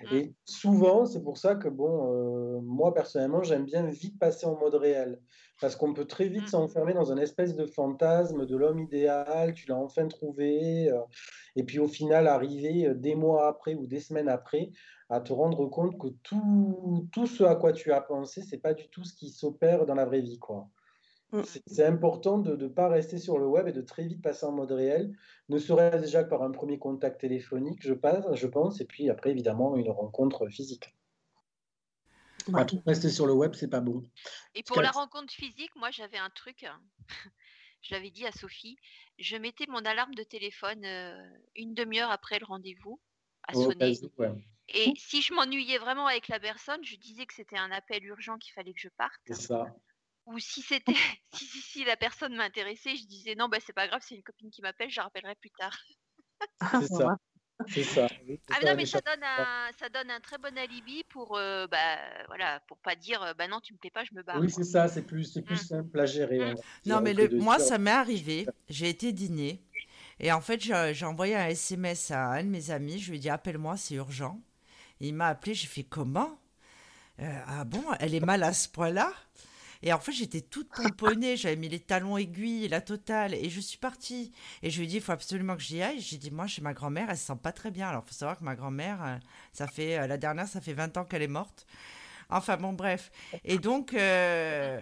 [0.00, 0.14] Mmh.
[0.14, 4.58] Et souvent, c'est pour ça que, bon, euh, moi personnellement, j'aime bien vite passer en
[4.58, 5.20] mode réel.
[5.60, 6.48] Parce qu'on peut très vite mmh.
[6.48, 11.00] s'enfermer dans un espèce de fantasme de l'homme idéal, tu l'as enfin trouvé, euh,
[11.56, 14.70] et puis au final, arriver euh, des mois après ou des semaines après
[15.10, 18.74] à te rendre compte que tout, tout ce à quoi tu as pensé, c'est pas
[18.74, 20.68] du tout ce qui s'opère dans la vraie vie, quoi.
[21.32, 21.42] Mmh.
[21.66, 24.52] C'est important de ne pas rester sur le web et de très vite passer en
[24.52, 25.12] mode réel,
[25.48, 29.10] ne serait-ce déjà que par un premier contact téléphonique, je, passe, je pense, et puis
[29.10, 30.97] après, évidemment, une rencontre physique.
[32.86, 34.02] Rester sur le web, c'est pas bon.
[34.54, 36.80] Et pour la rencontre physique, moi, j'avais un truc, hein.
[37.82, 38.76] je l'avais dit à Sophie,
[39.18, 41.16] je mettais mon alarme de téléphone euh,
[41.54, 43.00] une demi-heure après le rendez-vous
[43.46, 43.98] à sonner.
[44.70, 48.36] Et si je m'ennuyais vraiment avec la personne, je disais que c'était un appel urgent
[48.36, 49.20] qu'il fallait que je parte.
[49.26, 49.66] C'est ça
[50.28, 50.92] ou si c'était
[51.32, 54.22] si, si, si, la personne m'intéressait, je disais non, bah, c'est pas grave, c'est une
[54.22, 55.76] copine qui m'appelle, je rappellerai plus tard.
[56.60, 57.18] c'est ça.
[57.66, 58.06] C'est ça.
[58.50, 61.98] ah non, mais ça donne, un, ça donne un très bon alibi pour, euh, bah,
[62.28, 64.40] voilà, pour pas dire, euh, bah non, tu me plais pas, je me barre.
[64.40, 65.66] Oui, c'est ça, c'est plus, c'est plus mmh.
[65.66, 66.38] simple à gérer.
[66.38, 66.56] Mmh.
[66.86, 68.46] Non, mais le, moi, ça m'est arrivé.
[68.68, 69.60] J'ai été dîner
[70.20, 72.98] et en fait, j'ai envoyé un SMS à un de mes amis.
[72.98, 74.40] Je lui ai dit, appelle-moi, c'est urgent.
[75.00, 75.54] il m'a appelé.
[75.54, 76.38] J'ai fait comment?
[77.20, 79.12] Euh, Ah bon, elle est mal à ce point-là?
[79.82, 83.60] Et en fait, j'étais toute pomponnée, j'avais mis les talons aiguilles, la totale, et je
[83.60, 84.32] suis partie.
[84.62, 86.00] Et je lui ai dit, il faut absolument que j'y aille.
[86.00, 87.88] J'ai dit, moi, chez ma grand-mère, elle se sent pas très bien.
[87.88, 89.16] Alors, il faut savoir que ma grand-mère, euh,
[89.52, 91.66] ça fait, euh, la dernière, ça fait 20 ans qu'elle est morte.
[92.28, 93.10] Enfin, bon, bref.
[93.44, 94.80] Et donc, euh,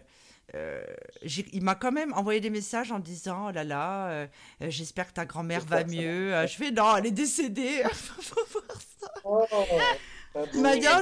[1.23, 4.27] il m'a quand même envoyé des messages en disant, oh là là,
[4.61, 6.33] j'espère que ta grand-mère va mieux.
[6.47, 7.83] je fais, non, elle est décédée.
[7.93, 9.13] faut voir ça.
[9.25, 9.45] Oh,
[10.55, 11.01] Madia,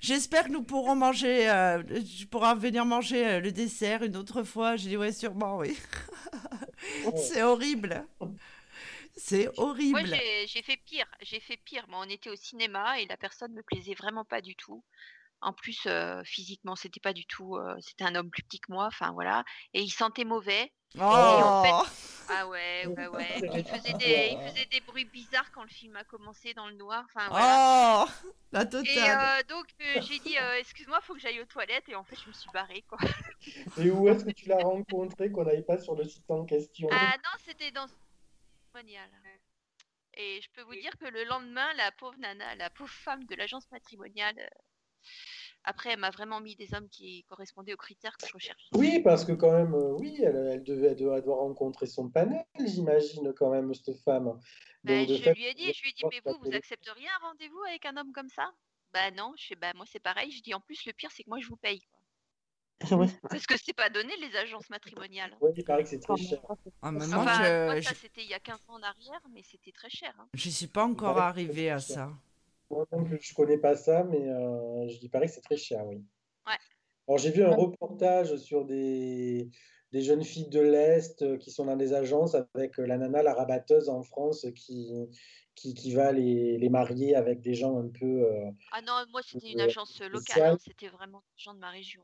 [0.00, 1.82] j'espère que nous pourrons manger, euh,
[2.18, 4.76] tu pourras venir manger euh, le dessert une autre fois.
[4.76, 5.76] J'ai dit ouais, sûrement, oui.
[7.16, 8.06] c'est horrible.
[9.16, 10.06] C'est horrible.
[10.06, 11.06] Moi, j'ai fait pire.
[11.22, 11.84] J'ai fait pire.
[11.88, 14.82] Moi, on était au cinéma et la personne me plaisait vraiment pas du tout.
[15.40, 17.56] En plus, euh, physiquement, c'était pas du tout.
[17.56, 18.86] Euh, c'était un homme plus petit que moi.
[18.86, 19.44] Enfin voilà.
[19.74, 20.72] Et il sentait mauvais.
[20.96, 23.40] Oh ah ouais, ouais, ouais.
[23.42, 26.74] Il faisait, des, il faisait des bruits bizarres quand le film a commencé dans le
[26.74, 27.04] noir.
[27.14, 28.06] Enfin voilà.
[28.06, 28.86] Oh La totale.
[28.86, 31.88] Et euh, donc j'ai dit, excuse-moi, faut que j'aille aux toilettes.
[31.88, 32.98] Et en fait, je me suis barrée quoi.
[33.78, 36.88] Et où est-ce que tu l'as rencontré qu'on n'aille pas sur le site en question?
[36.90, 37.86] Ah non, c'était dans
[40.14, 43.34] et je peux vous dire que le lendemain, la pauvre nana, la pauvre femme de
[43.34, 44.36] l'agence matrimoniale,
[45.64, 48.68] après, elle m'a vraiment mis des hommes qui correspondaient aux critères que je recherchais.
[48.74, 53.50] Oui, parce que quand même, euh, oui, elle, devait, elle rencontrer son panel, j'imagine quand
[53.50, 54.38] même, cette femme.
[54.84, 57.62] Ben, je lui ai dit, je lui ai dit, mais vous, vous accepteriez un rendez-vous
[57.68, 58.50] avec un homme comme ça?
[58.92, 60.30] Bah non, je sais, bah moi c'est pareil.
[60.30, 61.82] Je dis en plus le pire c'est que moi je vous paye.
[63.28, 65.36] Parce que c'est pas donné les agences matrimoniales.
[65.40, 66.38] Oui, il paraît que c'est très cher.
[66.80, 67.04] Ah, moi,
[67.82, 70.14] ça c'était il y a 15 ans en arrière, mais c'était très cher.
[70.18, 70.28] Hein.
[70.32, 72.12] Je suis pas encore arrivé à ça.
[72.70, 75.56] Moi non plus, je connais pas ça, mais euh, je dis pareil que c'est très
[75.56, 75.96] cher, oui.
[76.46, 76.54] Ouais.
[77.06, 79.48] Alors j'ai vu un reportage sur des,
[79.92, 83.22] des jeunes filles de l'Est euh, qui sont dans des agences avec euh, la nana,
[83.22, 84.92] la rabatteuse en France, qui,
[85.54, 88.26] qui, qui va les, les, marier avec des gens un peu.
[88.72, 92.02] ah non, moi c'était une agence locale, hein, c'était vraiment des gens de ma région.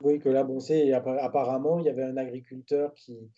[0.00, 3.30] Oui, que là, bon, c'est apparemment, il y avait un agriculteur qui,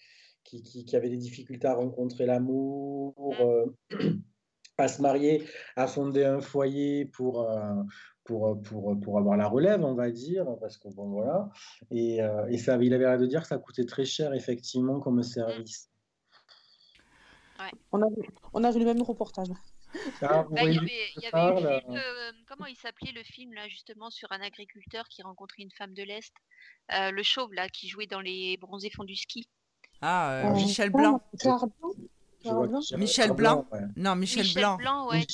[0.45, 3.43] qui, qui, avait des difficultés à rencontrer l'amour, mmh.
[3.43, 4.13] euh,
[4.83, 7.83] à se marier, à fonder un foyer pour, euh,
[8.25, 11.51] pour, pour, pour, avoir la relève, on va dire, parce que bon, voilà.
[11.91, 15.01] Et, euh, et ça, il avait l'air de dire que ça coûtait très cher, effectivement,
[15.01, 15.23] comme mmh.
[15.25, 15.91] service.
[17.59, 17.71] Ouais.
[17.93, 18.23] On, a vu,
[18.53, 19.49] on a vu le même reportage.
[20.23, 24.31] Ah, bah, il y avait, euh, euh, comment il s'appelait le film là justement sur
[24.33, 26.33] un agriculteur qui rencontrait une femme de l'Est,
[26.93, 29.49] euh, le chauve là qui jouait dans les bronzés fonds du ski.
[30.01, 31.21] Ah, Michel Blanc.
[32.97, 33.67] Michel Blanc.
[33.97, 35.09] Non, Michel, Blanc.
[35.09, 35.27] ouais.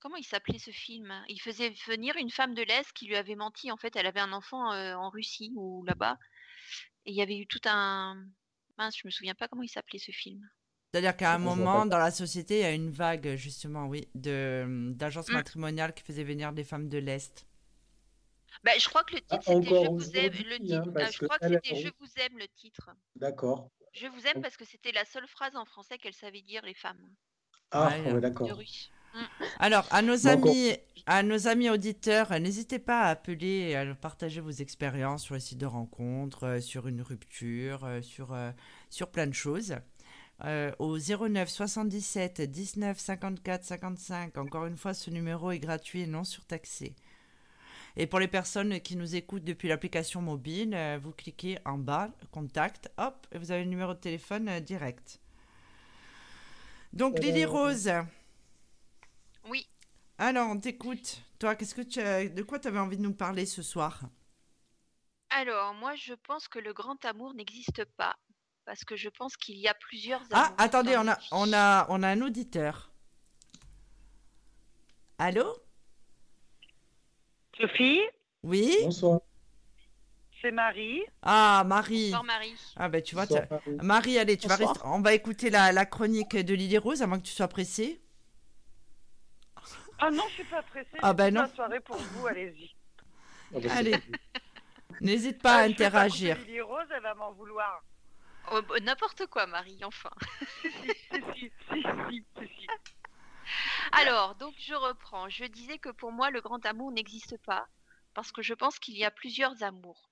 [0.00, 1.12] comment il s'appelait ce film?
[1.28, 3.70] Il faisait venir une femme de l'Est qui lui avait menti.
[3.70, 6.18] En fait, elle avait un enfant en Russie ou là-bas.
[7.06, 8.16] Et il y avait eu tout un.
[8.76, 10.40] Mince, je me souviens pas comment il s'appelait ce film.
[10.92, 14.92] C'est-à-dire qu'à un moment, dans la société, il y a une vague, justement, oui, de,
[14.94, 15.34] d'agences mm.
[15.34, 17.46] matrimoniales qui faisaient venir des femmes de l'Est.
[18.64, 20.32] Bah, je crois que le titre, ah, c'était Je vous aime.
[20.32, 22.90] Le hein, titre, euh, je crois que c'était Je vous aime, le titre.
[23.16, 23.70] D'accord.
[23.92, 26.74] Je vous aime parce que c'était la seule phrase en français qu'elles savaient dire, les
[26.74, 27.10] femmes.
[27.70, 28.48] Ah, d'accord.
[29.14, 29.20] Mm.
[29.58, 30.76] Alors, à nos amis,
[31.06, 35.40] à nos amis auditeurs, n'hésitez pas à appeler et à partager vos expériences sur les
[35.40, 38.36] sites de rencontres, euh, sur une rupture, euh, sur,
[38.90, 39.76] sur plein de choses.
[40.44, 44.38] Euh, au 09 77 19 54 55.
[44.38, 46.94] Encore une fois, ce numéro est gratuit et non surtaxé.
[47.96, 52.10] Et pour les personnes qui nous écoutent depuis l'application mobile, euh, vous cliquez en bas,
[52.30, 55.20] contact, hop, et vous avez le numéro de téléphone euh, direct.
[56.92, 57.90] Donc, Lily Rose.
[59.48, 59.66] Oui.
[60.18, 61.22] Alors, on t'écoute.
[61.38, 64.02] Toi, qu'est-ce que tu de quoi tu avais envie de nous parler ce soir?
[65.30, 68.16] Alors, moi, je pense que le grand amour n'existe pas
[68.64, 70.22] parce que je pense qu'il y a plusieurs.
[70.32, 72.90] Ah, attendez, on a, on, a, on a un auditeur.
[75.18, 75.56] Allô?
[77.60, 78.00] Sophie
[78.42, 79.20] Oui Bonsoir.
[80.40, 81.02] C'est Marie.
[81.22, 82.10] Ah, Marie.
[82.10, 82.54] Bonsoir, Marie.
[82.76, 83.26] Ah, ben tu vois,
[83.82, 84.18] Marie.
[84.18, 84.80] allez, tu vas rester...
[84.84, 88.00] on va écouter la, la, chronique de Lily Rose, à moins que tu sois pressée.
[89.98, 90.86] Ah non, je suis pas pressée.
[91.02, 91.48] Ah ben non.
[91.56, 92.70] soirée pour vous, allez-y.
[93.52, 93.96] Ah, bah, allez.
[95.00, 96.38] N'hésite pas à ah, interagir.
[96.46, 97.82] Lily Rose, elle va m'en vouloir.
[98.52, 100.10] Oh, bah, n'importe quoi, Marie, enfin.
[103.92, 105.28] Alors, donc je reprends.
[105.28, 107.68] Je disais que pour moi, le grand amour n'existe pas
[108.14, 110.10] parce que je pense qu'il y a plusieurs amours.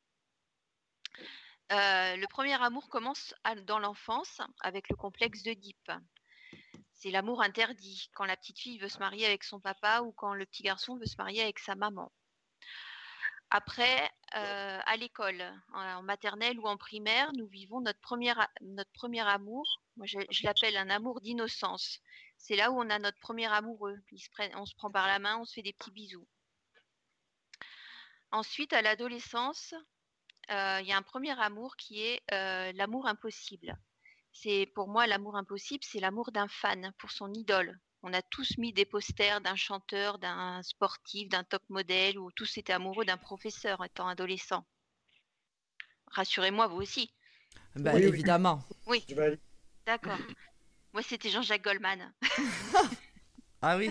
[1.73, 3.35] Euh, le premier amour commence
[3.67, 5.91] dans l'enfance avec le complexe d'Oedipe.
[6.93, 10.35] C'est l'amour interdit, quand la petite fille veut se marier avec son papa ou quand
[10.35, 12.13] le petit garçon veut se marier avec sa maman.
[13.51, 19.21] Après, euh, à l'école, en, maternelle ou en primaire, nous vivons notre premier, notre premier
[19.21, 19.83] amour.
[19.97, 22.01] Moi, je, l'appelle un amour d'innocence.
[22.47, 23.99] C'est là où on a notre premier amoureux.
[24.55, 26.29] on se prend par la main, on se fait des petits bisous.
[28.31, 29.75] Ensuite, à l'adolescence,
[30.53, 33.77] euh, il y a un premier amour qui est euh, l'amour impossible.
[34.31, 38.57] C'est pour moi l'amour impossible, c'est l'amour d'un fan pour son idole, on a tous
[38.59, 43.17] mis des posters d'un chanteur, d'un sportif, d'un top modèle, ou tous étaient amoureux d'un
[43.17, 44.65] professeur étant adolescent.
[46.13, 47.13] Rassurez-moi, vous aussi.
[47.75, 48.63] Bah, évidemment.
[48.87, 49.05] Oui.
[49.85, 50.19] D'accord.
[50.97, 52.11] Moi, c'était Jean-Jacques Goldman.
[53.61, 53.91] Ah oui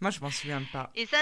[0.00, 0.88] Moi, je m'en souviens pas.
[0.94, 1.18] Et ça,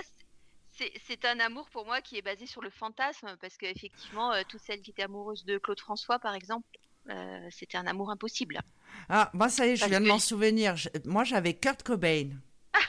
[0.73, 4.61] c'est un amour pour moi qui est basé sur le fantasme, parce qu'effectivement, euh, toutes
[4.61, 6.67] celles qui étaient amoureuses de Claude François, par exemple,
[7.09, 8.61] euh, c'était un amour impossible.
[9.09, 10.75] Ah, moi, ça y est, je viens de m'en souvenir.
[11.07, 12.29] Moi, j'avais Kurt Cobain.
[12.75, 12.81] Ah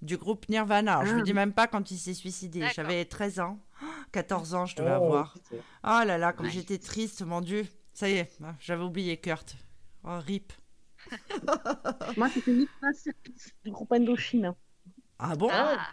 [0.00, 1.04] du groupe Nirvana.
[1.04, 1.34] Je ne dis ah.
[1.34, 2.66] même pas quand il s'est suicidé.
[2.74, 3.58] J'avais 13 ans,
[4.12, 5.36] 14 ans, je devais oh, avoir.
[5.84, 7.66] Oh là là, comme j'étais triste, mon Dieu.
[7.92, 9.56] Ça y est, j'avais oublié Kurt.
[10.04, 10.54] Oh, rip.
[12.16, 12.92] Moi, c'était Nicolas
[13.64, 14.54] du groupe Indochine.
[15.18, 15.48] Ah bon?
[15.50, 15.92] Ah,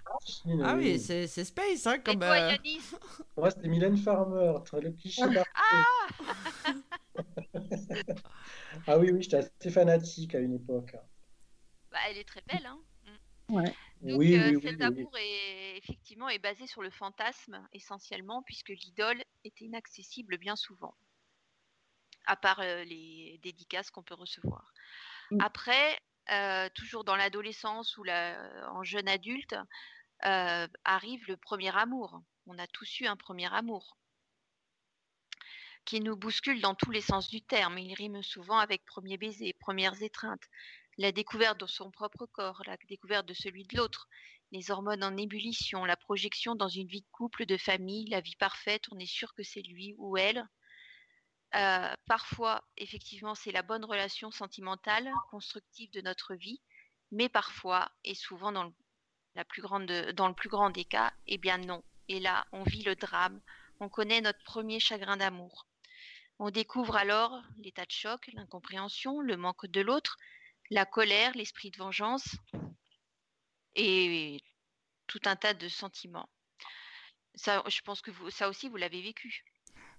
[0.63, 2.15] ah oui, c'est Space, hein, comme...
[2.15, 2.91] Et toi, euh, Yanis
[3.37, 5.43] Moi, c'était Mylène Farmer, le cliché ah
[8.87, 10.95] Ah oui, oui, j'étais assez fanatique à une époque.
[11.91, 12.79] Bah, elle est très belle, hein.
[13.49, 13.73] Ouais.
[14.01, 19.23] Donc, oui, euh, cet amour est effectivement est basé sur le fantasme essentiellement, puisque l'idole
[19.43, 20.95] était inaccessible bien souvent,
[22.27, 24.73] à part euh, les dédicaces qu'on peut recevoir.
[25.31, 25.41] Mm.
[25.41, 25.99] Après,
[26.31, 29.55] euh, toujours dans l'adolescence ou la, en jeune adulte,
[30.25, 32.21] euh, arrive le premier amour.
[32.47, 33.97] On a tous eu un premier amour
[35.83, 37.77] qui nous bouscule dans tous les sens du terme.
[37.77, 40.43] Il rime souvent avec premier baiser, premières étreintes,
[40.97, 44.07] la découverte de son propre corps, la découverte de celui de l'autre,
[44.51, 48.35] les hormones en ébullition, la projection dans une vie de couple, de famille, la vie
[48.35, 50.47] parfaite, on est sûr que c'est lui ou elle,
[51.53, 56.61] euh, parfois, effectivement, c'est la bonne relation sentimentale, constructive de notre vie,
[57.11, 58.73] mais parfois, et souvent dans le,
[59.35, 61.83] la plus grande, dans le plus grand des cas, eh bien non.
[62.07, 63.39] Et là, on vit le drame,
[63.79, 65.67] on connaît notre premier chagrin d'amour.
[66.39, 70.17] On découvre alors l'état de choc, l'incompréhension, le manque de l'autre,
[70.69, 72.35] la colère, l'esprit de vengeance
[73.75, 74.41] et
[75.07, 76.29] tout un tas de sentiments.
[77.35, 79.45] Ça, je pense que vous, ça aussi, vous l'avez vécu.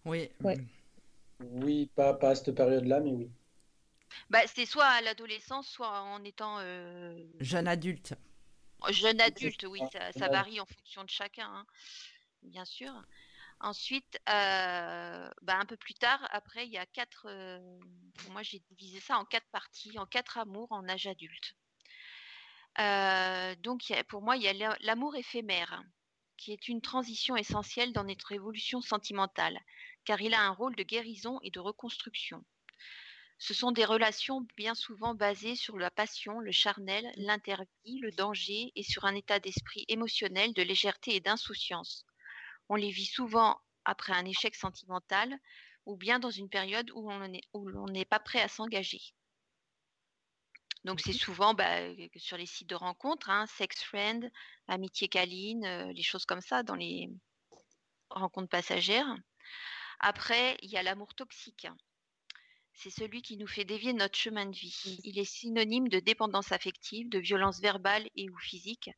[0.04, 0.56] Oui.
[1.40, 3.30] Oui, pas, pas à cette période-là, mais oui.
[4.30, 8.14] Bah, c'est soit à l'adolescence, soit en étant euh, jeune adulte.
[8.90, 11.66] Jeune adulte, oui, ça, varie en fonction de chacun, hein,
[12.42, 12.92] bien sûr.
[13.58, 17.26] Ensuite, euh, bah, un peu plus tard, après, il y a quatre.
[17.28, 17.58] Euh,
[18.18, 21.54] pour moi, j'ai divisé ça en quatre parties, en quatre amours en âge adulte.
[23.62, 25.82] donc, pour moi, il y a l'amour éphémère,
[26.36, 29.58] qui est une transition essentielle dans notre évolution sentimentale
[30.06, 32.42] car il a un rôle de guérison et de reconstruction.
[33.38, 38.72] Ce sont des relations bien souvent basées sur la passion, le charnel, l'interdit, le danger
[38.74, 42.06] et sur un état d'esprit émotionnel de légèreté et d'insouciance.
[42.70, 45.38] On les vit souvent après un échec sentimental
[45.84, 49.02] ou bien dans une période où on n'est pas prêt à s'engager.
[50.84, 51.80] Donc c'est souvent bah,
[52.16, 54.30] sur les sites de rencontres, hein, Sex Friend,
[54.68, 57.10] Amitié Caline, euh, les choses comme ça dans les
[58.08, 59.16] rencontres passagères.
[60.00, 61.66] Après, il y a l'amour toxique.
[62.74, 65.00] C'est celui qui nous fait dévier notre chemin de vie.
[65.04, 68.90] Il est synonyme de dépendance affective, de violence verbale et ou physique,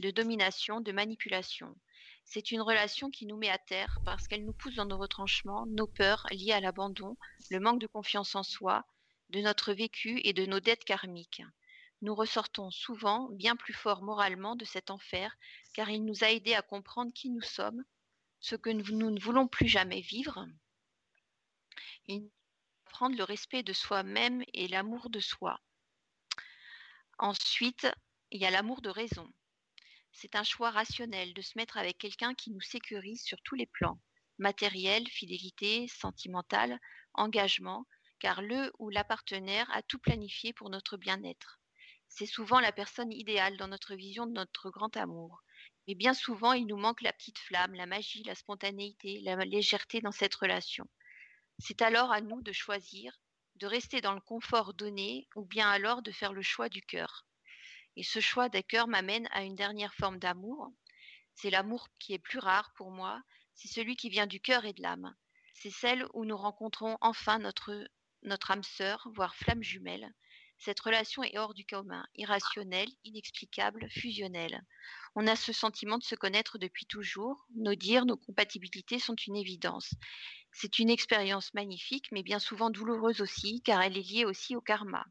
[0.00, 1.76] de domination, de manipulation.
[2.24, 5.66] C'est une relation qui nous met à terre parce qu'elle nous pousse dans nos retranchements,
[5.66, 7.16] nos peurs liées à l'abandon,
[7.50, 8.84] le manque de confiance en soi,
[9.30, 11.42] de notre vécu et de nos dettes karmiques.
[12.02, 15.36] Nous ressortons souvent bien plus forts moralement de cet enfer
[15.74, 17.84] car il nous a aidés à comprendre qui nous sommes,
[18.40, 20.46] ce que nous ne voulons plus jamais vivre.
[22.06, 22.28] Il
[22.90, 25.60] prendre le respect de soi-même et l'amour de soi.
[27.18, 27.86] Ensuite,
[28.30, 29.32] il y a l'amour de raison.
[30.12, 33.66] C'est un choix rationnel de se mettre avec quelqu'un qui nous sécurise sur tous les
[33.66, 34.00] plans,
[34.38, 36.78] matériel, fidélité, sentimental,
[37.14, 37.86] engagement,
[38.18, 41.60] car le ou la partenaire a tout planifié pour notre bien-être.
[42.08, 45.42] C'est souvent la personne idéale dans notre vision de notre grand amour.
[45.90, 50.00] Mais bien souvent, il nous manque la petite flamme, la magie, la spontanéité, la légèreté
[50.00, 50.86] dans cette relation.
[51.58, 53.20] C'est alors à nous de choisir,
[53.56, 57.26] de rester dans le confort donné ou bien alors de faire le choix du cœur.
[57.96, 60.70] Et ce choix des cœurs m'amène à une dernière forme d'amour.
[61.34, 63.20] C'est l'amour qui est plus rare pour moi,
[63.54, 65.16] c'est celui qui vient du cœur et de l'âme.
[65.54, 67.90] C'est celle où nous rencontrons enfin notre,
[68.22, 70.14] notre âme sœur, voire flamme jumelle,
[70.60, 74.62] cette relation est hors du commun, irrationnelle, inexplicable, fusionnelle.
[75.16, 77.46] On a ce sentiment de se connaître depuis toujours.
[77.56, 79.94] Nos dires, nos compatibilités sont une évidence.
[80.52, 84.60] C'est une expérience magnifique, mais bien souvent douloureuse aussi, car elle est liée aussi au
[84.60, 85.06] karma.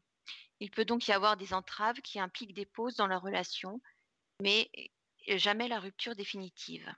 [0.60, 3.80] Il peut donc y avoir des entraves qui impliquent des pauses dans la relation,
[4.40, 4.70] mais
[5.26, 6.88] jamais la rupture définitive.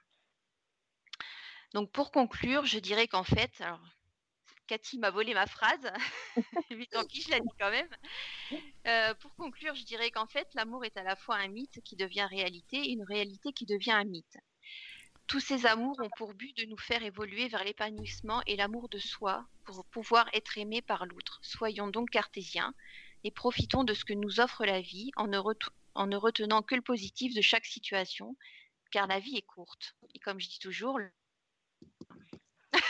[1.72, 3.62] Donc pour conclure, je dirais qu'en fait,
[4.72, 5.92] Cathy m'a volé ma phrase,
[6.70, 7.94] mais tant pis, je la dis quand même.
[8.86, 11.94] Euh, pour conclure, je dirais qu'en fait, l'amour est à la fois un mythe qui
[11.94, 14.38] devient réalité et une réalité qui devient un mythe.
[15.26, 18.98] Tous ces amours ont pour but de nous faire évoluer vers l'épanouissement et l'amour de
[18.98, 21.38] soi pour pouvoir être aimé par l'autre.
[21.42, 22.72] Soyons donc cartésiens
[23.24, 25.38] et profitons de ce que nous offre la vie en ne,
[25.94, 28.36] en ne retenant que le positif de chaque situation,
[28.90, 29.96] car la vie est courte.
[30.14, 30.98] Et comme je dis toujours,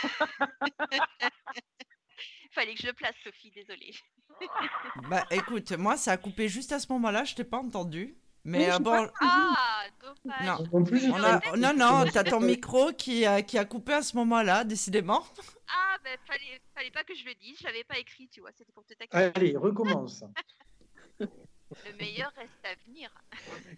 [2.51, 3.93] Fallait que je le place, Sophie, désolée.
[5.09, 8.17] bah écoute, moi ça a coupé juste à ce moment-là, je t'ai pas entendu.
[8.45, 9.09] Mais euh, bon.
[9.21, 10.59] Ah, dommage.
[11.55, 15.23] Non, non, non, t'as ton micro qui, a, qui a coupé à ce moment-là, décidément.
[15.69, 18.51] Ah, ben fallait, fallait pas que je le dise, je l'avais pas écrit, tu vois,
[18.51, 19.31] c'était pour te taquiner.
[19.35, 20.25] Allez, recommence.
[21.19, 23.09] le meilleur reste à venir.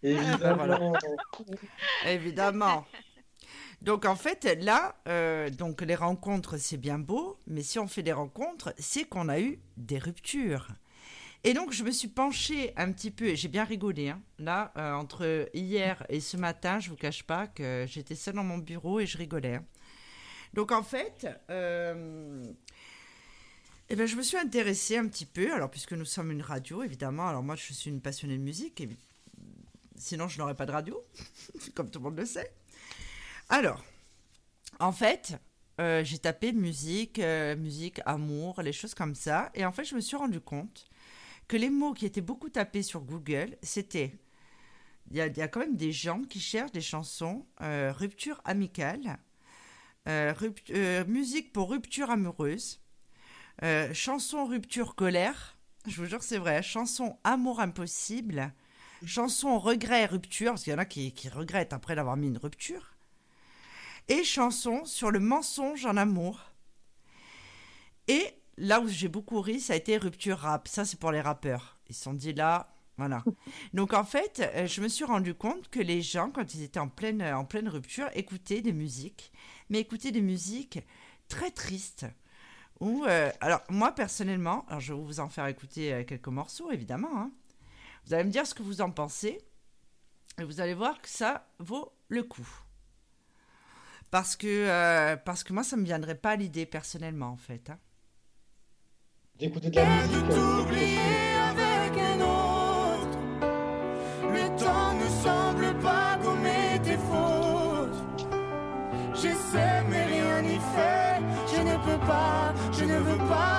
[0.01, 0.93] Évidemment.
[2.05, 2.87] Évidemment.
[3.81, 8.03] Donc en fait, là, euh, donc les rencontres, c'est bien beau, mais si on fait
[8.03, 10.67] des rencontres, c'est qu'on a eu des ruptures.
[11.43, 14.21] Et donc je me suis penchée un petit peu, et j'ai bien rigolé, hein.
[14.39, 18.43] là, euh, entre hier et ce matin, je vous cache pas que j'étais seule dans
[18.43, 19.55] mon bureau et je rigolais.
[19.55, 19.65] Hein.
[20.55, 22.43] Donc en fait, euh,
[23.89, 26.81] eh ben, je me suis intéressée un petit peu, alors puisque nous sommes une radio,
[26.81, 28.81] évidemment, alors moi je suis une passionnée de musique,
[29.97, 31.05] sinon je n'aurais pas de radio,
[31.75, 32.51] comme tout le monde le sait.
[33.49, 33.83] Alors,
[34.79, 35.39] en fait,
[35.79, 39.51] euh, j'ai tapé musique, euh, musique, amour, les choses comme ça.
[39.53, 40.89] Et en fait, je me suis rendu compte
[41.47, 44.13] que les mots qui étaient beaucoup tapés sur Google, c'était.
[45.11, 49.19] Il y, a, quand même des gens qui cherchent des chansons euh, rupture amicale,
[51.07, 52.81] musique pour rupture amoureuse,
[53.93, 55.57] chanson rupture colère.
[55.85, 56.63] Je vous jure, c'est vrai.
[56.63, 58.51] Chanson amour impossible,
[59.05, 62.94] chanson regret rupture, parce qu'il y en a qui regrettent après d'avoir mis une rupture
[64.07, 66.39] et chanson sur le mensonge en amour.
[68.07, 68.23] Et
[68.57, 70.67] là où j'ai beaucoup ri, ça a été rupture rap.
[70.67, 71.77] Ça, c'est pour les rappeurs.
[71.89, 73.23] Ils se sont dit là, voilà.
[73.73, 76.79] Donc en fait, euh, je me suis rendu compte que les gens, quand ils étaient
[76.79, 79.31] en pleine, euh, en pleine rupture, écoutaient des musiques,
[79.69, 80.79] mais écoutaient des musiques
[81.27, 82.05] très tristes.
[82.81, 87.17] Ou, euh, alors moi personnellement, alors je vais vous en faire écouter quelques morceaux évidemment.
[87.17, 87.31] Hein.
[88.05, 89.39] Vous allez me dire ce que vous en pensez,
[90.39, 92.64] et vous allez voir que ça vaut le coup.
[94.11, 97.37] Parce que, euh, parce que moi, ça ne me viendrait pas à l'idée personnellement, en
[97.37, 97.69] fait.
[97.69, 97.79] Hein.
[99.37, 100.25] D'écouter de la musique.
[100.31, 100.55] Euh,
[101.51, 103.19] avec un autre.
[104.31, 108.27] Le temps ne semble pas gommer tes fautes.
[109.13, 111.19] J'essaie, mais rien n'y fait.
[111.53, 113.54] Je ne peux pas, je ne veux pas,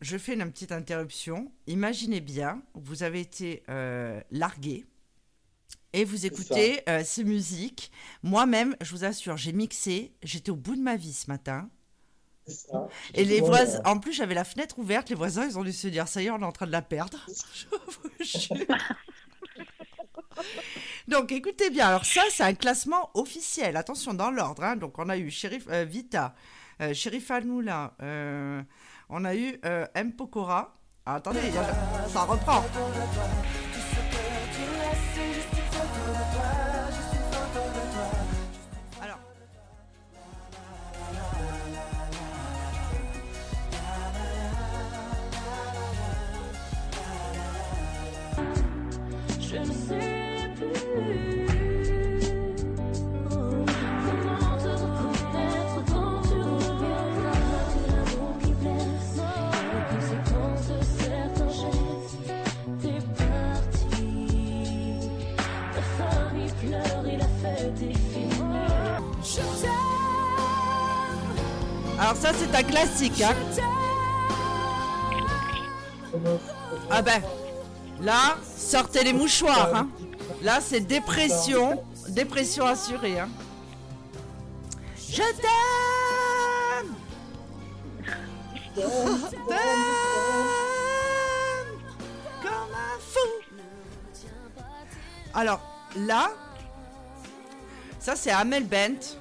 [0.00, 1.50] je fais une petite interruption.
[1.66, 4.84] Imaginez bien, vous avez été euh, largué
[5.92, 7.90] et vous écoutez euh, ces musiques.
[8.22, 10.12] Moi-même, je vous assure, j'ai mixé.
[10.22, 11.70] J'étais au bout de ma vie ce matin.
[12.46, 12.88] Ça.
[13.14, 15.08] Et les voisins, en plus, j'avais la fenêtre ouverte.
[15.08, 16.72] Les voisins, ils ont dû se dire, ça y est, on est en train de
[16.72, 17.26] la perdre.
[21.08, 21.88] Donc, écoutez bien.
[21.88, 23.76] Alors, ça, c'est un classement officiel.
[23.76, 24.64] Attention, dans l'ordre.
[24.64, 24.76] Hein.
[24.76, 26.34] Donc, on a eu Sheriff euh, Vita,
[26.82, 27.94] euh, Sheriff Almoula,
[29.08, 29.86] on a eu euh.
[31.08, 31.40] Ah, attendez,
[32.08, 32.64] ça reprend.
[72.20, 73.34] Ça c'est un classique hein.
[76.90, 77.22] Ah ben
[78.00, 79.88] là sortez les mouchoirs hein.
[80.42, 83.28] Là c'est dépression, dépression assurée hein.
[85.08, 86.94] Je t'aime.
[88.74, 88.86] T'aime
[92.42, 93.28] comme un fou.
[95.32, 95.60] Alors
[95.96, 96.30] là,
[98.00, 99.16] ça c'est Amel Bent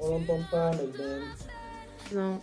[0.00, 1.22] On l'entend pas, Melbourne.
[2.12, 2.40] Non.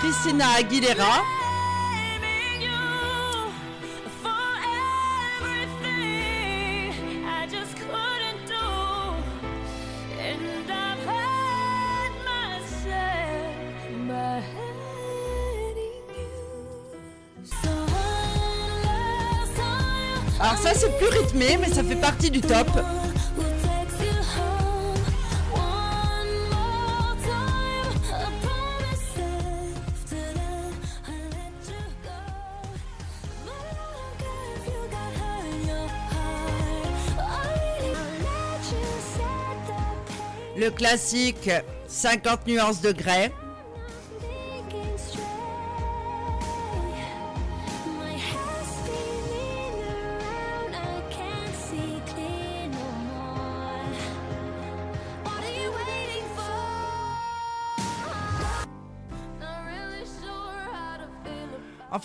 [0.00, 1.22] Christina Aguilera.
[20.38, 22.68] Alors ça c'est plus rythmé mais ça fait partie du top.
[40.58, 41.50] Le classique
[41.86, 43.32] 50 nuances de grès.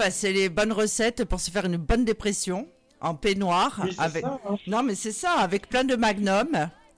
[0.02, 2.68] Enfin, c'est les bonnes recettes pour se faire une bonne dépression
[3.02, 3.86] en peignoir.
[3.99, 4.24] avec...
[4.26, 4.39] hein.
[4.66, 6.47] Non, mais c'est ça, avec plein de magnum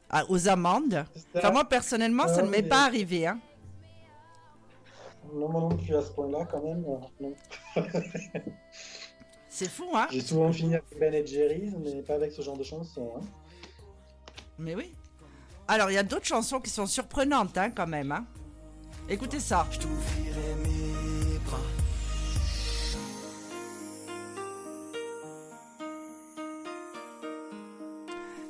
[0.10, 1.04] à- aux amandes.
[1.36, 3.28] Enfin, moi, personnellement, ça Ah, ne m'est mais- pas arrivé.
[3.28, 3.40] Hein.
[5.34, 6.86] Non, moi non plus à ce point-là, quand même.
[6.88, 7.34] euh, non.
[9.50, 12.58] C'est fou, hein J'ai souvent fini avec Ben et Jerry's, mais pas avec ce genre
[12.58, 13.12] de chansons.
[13.18, 13.22] Hein.
[14.58, 14.94] Mais oui.
[15.68, 18.14] Alors, il y a d'autres chansons qui sont surprenantes, hein, quand même.
[18.14, 18.26] Hein.
[19.10, 19.68] Écoutez ça.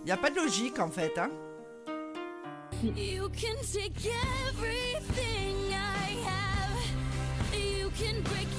[0.04, 1.18] Il n'y a pas de logique, en fait.
[1.18, 1.30] Hein.
[2.84, 4.12] You can take
[4.50, 7.58] everything I have.
[7.58, 8.53] You can break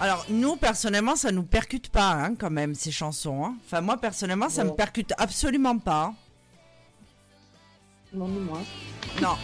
[0.00, 3.44] Alors, nous, personnellement, ça nous percute pas, hein, quand même, ces chansons.
[3.44, 3.54] hein.
[3.66, 4.74] Enfin, moi, personnellement, ça me Non.
[4.74, 6.04] percute absolument pas.
[6.04, 6.14] hein.
[8.14, 8.60] Non, ni moi.
[9.20, 9.36] Non.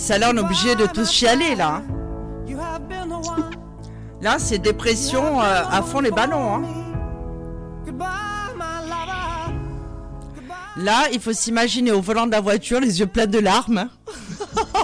[0.00, 1.74] Ah, mais ça, là, on est obligé de tous chialer, là.
[1.76, 1.82] hein.
[2.48, 3.50] You have been the one.
[4.22, 6.54] Là, c'est dépression euh, à fond les ballons.
[6.56, 6.62] hein.
[10.76, 13.78] Là, il faut s'imaginer au volant de la voiture, les yeux pleins de larmes.
[13.78, 13.90] hein.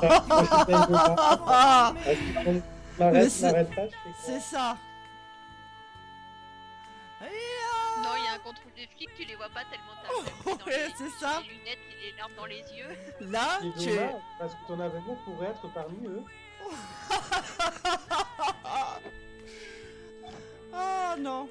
[3.29, 4.77] C'est- ça.
[8.03, 9.86] Non, il y a un contrôle des flics, tu les vois pas tellement
[10.47, 11.41] Ouais, c'est ça.
[11.43, 12.97] les lunettes et les larmes dans les yeux.
[13.33, 16.23] Là, C'est tu dommage, parce que ton avenir pourrait être parmi eux.
[20.73, 21.49] Oh non.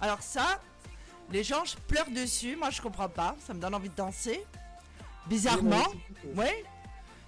[0.00, 0.60] Alors ça,
[1.30, 4.44] les gens je pleure dessus, moi je comprends pas, ça me donne envie de danser.
[5.26, 5.84] Bizarrement,
[6.24, 6.64] Oui, ouais.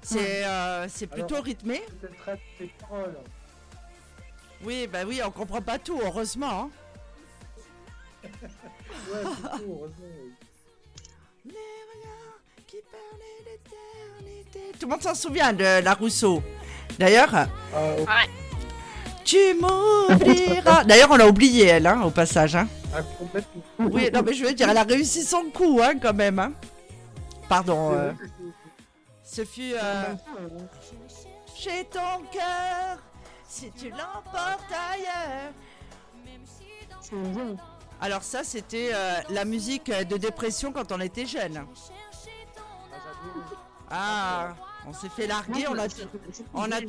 [0.01, 1.83] C'est euh, c'est plutôt Alors- rythmé.
[2.19, 3.17] Traite tes paroles.
[4.65, 6.71] Oui, bah oui, on comprend pas tout, heureusement.
[6.71, 6.71] hein.
[9.11, 10.07] Ouais, plutôt, heureusement.
[11.47, 11.53] oui.
[14.79, 16.43] Tout le monde s'en souvient de la Rousseau.
[16.99, 17.47] D'ailleurs, Ah,
[17.97, 18.31] Ouais.
[19.25, 20.85] tu m'oublieras.
[20.85, 22.55] D'ailleurs, on l'a oublié, elle, hein, au passage.
[22.57, 22.69] Hein.
[22.95, 23.01] ah.
[23.79, 26.39] Oui, non, mais je veux dire, elle a réussi son coup, hein, quand même.
[26.39, 26.53] Hein.
[27.49, 27.93] Pardon.
[29.25, 30.05] C'est euh, ce fut euh,
[31.55, 32.99] chez ton cœur,
[33.53, 35.53] si tu l'emportes ailleurs.
[38.01, 41.67] Alors ça, c'était euh, la musique de dépression quand on était jeune.
[43.91, 44.55] Ah,
[44.87, 45.87] on s'est fait larguer, on a,
[46.55, 46.81] on a,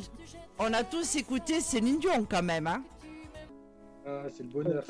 [0.58, 2.66] on a tous écouté Céline Dion quand même.
[2.66, 2.82] Hein.
[4.06, 4.84] Ah, c'est le bonheur.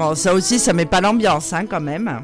[0.00, 2.22] Bon, ça aussi, ça met pas l'ambiance, hein, quand même.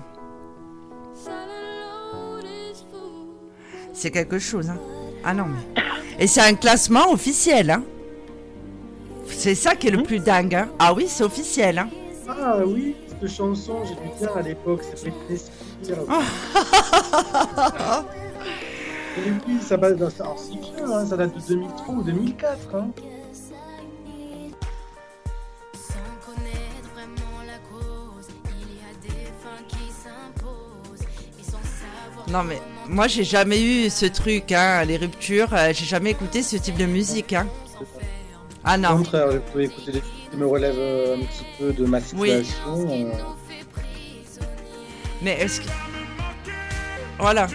[3.93, 4.79] C'est quelque chose, hein.
[5.23, 5.83] Ah non, mais...
[6.19, 7.83] Et c'est un classement officiel, hein.
[9.29, 10.69] C'est ça qui est le plus dingue, hein.
[10.79, 11.89] Ah oui, c'est officiel, hein.
[12.27, 15.37] Ah oui, cette chanson, j'ai dû bien à l'époque, c'est Britney
[15.83, 15.99] Spears.
[19.19, 20.09] Et oui, ça, va dans-
[20.79, 22.57] alors, hein, ça date de 2003 ou 2004.
[22.75, 22.89] Hein.
[32.37, 35.55] Non, mais moi, j'ai jamais eu ce truc, hein, les ruptures.
[35.55, 37.47] euh, j'ai jamais écouté ce type de musique, hein.
[38.63, 38.97] Ah Au non.
[38.99, 41.97] contraire, je pouvais écouter des trucs qui me relèvent euh, un petit peu de ma
[42.15, 42.45] Oui.
[42.45, 42.91] situation.
[42.91, 43.11] euh.
[45.23, 45.69] Mais est-ce que...
[47.19, 47.47] Voilà.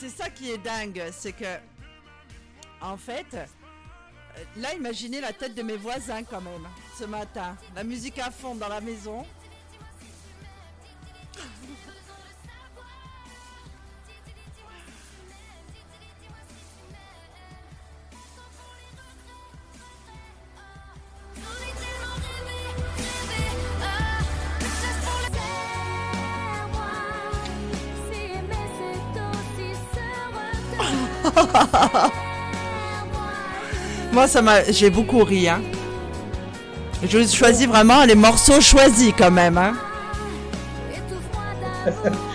[0.00, 1.58] c'est ça qui est dingue, c'est que,
[2.80, 3.44] en fait, euh,
[4.56, 6.66] là, imaginez la tête de mes voisins quand même,
[6.98, 7.54] ce matin.
[7.74, 9.26] La musique à fond dans la maison.
[34.12, 35.60] Moi, ça m'a, j'ai beaucoup ri, hein.
[37.02, 39.74] Je choisis vraiment les morceaux choisis quand même, hein.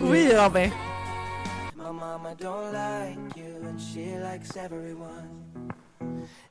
[0.00, 0.70] Oui, non mais.
[1.76, 5.42] My mama don't like you and she likes everyone.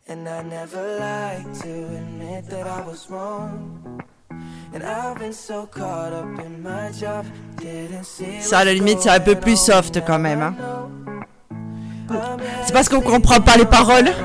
[0.07, 4.01] And I never like to admit that I was wrong.
[8.39, 10.55] Ça, à la limite, c'est un peu plus soft quand même, hein.
[12.65, 14.11] C'est parce qu'on comprend pas les paroles.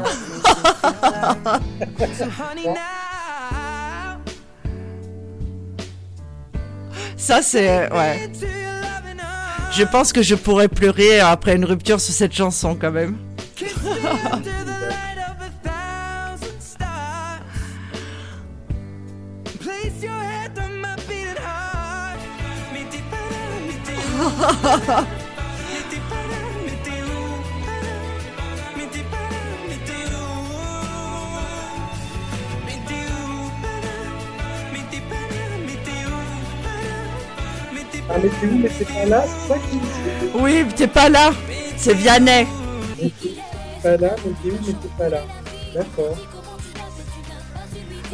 [7.17, 8.31] Ça, c'est, ouais.
[9.73, 13.17] Je pense que je pourrais pleurer après une rupture sur cette chanson quand même.
[38.09, 39.81] Ah, mais c'est où, mais c'est pas là, c'est ça qui
[40.39, 41.33] Oui, t'es pas là.
[41.77, 42.47] C'est Vianney.
[43.03, 43.35] Mais t'es
[43.83, 45.19] pas là, mais t'es où, mais t'es pas là.
[45.75, 46.17] D'accord.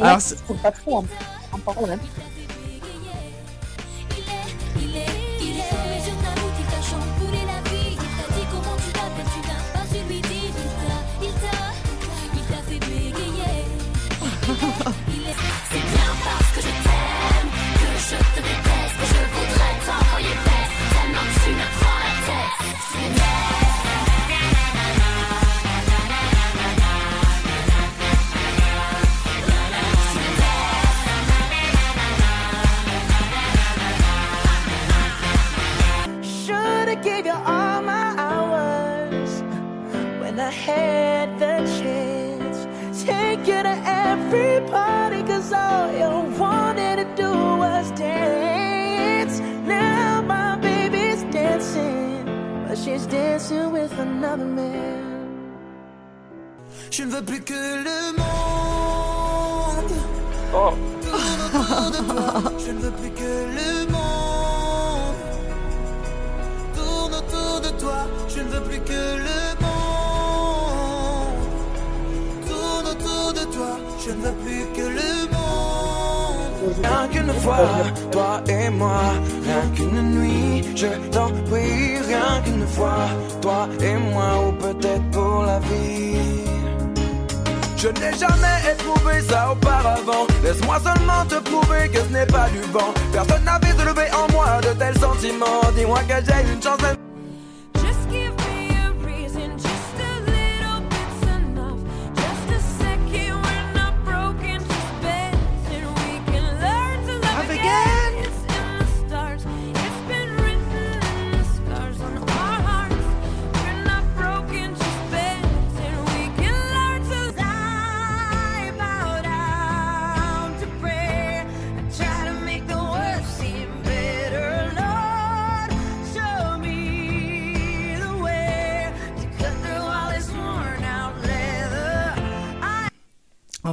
[0.01, 1.05] Alors, c'est- pas trop en,
[1.51, 1.91] en parole.
[1.91, 1.97] Hein.
[44.13, 48.42] Every party, cause all you wanted to do was dance.
[52.83, 54.99] She's dancing with another man.
[56.91, 59.93] Je ne veux plus que le monde
[60.51, 62.51] tourne autour de toi.
[62.65, 65.15] Je ne veux plus que le monde
[66.75, 67.99] tourne autour de toi.
[68.27, 69.63] Je ne veux plus que le monde
[74.23, 75.12] ne plus que le monde.
[76.81, 77.69] Rien qu'une fois,
[78.11, 79.01] toi et moi,
[79.43, 83.07] rien qu'une nuit, je t'en prie, rien qu'une fois,
[83.41, 86.43] toi et moi, ou peut-être pour la vie.
[87.83, 90.25] Je n'ai jamais éprouvé ça auparavant.
[90.41, 92.93] Laisse-moi seulement te prouver que ce n'est pas du vent.
[93.11, 95.61] Personne n'avait lever en moi de tels sentiments.
[95.75, 97.02] Dis-moi que j'ai une chance.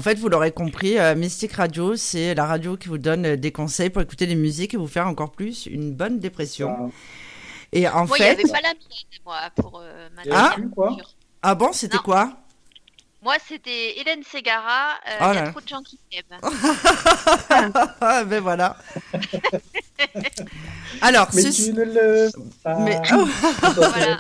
[0.01, 3.37] En fait, vous l'aurez compris, euh, Mystic Radio, c'est la radio qui vous donne euh,
[3.37, 6.91] des conseils pour écouter des musiques et vous faire encore plus une bonne dépression.
[7.71, 8.33] Et en moi, fait.
[8.33, 10.97] il n'y avait pas la mienne, moi, pour euh, ma Ah, quoi
[11.43, 12.33] ah bon, c'était quoi
[13.23, 14.93] Moi, c'était Hélène Segara.
[15.07, 16.41] euh, Il Oh y là a trop de gens qui m'aiment.
[18.01, 18.79] Ah, ben voilà.
[21.03, 22.31] Alors, Mais ceci- tu ne le
[22.65, 22.77] pas.
[22.81, 23.27] Mais, oh,
[23.77, 24.19] voilà.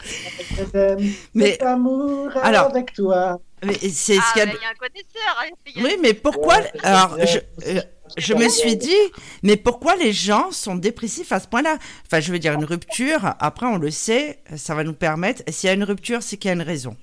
[0.74, 3.40] Mais- Mais amour alors- avec toi.
[3.64, 5.38] Mais c'est ce Ah, qu'il y a de- il y a un connaisseur.
[5.40, 7.38] hein, a- Oui, mais pourquoi Alors, je,
[7.68, 7.80] euh,
[8.16, 8.96] je me suis dit,
[9.42, 11.76] mais pourquoi les gens sont dépressifs à ce point-là?
[12.06, 15.42] Enfin, je veux dire, une rupture, après, on le sait, ça va nous permettre.
[15.48, 16.96] S'il y a une rupture, c'est qu'il y a une raison.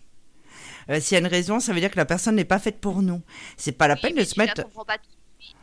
[0.89, 2.79] Euh, S'il y a une raison, ça veut dire que la personne n'est pas faite
[2.79, 3.21] pour nous.
[3.57, 4.63] C'est pas la Oui, peine de se mettre.
[4.63, 5.03] comprends pas tout
[5.39, 5.55] de suite.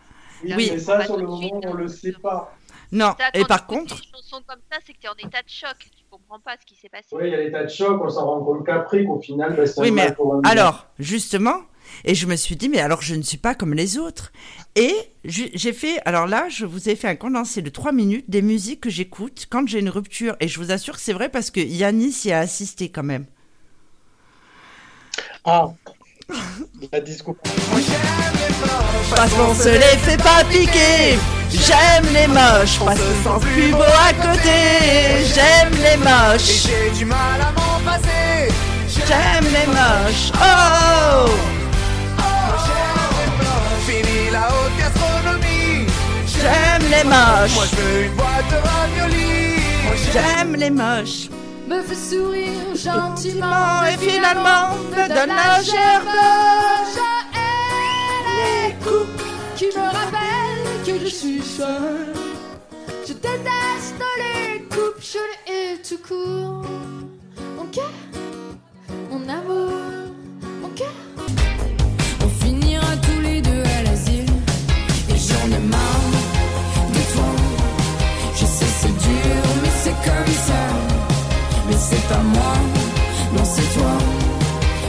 [0.56, 0.70] Oui.
[0.72, 2.54] mais ça, sur le moment, on le sait pas.
[2.92, 3.14] Non.
[3.18, 5.74] Ça, Et par contre, chansons comme ça, c'est que tu es en état de choc.
[6.14, 7.08] Tu comprends pas ce qui s'est passé.
[7.12, 9.66] Oui, il y a l'état de choc, on s'en rend compte qu'après, qu'au final, bah,
[9.66, 11.62] c'est Oui, un mais mal pour un alors, justement,
[12.04, 14.32] et je me suis dit, mais alors je ne suis pas comme les autres.
[14.76, 18.42] Et j'ai fait, alors là, je vous ai fait un condensé de trois minutes des
[18.42, 20.36] musiques que j'écoute quand j'ai une rupture.
[20.38, 23.26] Et je vous assure que c'est vrai parce que Yanis y a assisté quand même.
[25.44, 25.74] Ah
[26.92, 27.36] La disco.
[29.14, 31.18] Parce qu'on se les fait pas piquer.
[31.50, 35.24] J'aime les moches parce qu'ils sont plus beaux à côté.
[35.34, 36.66] J'aime les moches.
[36.66, 38.52] J'ai du mal à m'en passer.
[38.88, 40.32] J'aime les moches.
[40.34, 41.30] Oh!
[43.86, 45.86] Fini la haute gastronomie.
[46.26, 47.70] J'aime les Moi moches.
[47.70, 49.62] je veux une boîte de raviolis.
[50.12, 51.28] J'aime les moches.
[51.66, 56.08] Me fait sourire gentiment et finalement me donne la gerbe.
[58.38, 59.22] les coups
[59.56, 62.12] qui me rappellent que je suis seule.
[63.06, 66.64] Je déteste les coupes, je les hais tout court.
[67.56, 67.92] Mon cœur,
[69.10, 69.72] mon amour,
[70.62, 70.94] mon cœur.
[72.24, 74.32] On finira tous les deux à l'asile.
[75.10, 76.03] Et j'en ai marre
[81.94, 82.54] c'est pas moi,
[83.36, 83.94] non c'est toi.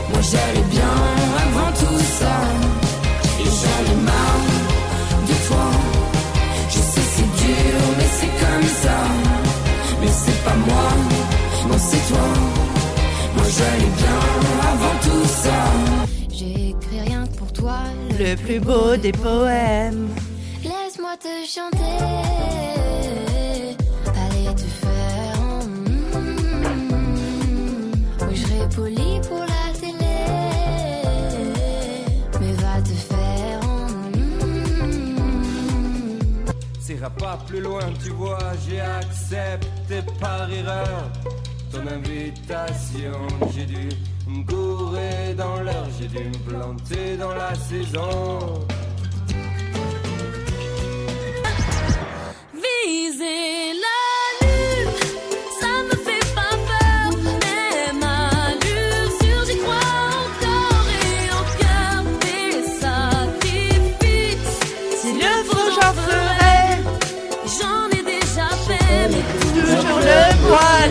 [0.10, 0.98] Moi j'allais bien
[1.45, 2.36] avant tout ça.
[3.40, 4.48] Et j'en ai marre
[5.27, 5.68] de toi.
[6.69, 8.98] Je sais c'est dur, mais c'est comme ça.
[10.02, 10.88] Mais c'est pas moi,
[11.69, 12.27] non c'est toi.
[13.36, 14.22] Moi j'allais bien
[14.72, 15.60] avant tout ça.
[16.34, 17.80] J'ai écrit rien que pour toi.
[18.19, 20.10] Le plus beau des poèmes.
[20.64, 23.35] Laisse-moi te chanter.
[28.76, 30.18] Poli pour la télé.
[32.39, 33.60] Mais va te faire.
[34.14, 34.99] mm,
[36.80, 41.11] Ça pas plus loin, tu vois, j'ai accepté par erreur
[41.72, 43.19] ton invitation.
[43.53, 43.89] J'ai dû
[44.27, 48.65] me gourer dans l'heure, j'ai dû me planter dans la saison.
[52.53, 54.24] Viser la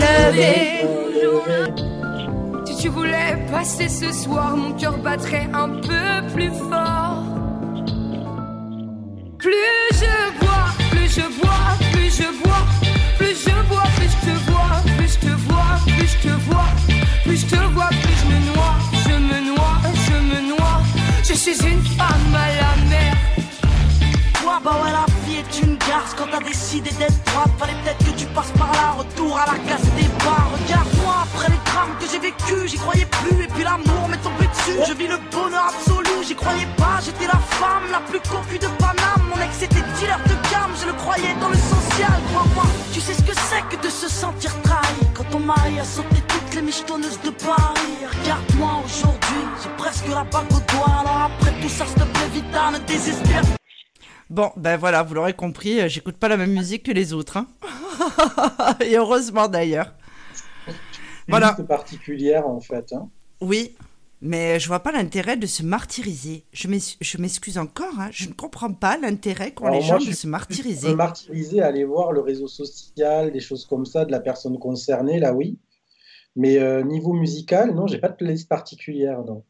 [0.04, 0.86] levé.
[2.66, 7.22] Si tu voulais passer ce soir, mon cœur battrait un peu plus fort.
[9.38, 12.64] Plus je bois, plus je bois, plus je bois,
[13.18, 16.70] plus je bois, plus je te vois, plus je te vois, plus je te vois,
[17.24, 18.76] plus je te vois, plus je me noie,
[19.06, 19.76] je me noie,
[20.06, 20.78] je me noie.
[21.28, 23.14] Je suis une femme à la mer.
[26.04, 26.14] Garce.
[26.14, 28.92] Quand t'as décidé d'être droite, fallait peut-être que tu passes par là.
[28.98, 29.88] Retour à la case
[30.24, 30.50] bars.
[30.52, 33.44] Regarde-moi, après les drames que j'ai vécu, j'y croyais plus.
[33.44, 34.78] Et puis l'amour m'est tombé dessus.
[34.88, 37.00] Je vis le bonheur absolu, j'y croyais pas.
[37.04, 39.22] j'étais la femme la plus cocu de Paname.
[39.28, 42.16] Mon ex était dealer de gamme, je le croyais dans le social.
[42.30, 45.00] Crois-moi, tu sais ce que c'est que de se sentir trahi.
[45.14, 47.98] Quand ton mari a sauté toutes les michetonneuses de Paris.
[48.20, 51.00] Regarde-moi aujourd'hui, j'ai presque la bague au doigt.
[51.00, 53.53] Alors après tout ça, s'il te plaît, vita, ne désespère.
[54.34, 57.36] Bon, ben voilà, vous l'aurez compris, euh, j'écoute pas la même musique que les autres.
[57.36, 57.46] Hein.
[58.84, 59.94] Et heureusement d'ailleurs.
[61.28, 61.54] Voilà.
[61.56, 62.92] C'est particulière en fait.
[62.92, 63.08] Hein.
[63.40, 63.76] Oui,
[64.20, 66.46] mais je vois pas l'intérêt de se martyriser.
[66.52, 68.08] Je m'excuse encore, hein.
[68.10, 70.88] je ne comprends pas l'intérêt qu'ont les gens de se martyriser.
[70.88, 75.20] Se martyriser, aller voir le réseau social, des choses comme ça de la personne concernée,
[75.20, 75.60] là oui.
[76.34, 79.44] Mais euh, niveau musical, non, j'ai pas de playlist particulière, non.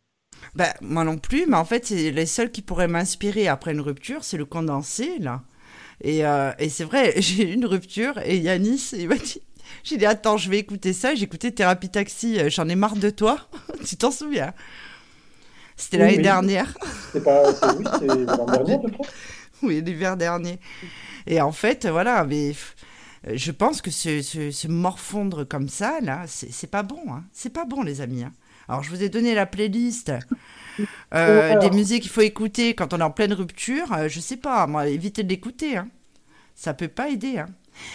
[0.54, 4.24] Ben, moi non plus, mais en fait, les seuls qui pourraient m'inspirer après une rupture,
[4.24, 5.42] c'est le condensé, là.
[6.02, 9.40] Et, euh, et c'est vrai, j'ai eu une rupture et Yanis, il m'a dit
[9.84, 11.14] j'ai dit, attends, je vais écouter ça.
[11.14, 13.38] J'ai écouté Thérapie Taxi, euh, j'en ai marre de toi.
[13.86, 14.52] tu t'en souviens?
[15.76, 16.72] C'était l'année dernière.
[17.12, 17.42] C'est pas.
[17.76, 19.06] Oui, c'est l'an dernier, je crois.
[19.62, 20.60] Oui, l'hiver dernier.
[21.26, 22.52] Et en fait, voilà, mais
[23.32, 27.02] je pense que se, morfondre comme ça, là, c'est pas bon.
[27.08, 27.24] Hein.
[27.32, 28.22] C'est pas bon, les amis.
[28.22, 28.32] Hein.
[28.68, 30.12] Alors, je vous ai donné la playlist
[31.14, 33.92] euh, des musiques qu'il faut écouter quand on est en pleine rupture.
[33.92, 35.76] Euh, je sais pas, moi, évitez de l'écouter.
[35.76, 35.88] Hein.
[36.54, 37.38] Ça peut pas aider.
[37.38, 37.46] Hein.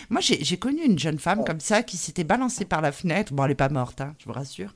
[0.10, 3.34] Moi, j'ai connu une jeune femme comme ça qui s'était balancée par la fenêtre.
[3.34, 4.76] Bon, elle n'est pas morte, hein, je vous rassure.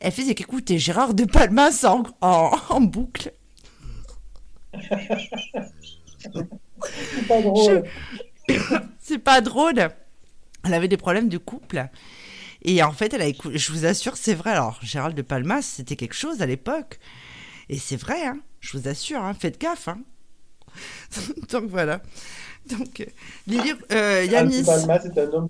[0.00, 3.32] Elle faisait qu'écouter Gérard de Palmas en, en, boucle.
[6.18, 7.84] C'est pas drôle.
[9.00, 9.88] C'est pas drôle.
[10.64, 11.88] Elle avait des problèmes de couple.
[12.64, 13.58] Et en fait, elle a écouté.
[13.58, 14.50] Je vous assure, c'est vrai.
[14.50, 16.98] Alors, Gérald de Palmas, c'était quelque chose à l'époque.
[17.68, 18.38] Et c'est vrai, hein.
[18.60, 19.34] Je vous assure, hein.
[19.34, 20.00] Faites gaffe, hein.
[21.50, 22.00] Donc voilà.
[22.66, 23.04] Donc, euh,
[23.46, 24.64] Lily, euh, Yanis.
[24.64, 25.48] c'est un homme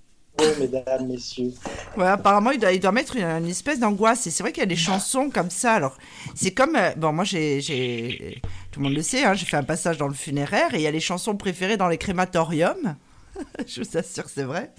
[0.58, 1.52] mesdames, messieurs.
[1.96, 4.26] Ouais, apparemment, il doit, il doit mettre une, espèce d'angoisse.
[4.26, 5.74] Et c'est vrai qu'il y a des chansons comme ça.
[5.74, 5.96] Alors,
[6.34, 6.76] c'est comme.
[6.76, 8.40] Euh, bon, moi, j'ai.
[8.70, 10.82] Tout le monde le sait, hein, j'ai fait un passage dans le funéraire et il
[10.82, 12.96] y a les chansons préférées dans les crématoriums.
[13.66, 14.72] Je vous assure, c'est vrai.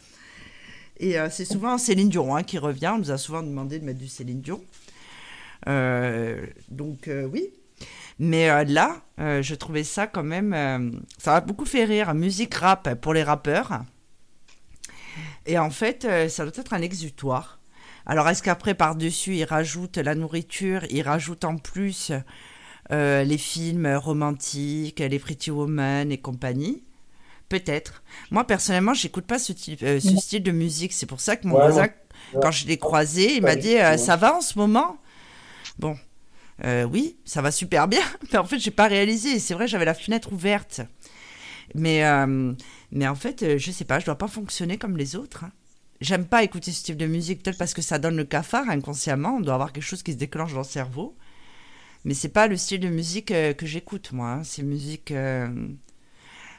[0.97, 2.91] Et euh, c'est souvent Céline Dion hein, qui revient.
[2.95, 4.61] On nous a souvent demandé de mettre du Céline Dion.
[6.69, 7.51] donc, oui.
[8.19, 10.53] Mais euh, là, euh, je trouvais ça quand même.
[10.53, 12.13] Euh, ça m'a beaucoup fait rire.
[12.13, 13.81] Musique rap pour les rappeurs.
[15.45, 17.59] Et en fait, ça doit être un exutoire.
[18.07, 22.11] Alors, est-ce qu'après, par-dessus, ils rajoutent la nourriture, ils rajoutent en plus
[22.89, 26.83] les films romantiques, les Pretty Woman et compagnie?
[27.49, 28.03] Peut-être.
[28.31, 30.93] Moi, personnellement, j'écoute pas ce, ce, style de musique.
[30.93, 31.87] C'est pour ça que mon voisin,
[32.41, 34.97] quand je l'ai croisé, il m'a dit Ça va en ce moment?
[35.77, 35.95] Bon,
[36.63, 38.03] euh, oui, ça va super bien.
[38.31, 39.39] Mais en fait, j'ai pas réalisé.
[39.39, 40.81] C'est vrai, j'avais la fenêtre ouverte.
[41.73, 42.53] Mais, euh,
[42.91, 45.45] mais en fait, euh, je sais pas, je dois pas fonctionner comme les autres.
[45.45, 45.51] Hein.
[46.01, 49.37] J'aime pas écouter ce type de musique, peut-être parce que ça donne le cafard inconsciemment.
[49.37, 51.15] On doit avoir quelque chose qui se déclenche dans le cerveau.
[52.03, 54.27] Mais c'est pas le style de musique que j'écoute, moi.
[54.29, 54.43] Hein.
[54.43, 55.11] C'est musique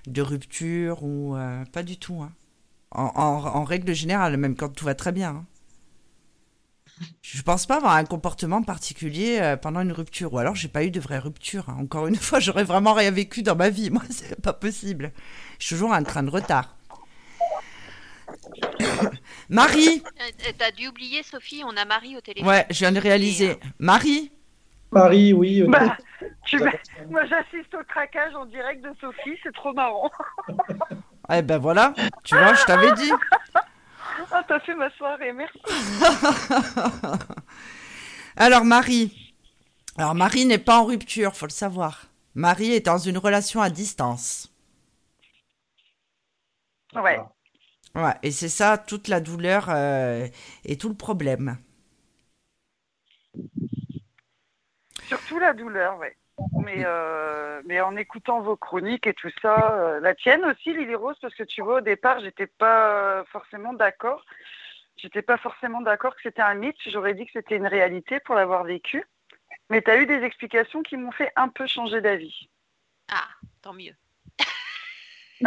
[0.06, 1.36] de rupture ou
[1.72, 2.22] pas du tout.
[2.22, 2.32] Hein.
[2.92, 5.44] En, règle générale, même quand tout va très bien.
[7.20, 10.82] Je pense pas avoir un comportement particulier euh, pendant une rupture, ou alors j'ai pas
[10.82, 11.68] eu de vraie rupture.
[11.68, 11.76] Hein.
[11.80, 13.90] Encore une fois, j'aurais vraiment rien vécu dans ma vie.
[13.92, 15.12] Moi, c'est pas possible.
[15.58, 16.74] Je suis toujours un train de retard.
[19.50, 22.48] Marie euh, T'as dû oublier, Sophie, on a Marie au téléphone.
[22.48, 23.56] Ouais, je viens de réaliser.
[23.78, 24.32] Marie
[24.90, 25.62] Marie, oui.
[25.64, 25.98] Bah,
[27.08, 30.10] Moi, j'assiste au craquage en direct de Sophie, c'est trop marrant.
[31.32, 31.92] eh ben voilà,
[32.24, 33.12] tu vois, je t'avais dit.
[34.32, 35.58] Ah, t'as fait ma soirée, merci.
[38.36, 39.34] Alors, Marie.
[39.98, 42.06] Alors, Marie n'est pas en rupture, faut le savoir.
[42.34, 44.50] Marie est dans une relation à distance.
[46.94, 47.20] Ouais.
[47.94, 50.28] Ouais, et c'est ça toute la douleur euh,
[50.64, 51.58] et tout le problème.
[55.06, 56.16] Surtout la douleur, ouais.
[56.64, 60.94] Mais, euh, mais en écoutant vos chroniques et tout ça, euh, la tienne aussi, Lily
[60.94, 64.24] Rose, parce que tu vois, au départ, j'étais pas forcément d'accord.
[64.96, 66.76] J'étais pas forcément d'accord que c'était un mythe.
[66.86, 69.04] J'aurais dit que c'était une réalité pour l'avoir vécu.
[69.70, 72.48] Mais tu as eu des explications qui m'ont fait un peu changer d'avis.
[73.10, 73.28] Ah,
[73.62, 73.94] tant mieux.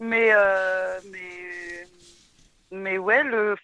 [0.00, 1.86] mais, euh, mais,
[2.70, 3.56] mais ouais, le,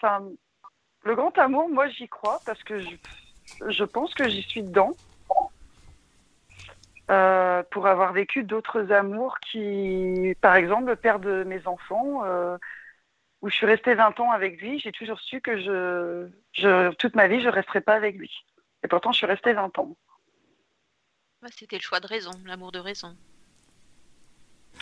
[1.04, 2.96] le grand amour, moi j'y crois parce que je,
[3.68, 4.94] je pense que j'y suis dedans.
[7.10, 12.56] Euh, pour avoir vécu d'autres amours qui, par exemple, le père de mes enfants, euh,
[13.42, 17.14] où je suis restée 20 ans avec lui, j'ai toujours su que je, je, toute
[17.14, 18.30] ma vie, je ne resterai pas avec lui.
[18.82, 19.94] Et pourtant, je suis restée 20 ans.
[21.50, 23.14] C'était le choix de raison, l'amour de raison.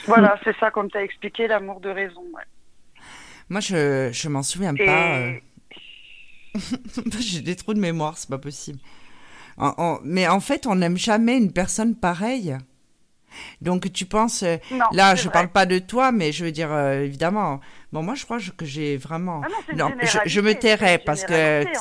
[0.07, 2.24] Voilà, c'est ça, comme tu as expliqué, l'amour de raison.
[3.49, 5.19] Moi, je, je m'en souviens pas.
[5.19, 5.40] Euh.
[7.18, 8.78] j'ai des trous de mémoire, c'est pas possible.
[10.04, 12.56] mais en fait, on n'aime jamais une personne pareille.
[13.60, 14.56] Donc tu penses, euh,
[14.92, 17.60] là je ne parle pas de toi, mais je veux dire euh, évidemment.
[17.92, 19.42] Bon moi je crois que j'ai vraiment.
[19.44, 19.90] Ah non,
[20.24, 21.80] je, me tairai parce que hein.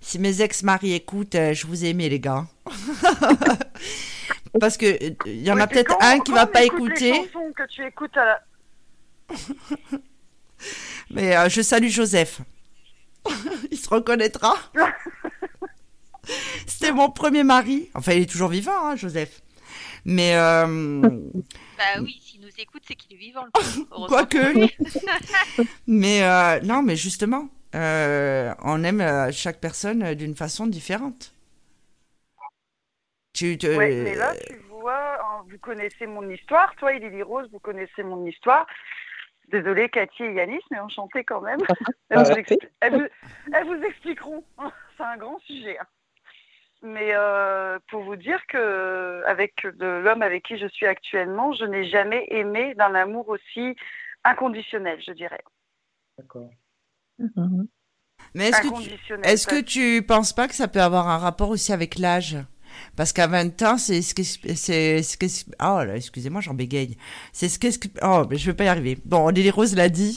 [0.00, 2.46] si mes ex-maris écoutent, euh, je vous ai aimé les gars.
[4.60, 7.12] parce que il y en a peut-être un qui va pas écouter.
[7.56, 8.40] que tu écoutes à
[11.10, 12.40] mais je salue Joseph.
[13.70, 14.54] il se reconnaîtra.
[16.66, 17.90] C'était mon premier mari.
[17.94, 19.42] Enfin, il est toujours vivant, hein, Joseph.
[20.04, 20.36] Mais.
[20.36, 21.00] Euh...
[21.76, 23.46] Bah oui, s'il nous écoute, c'est qu'il est vivant.
[24.06, 24.36] Quoique.
[25.88, 31.34] mais euh, non, mais justement, euh, on aime euh, chaque personne d'une façon différente.
[33.32, 33.66] Tu te...
[33.66, 36.72] Ouais, mais là, tu vois, hein, vous connaissez mon histoire.
[36.76, 38.66] Toi, Lily Rose, vous connaissez mon histoire.
[39.50, 41.60] Désolée, Cathy et Yanis, mais enchanté quand même.
[42.10, 43.06] Elles vous,
[43.52, 44.44] elles vous, expliqueront.
[44.96, 45.78] C'est un grand sujet.
[45.78, 45.86] Hein.
[46.82, 51.88] Mais euh, pour vous dire que avec l'homme avec qui je suis actuellement, je n'ai
[51.88, 53.74] jamais aimé d'un amour aussi
[54.22, 55.42] inconditionnel, je dirais.
[56.18, 56.50] D'accord.
[58.34, 61.50] Mais est-ce que, tu, est-ce que tu penses pas que ça peut avoir un rapport
[61.50, 62.36] aussi avec l'âge?
[62.96, 65.26] Parce qu'à 20 ans, c'est ce que c'est ce que
[65.60, 66.96] oh là, excusez-moi, j'en bégaye.
[67.32, 68.98] C'est ce que oh, mais je vais pas y arriver.
[69.04, 70.16] Bon, Lily Rose l'a dit.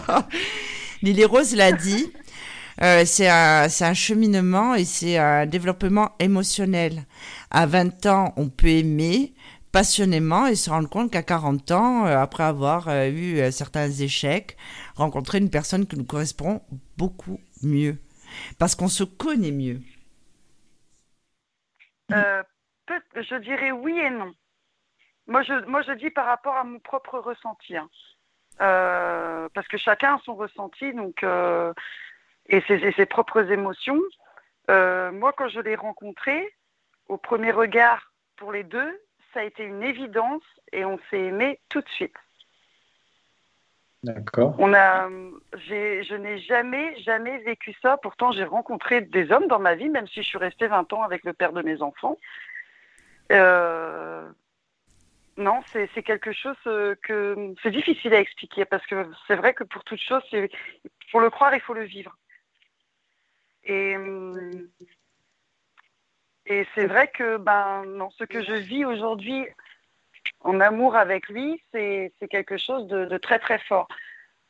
[1.02, 2.12] Lily Rose l'a dit.
[2.80, 7.04] Euh, c'est un, un, cheminement et c'est un développement émotionnel.
[7.50, 9.34] À 20 ans, on peut aimer
[9.72, 14.56] passionnément et se rendre compte qu'à 40 ans, euh, après avoir euh, eu certains échecs,
[14.96, 16.62] rencontrer une personne qui nous correspond
[16.96, 17.98] beaucoup mieux.
[18.58, 19.80] Parce qu'on se connaît mieux.
[22.88, 24.32] Je dirais oui et non.
[25.26, 27.76] Moi je, dis par rapport à mon propre ressenti.
[27.76, 27.88] Hein.
[28.58, 30.92] parce que chacun a son ressenti.
[30.92, 31.24] Donc,
[32.46, 34.00] et ses, propres émotions.
[34.70, 36.54] Euh, moi, quand je l'ai rencontré,
[37.08, 39.00] au premier regard pour les deux,
[39.32, 42.16] ça a été une évidence et on s'est aimé tout de suite.
[44.02, 44.56] D'accord.
[44.58, 45.08] On a,
[45.54, 47.96] je n'ai jamais, jamais vécu ça.
[47.98, 51.02] Pourtant, j'ai rencontré des hommes dans ma vie, même si je suis restée 20 ans
[51.02, 52.18] avec le père de mes enfants.
[53.30, 54.28] Euh,
[55.36, 59.64] non, c'est quelque chose euh, que c'est difficile à expliquer parce que c'est vrai que
[59.64, 60.22] pour toute chose,
[61.10, 62.16] pour le croire, il faut le vivre.
[63.64, 63.96] Et,
[66.46, 69.46] et c'est vrai que ben, non, ce que je vis aujourd'hui
[70.44, 73.88] en amour avec lui, c'est quelque chose de, très très fort.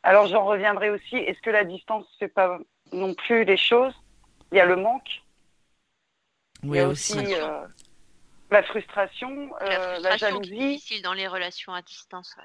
[0.03, 2.59] Alors j'en reviendrai aussi, est-ce que la distance ne fait pas
[2.93, 3.95] non plus les choses?
[4.51, 5.23] Il y a le manque.
[6.65, 7.67] Oui, Il y a aussi, euh,
[8.51, 10.51] la frustration, la, euh, la jalousie.
[10.51, 12.37] difficile dans les relations à distance.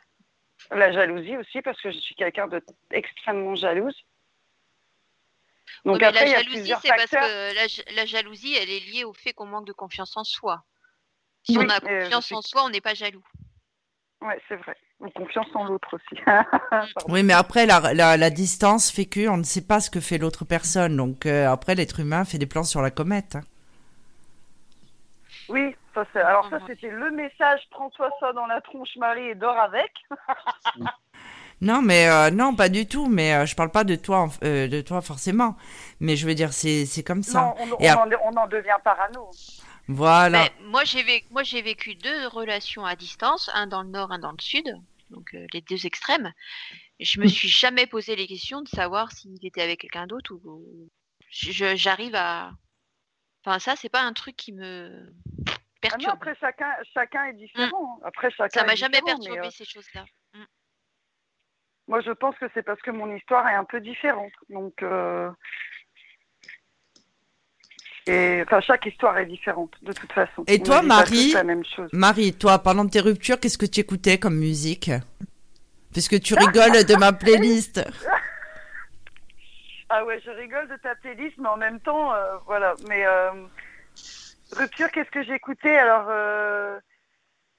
[0.71, 2.47] La jalousie aussi, parce que je suis quelqu'un
[2.89, 3.95] d'extrêmement jalouse.
[5.85, 9.45] Donc après, la jalousie, c'est parce que la, jalousie, elle est liée au fait qu'on
[9.45, 10.63] manque de confiance en soi.
[11.49, 13.23] Si on a euh, confiance en soi, on n'est pas jaloux.
[14.21, 14.75] Oui, c'est vrai.
[14.99, 16.21] Ou confiance en l'autre aussi.
[17.07, 20.43] oui, mais après, la, la, distance fait qu'on ne sait pas ce que fait l'autre
[20.43, 20.97] personne.
[20.97, 23.35] Donc euh, après, l'être humain fait des plans sur la comète.
[23.35, 23.43] Hein.
[25.49, 29.57] Oui, ça, alors ça, c'était le message prends-toi ça dans la tronche, Marie, et dors
[29.57, 29.91] avec.
[31.61, 33.07] Non, mais euh, non, pas du tout.
[33.07, 35.55] Mais euh, je parle pas de toi, euh, de toi forcément.
[35.99, 37.41] Mais je veux dire, c'est comme ça.
[37.41, 39.29] Non, on, en, devient parano.
[39.87, 40.49] Voilà.
[40.61, 44.19] moi, j'ai vécu, moi, j'ai vécu deux relations à distance, un dans le nord, un
[44.19, 44.75] dans le sud,
[45.09, 46.33] donc les deux extrêmes.
[46.99, 50.89] Je me suis jamais posé les questions de savoir s'il était avec quelqu'un d'autre ou.
[51.29, 52.51] J'arrive à.
[53.43, 55.13] Enfin, ça, c'est pas un truc qui me
[55.47, 55.51] ah
[55.81, 56.13] perturbe.
[56.13, 57.97] après, chacun, chacun est différent.
[57.97, 58.05] Mmh.
[58.05, 58.59] Après, chacun.
[58.59, 60.05] Ça m'a jamais perturbé ces choses-là.
[61.87, 64.33] Moi, je pense que c'est parce que mon histoire est un peu différente.
[64.49, 65.31] Donc, euh,
[68.07, 70.43] et enfin, chaque histoire est différente de toute façon.
[70.47, 71.33] Et toi, Marie,
[71.91, 74.91] Marie, toi, pendant tes ruptures, qu'est-ce que tu écoutais comme musique?
[75.91, 77.83] Puisque tu rigoles de ma playlist.
[79.89, 82.75] ah ouais, je rigole de ta playlist, mais en même temps, euh, voilà.
[82.87, 83.31] Mais euh,
[84.55, 85.77] rupture, qu'est-ce que j'écoutais?
[85.77, 86.79] Alors, euh,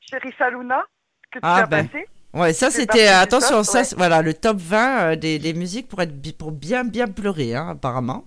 [0.01, 0.85] Chérie Saluna,
[1.31, 1.87] que tu ah, as ben.
[1.87, 2.09] passé.
[2.35, 6.13] Ouais, ça c'était attention, ça voilà le top 20 euh, des, des, musiques pour être
[6.37, 8.25] pour bien bien pleurer hein, apparemment.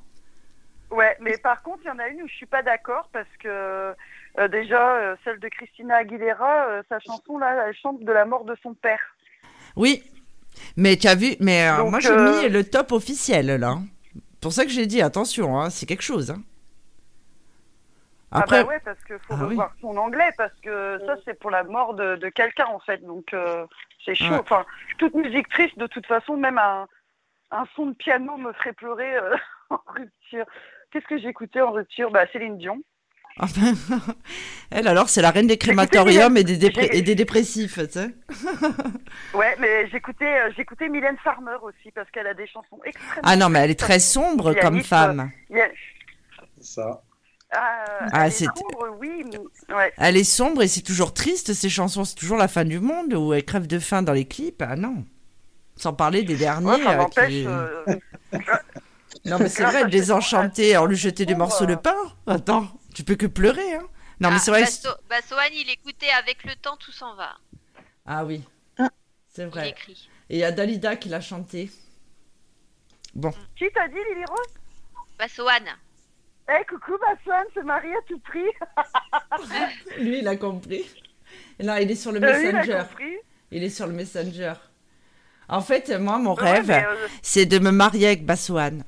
[0.91, 3.29] Ouais, mais par contre, il y en a une où je suis pas d'accord parce
[3.39, 3.47] que
[4.37, 8.45] euh, déjà euh, celle de Christina Aguilera, sa chanson là, elle chante de la mort
[8.45, 8.99] de son père.
[9.75, 10.03] Oui.
[10.75, 13.77] Mais tu as vu mais moi j'ai mis le top officiel là.
[14.41, 16.41] Pour ça que j'ai dit attention hein, c'est quelque chose hein.
[18.33, 18.59] Après...
[18.59, 21.51] Ah bah ouais, parce qu'il faut ah revoir son anglais, parce que ça, c'est pour
[21.51, 23.05] la mort de, de quelqu'un, en fait.
[23.05, 23.35] Donc,
[24.05, 24.35] c'est chaud.
[24.39, 24.65] Enfin,
[24.97, 26.87] toute musique triste, de toute façon, même un,
[27.51, 29.35] un son de piano me ferait pleurer euh,
[29.69, 30.45] en rupture.
[30.91, 32.81] Qu'est-ce que j'écoutais en rupture bah, Céline Dion.
[33.37, 33.73] Ah ben,
[34.71, 38.15] elle, alors, c'est la reine des crématoriums et des, et des dépressifs, tu sais.
[39.33, 43.21] ouais, mais j'écoutais, euh, j'écoutais Mylène Farmer aussi parce qu'elle a des chansons extrêmement.
[43.23, 45.31] Ah non, mais elle est très sombre comme femme.
[46.59, 47.01] Ça.
[47.53, 49.25] Ah, ah, elle est sombre, oui.
[49.69, 49.93] Ouais.
[49.97, 52.05] Elle est sombre et c'est toujours triste, ces chansons.
[52.05, 54.61] C'est toujours la fin du monde où elle crève de faim dans les clips.
[54.61, 55.03] Ah non.
[55.75, 56.67] Sans parler des derniers.
[56.67, 57.85] Ouais, ça euh,
[59.25, 61.95] non, mais c'est vrai, désenchanté, on lui jetait des morceaux de pain.
[62.25, 62.67] Attends.
[62.93, 63.87] Tu peux que pleurer, hein
[64.19, 64.65] Non, mais ah, c'est vrai.
[65.09, 67.37] Bassoane, il écoutait avec le temps, tout s'en va.
[68.05, 68.43] Ah oui.
[68.77, 68.89] Ah.
[69.29, 69.69] C'est vrai.
[69.69, 70.09] écrit.
[70.29, 71.71] Et il y a Dalida qui l'a chanté.
[73.13, 73.31] Bon.
[73.55, 74.53] Qui t'a dit, Lily Rose?
[75.17, 75.69] Bassoane.
[76.49, 78.49] Eh, coucou, Bassoane, c'est Marie à tout prix.
[79.99, 80.85] Lui, il a compris.
[81.59, 82.57] Là, il est sur le Messenger.
[82.57, 83.15] Euh, il, a compris.
[83.51, 84.53] il est sur le Messenger.
[85.47, 88.83] En fait, moi, mon rêve, euh, c'est de me marier avec Bassoane.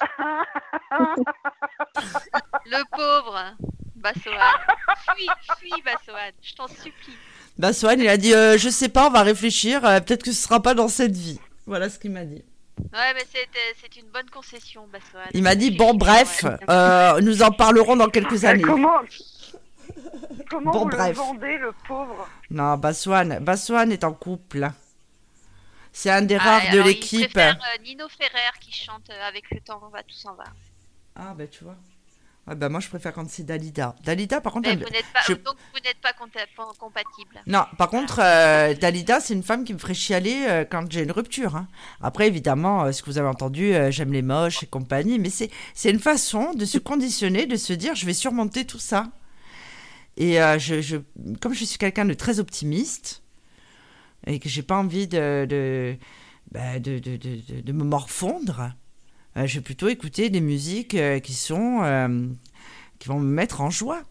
[2.66, 3.54] Le pauvre
[3.96, 4.36] Bassoane.
[5.14, 5.28] Fuis,
[5.58, 7.16] fuis, Bassoane, je t'en supplie.
[7.58, 10.42] Bassoane, il a dit euh, Je sais pas, on va réfléchir, euh, peut-être que ce
[10.42, 11.40] sera pas dans cette vie.
[11.66, 12.44] Voilà ce qu'il m'a dit.
[12.92, 15.30] Ouais, mais c'est une bonne concession, Bassoane.
[15.32, 18.62] Il m'a dit Bon, bref, euh, nous en parlerons dans quelques années.
[18.62, 19.00] Comment
[20.50, 22.28] Comment bon, vous le vendez, le pauvre?
[22.50, 24.70] Non, Bassoane, Bassoane est en couple.
[25.98, 27.22] C'est un des rares de l'équipe.
[27.22, 30.34] Je préfère euh, Nino Ferrer qui chante euh, avec le temps, on va, tout s'en
[30.34, 30.44] va.
[31.14, 31.76] Ah, bah tu vois.
[32.46, 33.96] Ah bah moi je préfère quand c'est Dalida.
[34.04, 34.68] Dalida par contre...
[34.68, 34.80] Elle...
[34.80, 35.34] Vous pas...
[35.42, 37.42] Donc vous n'êtes pas compatible.
[37.46, 41.12] Non, par contre euh, Dalida c'est une femme qui me ferait chialer quand j'ai une
[41.12, 41.56] rupture.
[41.56, 41.66] Hein.
[42.02, 45.50] Après évidemment, ce que vous avez entendu, j'aime les moches et compagnie, mais c'est
[45.90, 49.06] une façon de se conditionner, de se dire je vais surmonter tout ça.
[50.18, 50.98] Et je, je,
[51.40, 53.22] comme je suis quelqu'un de très optimiste,
[54.26, 55.96] et que j'ai pas envie de, de,
[56.50, 58.72] bah, de, de, de, me morfondre,
[59.36, 62.26] euh, je vais plutôt écouter des musiques euh, qui sont euh,
[62.98, 64.02] qui vont me mettre en joie,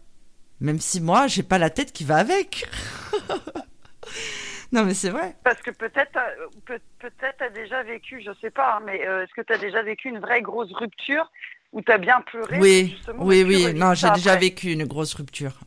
[0.60, 2.66] même si moi j'ai pas la tête qui va avec.
[4.72, 5.36] non mais c'est vrai.
[5.44, 6.18] Parce que peut-être
[6.64, 9.82] peut, peut-être as déjà vécu, je sais pas, hein, mais est-ce que tu as déjà
[9.82, 11.30] vécu une vraie grosse rupture
[11.72, 13.74] où tu as bien pleuré Oui, oui, oui.
[13.74, 15.60] Non, j'ai déjà vécu une grosse rupture.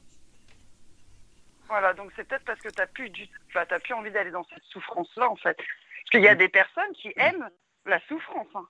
[1.69, 3.27] Voilà, donc c'est peut-être parce que tu n'as plus, du...
[3.27, 5.55] plus envie d'aller dans cette souffrance-là, en fait.
[5.55, 7.47] Parce qu'il y a des personnes qui aiment
[7.85, 8.47] la souffrance.
[8.55, 8.67] Hein.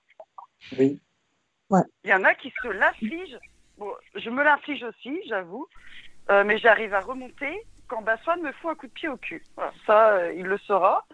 [0.78, 1.00] Oui.
[2.04, 3.38] Il y en a qui se l'affligent.
[3.78, 5.66] Bon, je me l'inflige aussi, j'avoue.
[6.30, 9.42] Euh, mais j'arrive à remonter quand Bassoine me fout un coup de pied au cul.
[9.86, 11.06] ça, euh, il le saura.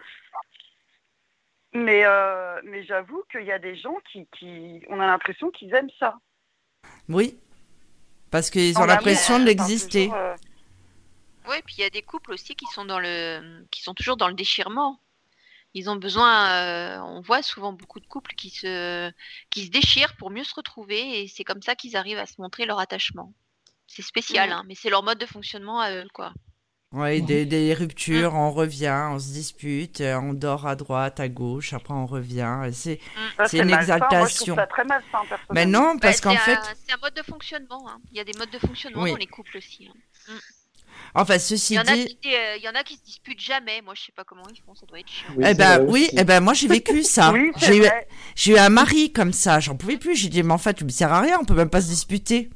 [1.73, 5.73] Mais, euh, mais j'avoue qu'il y a des gens qui, qui on a l'impression qu'ils
[5.73, 6.17] aiment ça.
[7.07, 7.39] Oui,
[8.31, 10.11] parce qu'ils ont l'impression de l'exister.
[11.47, 14.17] Oui, puis il y a des couples aussi qui sont dans le, qui sont toujours
[14.17, 14.99] dans le déchirement.
[15.73, 19.11] Ils ont besoin, euh, on voit souvent beaucoup de couples qui se,
[19.49, 22.41] qui se déchirent pour mieux se retrouver et c'est comme ça qu'ils arrivent à se
[22.41, 23.33] montrer leur attachement.
[23.85, 26.33] C'est spécial, hein, mais c'est leur mode de fonctionnement à eux, quoi.
[26.93, 31.73] Oui, des, ruptures, on revient, on se dispute, euh, on dort à droite, à gauche,
[31.73, 32.69] après on revient.
[32.71, 33.01] C'est
[33.45, 34.55] c'est une exaltation.
[35.51, 36.57] Mais non, parce qu'en fait.
[36.85, 37.89] C'est un mode de fonctionnement.
[37.89, 37.99] Hein.
[38.11, 39.89] Il y a des modes de fonctionnement dans les couples aussi.
[39.89, 40.33] Hein.
[41.13, 42.17] Enfin, ceci il y dit.
[42.25, 43.81] Euh, il y en a qui se disputent jamais.
[43.81, 44.75] Moi, je sais pas comment ils font.
[44.75, 45.33] Ça doit être chiant.
[45.43, 47.33] eh ben oui, eh ben moi j'ai vécu ça.
[47.57, 47.89] j'ai eu,
[48.35, 49.59] j'ai eu un mari comme ça.
[49.59, 50.15] J'en pouvais plus.
[50.15, 51.37] J'ai dit mais en fait, tu me sers à rien.
[51.39, 52.49] On peut même pas se disputer.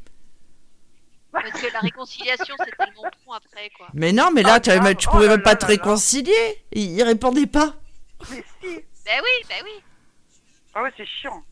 [1.31, 3.87] Parce que la réconciliation, c'est tellement bon après, quoi.
[3.93, 6.63] Mais non, mais là, tu, tu pouvais oh même pas te réconcilier.
[6.73, 7.73] Il, il, répondait pas.
[8.29, 8.75] Mais si.
[9.05, 9.81] Ben oui, ben oui.
[10.73, 11.43] Ah ouais, c'est chiant.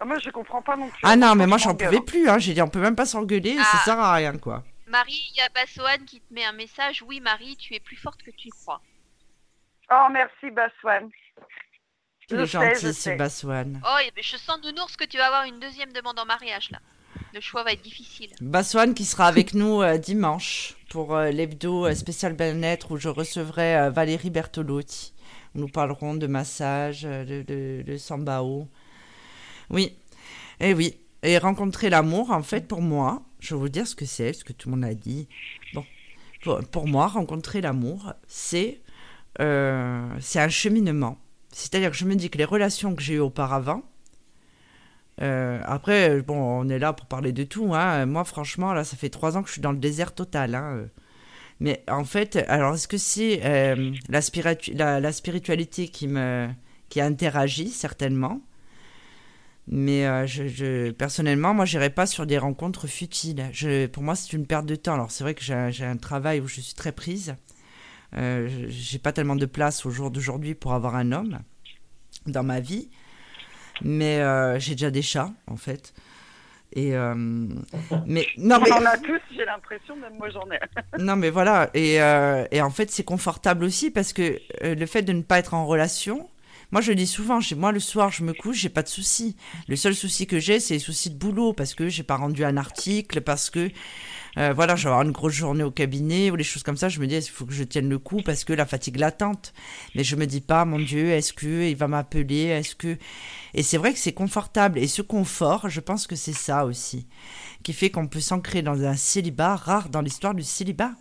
[0.00, 1.00] Ah, moi, je comprends pas non plus.
[1.02, 2.28] Ah non, mais moi, j'en pouvais plus.
[2.28, 2.38] Hein.
[2.38, 3.56] J'ai dit, on peut même pas s'engueuler.
[3.56, 3.84] Ça ah.
[3.84, 4.62] sert à rien, quoi.
[4.86, 7.02] Marie, il y a Bassoane qui te met un message.
[7.02, 8.80] Oui, Marie, tu es plus forte que tu crois.
[9.90, 11.10] Oh, merci, Bassoane.
[12.30, 13.80] Il est gentil, c'est Bassoane.
[13.84, 16.78] Oh, je sens nounours que tu vas avoir une deuxième demande en mariage, là.
[17.34, 18.30] Le choix va être difficile.
[18.40, 23.08] Bassoane qui sera avec nous euh, dimanche pour euh, l'hebdo euh, spécial bien-être où je
[23.08, 25.12] recevrai Valérie Bertolotti.
[25.54, 28.68] nous parlerons de massage, de, de, de sambao.
[29.70, 29.96] Oui,
[30.60, 30.98] et eh oui.
[31.26, 34.44] Et rencontrer l'amour, en fait, pour moi, je vais vous dire ce que c'est, ce
[34.44, 35.26] que tout le monde a dit.
[35.74, 35.84] Bon,
[36.70, 38.80] pour, moi, rencontrer l'amour, c'est
[39.40, 41.18] euh, c'est un cheminement.
[41.50, 43.82] C'est-à-dire que je me dis que les relations que j'ai eues auparavant,
[45.20, 47.74] euh, après, bon, on est là pour parler de tout.
[47.74, 48.06] Hein.
[48.06, 50.54] Moi, franchement, là, ça fait trois ans que je suis dans le désert total.
[50.54, 50.86] Hein.
[51.58, 54.20] Mais en fait, alors, est-ce que c'est euh, la,
[54.74, 56.48] la, la, spiritualité qui me
[56.88, 58.42] qui interagit certainement?
[59.68, 63.48] Mais euh, je, personnellement, moi, j'irai pas sur des rencontres futiles.
[63.52, 64.94] Je, pour moi, c'est une perte de temps.
[64.94, 67.36] Alors, c'est vrai que j'ai un travail où je suis très prise.
[68.16, 71.40] Euh, j'ai pas tellement de place au jour d'aujourd'hui pour avoir un homme
[72.26, 72.90] dans ma vie.
[73.82, 75.92] Mais euh, j'ai déjà des chats, en fait.
[76.72, 78.72] Et euh, mais non, mais...
[78.72, 80.58] On en a tous, j'ai l'impression, même moi j'en ai.
[81.02, 81.70] non, mais voilà.
[81.74, 85.38] Et, euh, et en fait, c'est confortable aussi parce que le fait de ne pas
[85.38, 86.28] être en relation,
[86.72, 89.36] moi je dis souvent, moi le soir je me couche, j'ai pas de soucis.
[89.68, 92.44] Le seul souci que j'ai, c'est les soucis de boulot parce que j'ai pas rendu
[92.44, 93.70] un article, parce que
[94.38, 96.90] euh, voilà, je vais avoir une grosse journée au cabinet ou les choses comme ça.
[96.90, 99.54] Je me dis, il faut que je tienne le coup parce que la fatigue latente.
[99.94, 102.44] Mais je me dis pas, mon Dieu, est-ce que il va m'appeler?
[102.44, 102.98] Est-ce que
[103.54, 104.78] Et c'est vrai que c'est confortable.
[104.78, 107.06] Et ce confort, je pense que c'est ça aussi
[107.62, 110.92] qui fait qu'on peut s'ancrer dans un célibat rare dans l'histoire du célibat.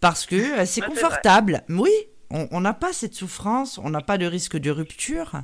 [0.00, 1.64] Parce que euh, c'est confortable.
[1.68, 1.90] Oui,
[2.30, 5.42] on n'a pas cette souffrance, on n'a pas de risque de rupture.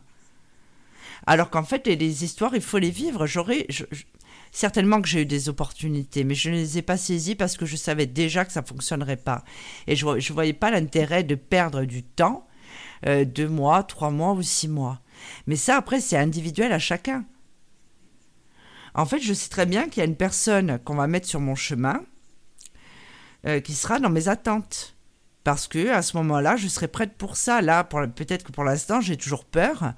[1.27, 3.27] Alors qu'en fait, les, histoires, il faut les vivre.
[3.27, 3.67] J'aurais,
[4.55, 7.65] Certainement que j'ai eu des opportunités, mais je ne les ai pas saisies parce que
[7.65, 9.45] je savais déjà que ça ne fonctionnerait pas.
[9.87, 12.47] Et je ne voyais pas l'intérêt de perdre du temps,
[13.07, 15.01] euh, deux mois, trois mois ou six mois.
[15.47, 17.25] Mais ça, après, c'est individuel à chacun.
[18.95, 21.41] En fait, je sais très bien qu'il y a une personne qu'on va mettre sur
[21.41, 22.03] mon chemin
[23.47, 24.95] euh, qui sera dans mes attentes.
[25.45, 27.61] Parce que à ce moment-là, je serai prête pour ça.
[27.63, 29.95] Là, peut-être que pour l'instant, j'ai toujours peur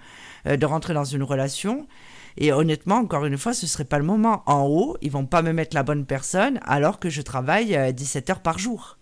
[0.47, 1.87] euh, de rentrer dans une relation
[2.37, 4.43] et honnêtement, encore une fois, ce serait pas le moment.
[4.47, 8.29] En haut, ils vont pas me mettre la bonne personne alors que je travaille 17
[8.29, 8.99] euh, heures par jour.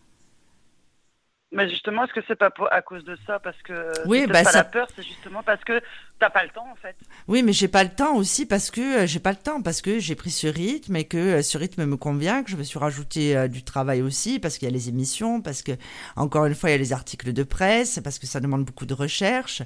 [1.53, 4.53] Mais justement, est-ce que c'est pas à cause de ça Parce que oui, bah, pas
[4.53, 5.83] la peur, c'est justement parce que
[6.19, 6.97] t'as pas le temps en fait.
[7.29, 9.83] Oui, mais j'ai pas le temps aussi parce que euh, j'ai pas le temps parce
[9.83, 12.63] que j'ai pris ce rythme et que euh, ce rythme me convient, que je me
[12.63, 15.73] suis rajouté du travail aussi parce qu'il y a les émissions, parce que
[16.17, 18.87] encore une fois il y a les articles de presse, parce que ça demande beaucoup
[18.87, 19.61] de recherche,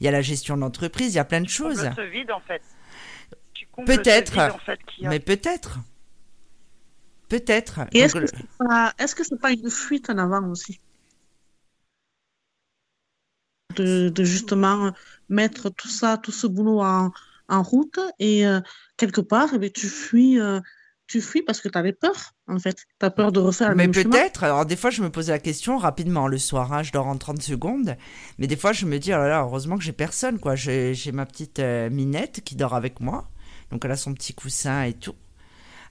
[0.00, 1.88] il y a la gestion d'entreprise, il y a plein de choses.
[1.90, 2.62] On se vide en fait.
[3.86, 4.58] Peut-être,
[5.00, 5.78] mais peut-être.
[7.30, 7.80] Peut-être.
[7.92, 10.80] est-ce que c'est pas, est -ce pas une fuite en avant aussi?
[13.76, 14.92] De, justement
[15.28, 17.10] mettre tout ça, tout ce boulot en,
[17.48, 18.60] en route et euh,
[18.96, 20.40] quelque part, eh tu fuis.
[20.40, 20.60] Euh,
[21.06, 22.76] tu fuis parce que tu avais peur, en fait.
[22.76, 24.44] Tu as peur de refaire le mais peut-être.
[24.44, 26.72] Alors, des fois, je me posais la question rapidement le soir.
[26.72, 27.96] Hein, je dors en 30 secondes.
[28.38, 30.54] Mais des fois, je me dis, oh là là, heureusement que j'ai personne, quoi.
[30.54, 33.28] J'ai ma petite euh, minette qui dort avec moi.
[33.72, 35.16] Donc elle a son petit coussin et tout.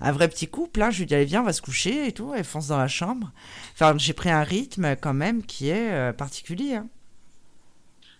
[0.02, 2.14] Un vrai petit couple, hein, je lui dis allez viens, on va se coucher et
[2.14, 3.34] tout, elle fonce dans la chambre.
[3.74, 6.76] Enfin, j'ai pris un rythme quand même qui est euh, particulier.
[6.76, 6.88] Hein.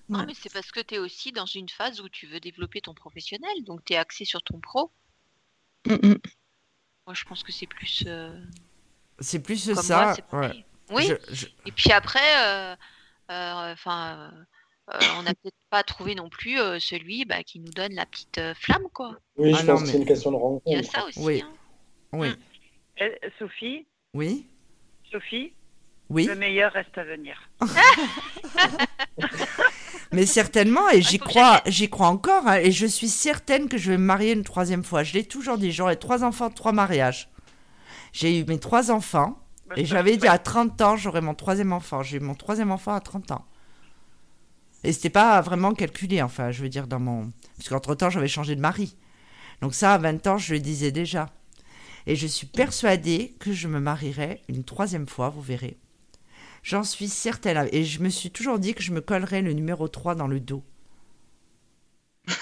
[0.10, 2.82] Non, mais c'est parce que tu es aussi dans une phase où tu veux développer
[2.82, 4.92] ton professionnel, donc tu es axé sur ton pro.
[5.86, 8.04] Moi, je pense que c'est plus.
[8.08, 8.38] Euh,
[9.20, 10.16] c'est plus ça.
[10.90, 11.14] Oui.
[11.66, 12.76] Et puis après, euh,
[13.30, 14.32] enfin.
[14.94, 18.08] Euh, on n'a peut-être pas trouvé non plus euh, celui bah, qui nous donne la
[18.08, 19.16] petite euh, flamme, quoi.
[19.38, 20.64] Oui, je ah pense que c'est une question de rencontre.
[20.66, 21.20] Il y a ça aussi.
[21.20, 21.44] Oui.
[21.46, 21.54] Hein.
[22.14, 22.30] oui.
[22.98, 24.48] Eh, Sophie Oui.
[25.12, 25.54] Sophie
[26.10, 26.26] Oui.
[26.26, 27.40] Le meilleur reste à venir.
[30.12, 33.92] Mais certainement, et j'y crois, j'y crois encore, hein, et je suis certaine que je
[33.92, 35.04] vais me marier une troisième fois.
[35.04, 37.30] Je l'ai toujours dit, j'aurai trois enfants, trois mariages.
[38.12, 41.74] J'ai eu mes trois enfants, bah, et j'avais dit à 30 ans, j'aurai mon troisième
[41.74, 42.02] enfant.
[42.02, 43.46] J'ai eu mon troisième enfant à 30 ans.
[44.84, 47.32] Et c'était pas vraiment calculé, enfin, je veux dire, dans mon.
[47.58, 48.96] Parce qu'entre-temps, j'avais changé de mari.
[49.62, 51.30] Donc, ça, à 20 ans, je le disais déjà.
[52.08, 55.78] Et je suis persuadée que je me marierai une troisième fois, vous verrez.
[56.64, 57.70] J'en suis certaine.
[57.72, 60.40] Et je me suis toujours dit que je me collerais le numéro 3 dans le
[60.40, 60.64] dos.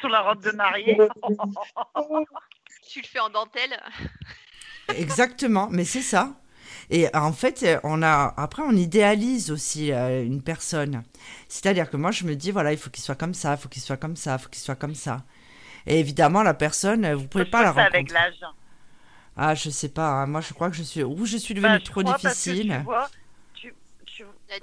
[0.00, 0.96] Sur la robe de mariée.
[2.88, 3.80] tu le fais en dentelle.
[4.96, 6.34] Exactement, mais c'est ça.
[6.90, 11.02] Et en fait, on a, après, on idéalise aussi euh, une personne.
[11.48, 13.68] C'est-à-dire que moi, je me dis, voilà, il faut qu'il soit comme ça, il faut
[13.68, 15.22] qu'il soit comme ça, il faut qu'il soit comme ça.
[15.86, 17.98] Et évidemment, la personne, vous pouvez pas la rencontrer.
[17.98, 18.40] avec l'âge.
[19.36, 20.08] Ah, je sais pas.
[20.08, 20.26] Hein.
[20.26, 21.02] Moi, je crois que je suis.
[21.02, 22.84] Ou je suis devenue bah, trop difficile.
[23.54, 23.74] Tu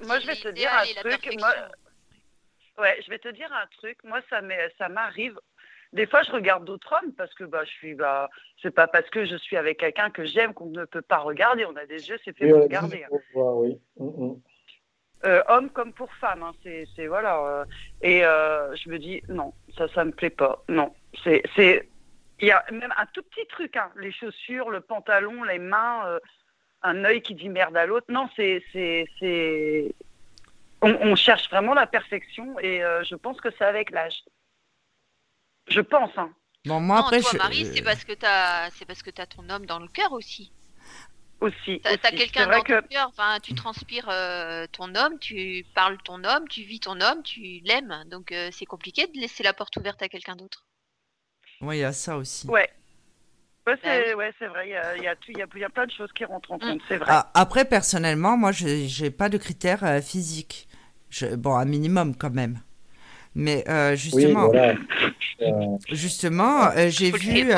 [0.05, 1.35] Moi, je vais te dire un truc.
[1.39, 1.53] Moi...
[2.77, 3.97] Ouais, je vais te dire un truc.
[4.03, 5.37] Moi, ça m'arrive
[5.93, 8.29] des fois, je regarde d'autres hommes parce que bah, je suis, bah,
[8.61, 11.65] c'est pas parce que je suis avec quelqu'un que j'aime qu'on ne peut pas regarder.
[11.65, 13.05] On a des yeux, c'est fait pour regarder.
[13.05, 13.17] Hein.
[13.33, 13.79] oui.
[13.97, 14.41] Mm, mm.
[15.25, 17.43] Euh, homme comme pour femme, hein, c'est, voilà.
[17.43, 17.65] Euh,
[18.01, 20.63] et euh, je me dis non, ça, ça me plaît pas.
[20.69, 20.93] Non,
[21.23, 21.89] c'est, c'est,
[22.39, 26.19] il y a même un tout petit truc, hein, les chaussures, le pantalon, les mains,
[26.81, 28.07] un œil qui dit merde à l'autre.
[28.09, 29.93] Non, c'est, c'est, c'est,
[30.81, 34.23] on, on, cherche vraiment la perfection et je pense que c'est avec l'âge.
[35.69, 36.11] Je pense.
[36.17, 36.31] Hein.
[36.65, 39.49] Bon, moi, après, toi, Marie, c'est parce que tu as, c'est parce que as ton
[39.49, 40.51] homme dans le cœur aussi.
[41.39, 41.81] Aussi.
[41.81, 43.07] Tu as, quelqu'un dans ton cœur.
[43.07, 47.61] Enfin, tu transpires euh, ton homme, tu parles ton homme, tu vis ton homme, tu
[47.63, 48.03] l'aimes.
[48.07, 50.65] Donc euh, c'est compliqué de laisser la porte ouverte à quelqu'un d'autre.
[51.61, 52.47] Oui, il y a ça aussi.
[52.47, 52.69] Ouais.
[53.67, 56.25] Ouais, c'est bah vrai, il y a, y, a, y a, plein de choses qui
[56.25, 56.59] rentrent en mm.
[56.59, 57.07] compte, c'est vrai.
[57.07, 60.67] Ah, après, personnellement, moi, je n'ai pas de critères euh, physiques.
[61.09, 62.59] Je, bon, un minimum quand même.
[63.35, 63.63] Mais
[63.95, 64.51] justement,
[65.89, 67.51] justement, j'ai vu.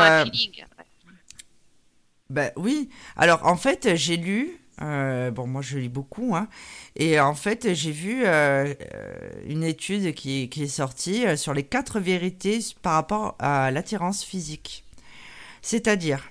[2.29, 2.89] Ben oui.
[3.15, 4.60] Alors en fait, j'ai lu.
[4.81, 6.47] Bon, moi je lis beaucoup, hein,
[6.95, 8.25] et en fait j'ai vu
[9.47, 14.83] une étude qui, qui est sortie sur les quatre vérités par rapport à l'attirance physique.
[15.61, 16.29] C'est-à-dire,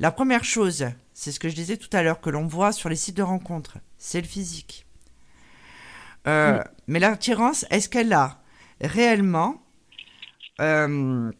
[0.00, 2.88] la première chose, c'est ce que je disais tout à l'heure, que l'on voit sur
[2.88, 4.86] les sites de rencontres, c'est le physique.
[6.26, 8.40] Euh, mais l'attirance, est-ce qu'elle a
[8.80, 9.62] réellement
[10.60, 11.30] euh,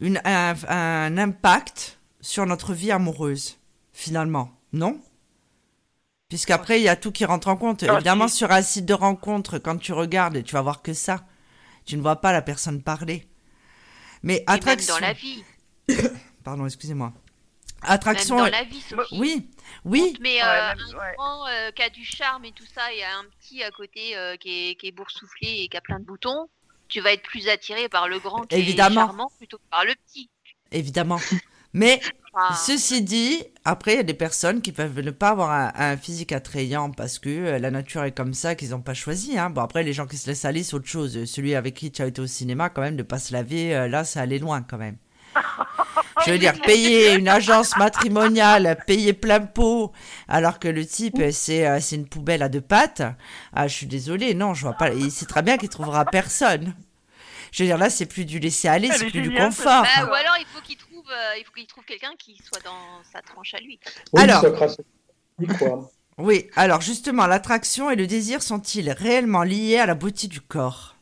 [0.00, 3.58] un, impact sur notre vie amoureuse,
[3.92, 4.50] finalement?
[4.72, 5.00] Non
[6.30, 7.82] Puisqu'après, il y a tout qui rentre en compte.
[7.82, 11.26] Évidemment, sur un site de rencontre, quand tu regardes, tu vas voir que ça.
[11.84, 13.26] Tu ne vois pas la personne parler.
[14.22, 14.94] Mais attraction.
[14.94, 15.42] dans la vie.
[16.44, 17.12] Pardon, excusez-moi.
[17.82, 18.36] Attraction.
[18.36, 19.18] Même dans la vie, Sophie.
[19.18, 19.50] Oui,
[19.84, 20.16] oui.
[20.20, 20.74] Mais euh, un
[21.16, 24.36] grand euh, qui a du charme et tout ça, et un petit à côté euh,
[24.36, 26.48] qui, est, qui est boursouflé et qui a plein de boutons,
[26.86, 29.00] tu vas être plus attiré par le grand qui Évidemment.
[29.00, 30.30] est charmant plutôt que par le petit.
[30.70, 31.18] Évidemment.
[31.72, 32.00] Mais
[32.66, 36.32] ceci dit, après, il y a des personnes qui peuvent ne pas avoir un, physique
[36.32, 39.38] attrayant parce que la nature est comme ça, qu'ils n'ont pas choisi.
[39.38, 39.50] Hein.
[39.50, 41.24] Bon, après, les gens qui se laissent aller, c'est autre chose.
[41.24, 44.04] Celui avec qui tu as été au cinéma, quand même, de pas se laver, là,
[44.04, 44.96] ça allait loin quand même.
[46.26, 49.92] Je veux dire, payer une agence matrimoniale, payer plein pot,
[50.28, 53.02] alors que le type, c'est euh, c'est une poubelle à deux pattes.
[53.54, 54.90] Ah, je suis désolée, non, je vois pas.
[54.90, 56.74] Il sait très bien qu'il trouvera personne.
[57.52, 59.82] Je veux dire, là, c'est plus du laisser aller, c'est plus du confort.
[59.82, 60.59] Bah, ou alors, il faut euh,
[61.38, 63.78] il faut qu'il trouve quelqu'un qui soit dans sa tranche à lui.
[64.16, 64.44] alors,
[66.18, 70.96] oui, alors justement, l'attraction et le désir sont-ils réellement liés à la beauté du corps?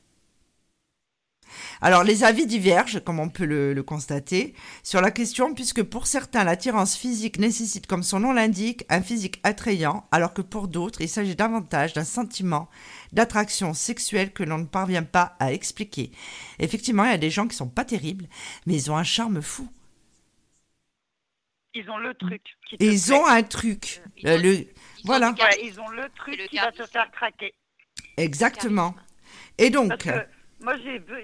[1.80, 6.44] Alors, les avis divergent, comme on peut le, constater, sur la question, puisque pour certains,
[6.44, 11.08] l'attirance physique nécessite, comme son nom l'indique, un physique attrayant, alors que pour d'autres, il
[11.08, 12.68] s'agit davantage d'un sentiment
[13.12, 16.10] d'attraction sexuelle que l'on ne parvient pas à expliquer.
[16.58, 18.28] Effectivement, il y a des gens qui sont pas terribles,
[18.66, 19.68] mais ils ont un charme fou.
[21.78, 22.42] Ils ont le truc.
[22.80, 24.02] ils ont un truc.
[24.24, 24.66] Euh, le...
[25.04, 25.32] voilà.
[25.62, 27.54] ils ont le truc qui va te faire craquer.
[28.16, 28.96] Exactement.
[29.58, 29.92] Et donc
[30.60, 30.74] moi,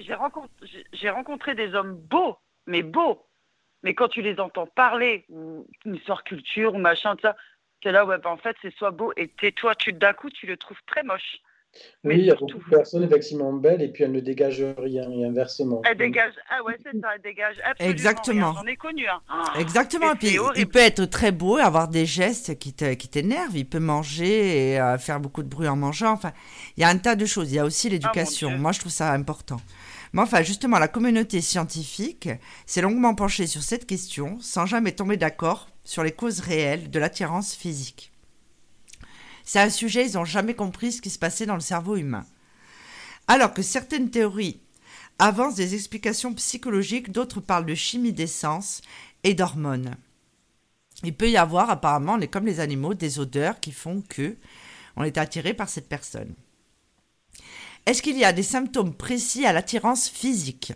[0.01, 2.37] j'ai rencontré, rencontré des hommes beaux,
[2.69, 3.27] mais beaux.
[3.83, 7.35] Mais quand tu les entends parler, ou une histoire culture, ou machin, ça,
[7.83, 10.47] c'est là, ouais, bah, en fait, c'est soit beau et tais-toi, tu d'un coup, tu
[10.47, 11.39] le trouves très moche.
[12.05, 15.11] Oui, il y a beaucoup de personnes effectivement belles et puis elles ne dégagent rien,
[15.11, 15.81] et inversement.
[15.85, 18.55] Elles dégagent, ah ouais, c'est ça, elles dégagent absolument Exactement.
[18.55, 19.59] J'en ai connu un.
[19.59, 23.57] Exactement, et puis il peut être très beau et avoir des gestes qui t'énervent.
[23.57, 26.13] il peut manger et euh, faire beaucoup de bruit en mangeant.
[26.13, 26.33] Enfin,
[26.77, 27.51] il y a un tas de choses.
[27.53, 28.51] Il y a aussi l'éducation.
[28.51, 29.57] Moi, je trouve ça important.
[30.13, 32.29] Mais enfin, justement, la communauté scientifique
[32.67, 36.99] s'est longuement penchée sur cette question sans jamais tomber d'accord sur les causes réelles de
[36.99, 38.14] l'attirance physique.
[39.45, 42.25] C'est un sujet, ils n'ont jamais compris ce qui se passait dans le cerveau humain.
[43.29, 44.61] Alors que certaines théories
[45.19, 48.83] avancent des explications psychologiques, d'autres parlent de chimie d'essence
[49.23, 49.97] et d'hormones.
[51.03, 54.37] Il peut y avoir apparemment, comme les animaux, des odeurs qui font que
[54.97, 56.35] on est attiré par cette personne.
[57.87, 60.73] Est-ce qu'il y a des symptômes précis à l'attirance physique?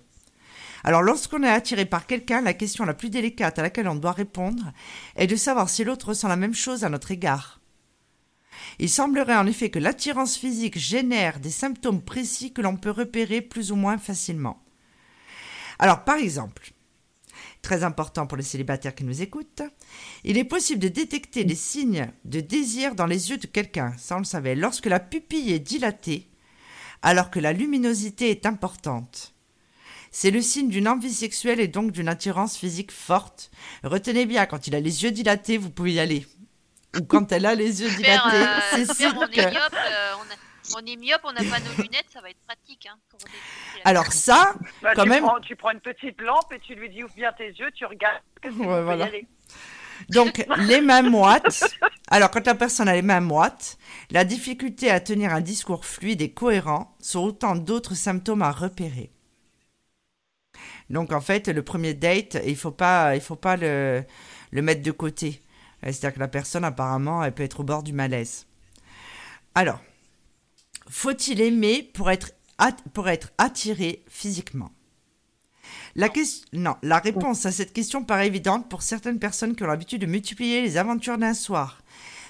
[0.84, 4.12] Alors lorsqu'on est attiré par quelqu'un, la question la plus délicate à laquelle on doit
[4.12, 4.72] répondre
[5.16, 7.57] est de savoir si l'autre ressent la même chose à notre égard.
[8.78, 13.40] Il semblerait en effet que l'attirance physique génère des symptômes précis que l'on peut repérer
[13.40, 14.62] plus ou moins facilement.
[15.78, 16.72] Alors par exemple,
[17.62, 19.62] très important pour les célibataires qui nous écoutent,
[20.24, 24.16] il est possible de détecter des signes de désir dans les yeux de quelqu'un, ça
[24.16, 26.28] on le savait, lorsque la pupille est dilatée,
[27.02, 29.34] alors que la luminosité est importante.
[30.10, 33.50] C'est le signe d'une envie sexuelle et donc d'une attirance physique forte.
[33.84, 36.26] Retenez bien, quand il a les yeux dilatés, vous pouvez y aller
[36.96, 38.36] ou quand elle a les yeux dilatés.
[38.36, 39.40] Euh, c'est sûr on que...
[39.40, 40.12] Est myope, euh,
[40.76, 42.86] on, est myope, on n'a pas nos lunettes, ça va être pratique.
[42.90, 43.20] Hein, pour
[43.84, 45.24] Alors ça, bah, quand tu même...
[45.24, 47.84] Prends, tu prends une petite lampe et tu lui dis ouvre bien tes yeux, tu
[47.84, 48.20] regardes.
[48.44, 49.08] Ouais, voilà.
[50.10, 51.64] Donc, les mains moites.
[52.08, 53.78] Alors, quand la personne a les mains moites,
[54.10, 59.10] la difficulté à tenir un discours fluide et cohérent sont autant d'autres symptômes à repérer.
[60.90, 64.04] Donc, en fait, le premier date, il faut pas, il faut pas le,
[64.50, 65.42] le mettre de côté.
[65.82, 68.46] C'est-à-dire que la personne, apparemment, elle peut être au bord du malaise.
[69.54, 69.80] Alors,
[70.88, 72.32] faut-il aimer pour être,
[72.92, 74.70] pour être attiré physiquement?
[75.94, 79.66] La, question, non, la réponse à cette question paraît évidente pour certaines personnes qui ont
[79.66, 81.82] l'habitude de multiplier les aventures d'un soir,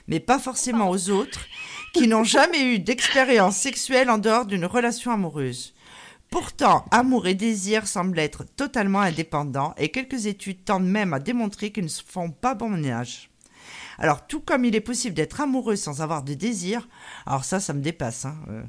[0.06, 1.46] mais pas forcément aux autres
[1.92, 5.74] qui n'ont jamais eu d'expérience sexuelle en dehors d'une relation amoureuse.
[6.30, 11.70] Pourtant, amour et désir semblent être totalement indépendants et quelques études tendent même à démontrer
[11.70, 13.30] qu'ils ne font pas bon ménage.
[13.98, 16.88] Alors, tout comme il est possible d'être amoureux sans avoir de désir,
[17.26, 18.24] alors ça, ça me dépasse.
[18.24, 18.62] Hein, euh.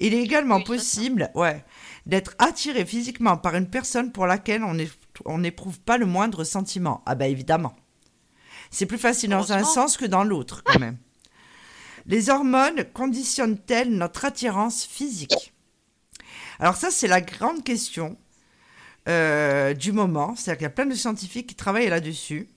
[0.00, 1.64] Il est également possible, ouais,
[2.06, 4.62] d'être attiré physiquement par une personne pour laquelle
[5.24, 7.02] on n'éprouve pas le moindre sentiment.
[7.04, 7.76] Ah bah évidemment.
[8.70, 10.96] C'est plus facile dans un sens que dans l'autre, quand même.
[12.06, 15.52] Les hormones conditionnent-elles notre attirance physique?
[16.58, 18.16] Alors ça, c'est la grande question
[19.08, 20.34] euh, du moment.
[20.34, 22.48] C'est-à-dire qu'il y a plein de scientifiques qui travaillent là-dessus.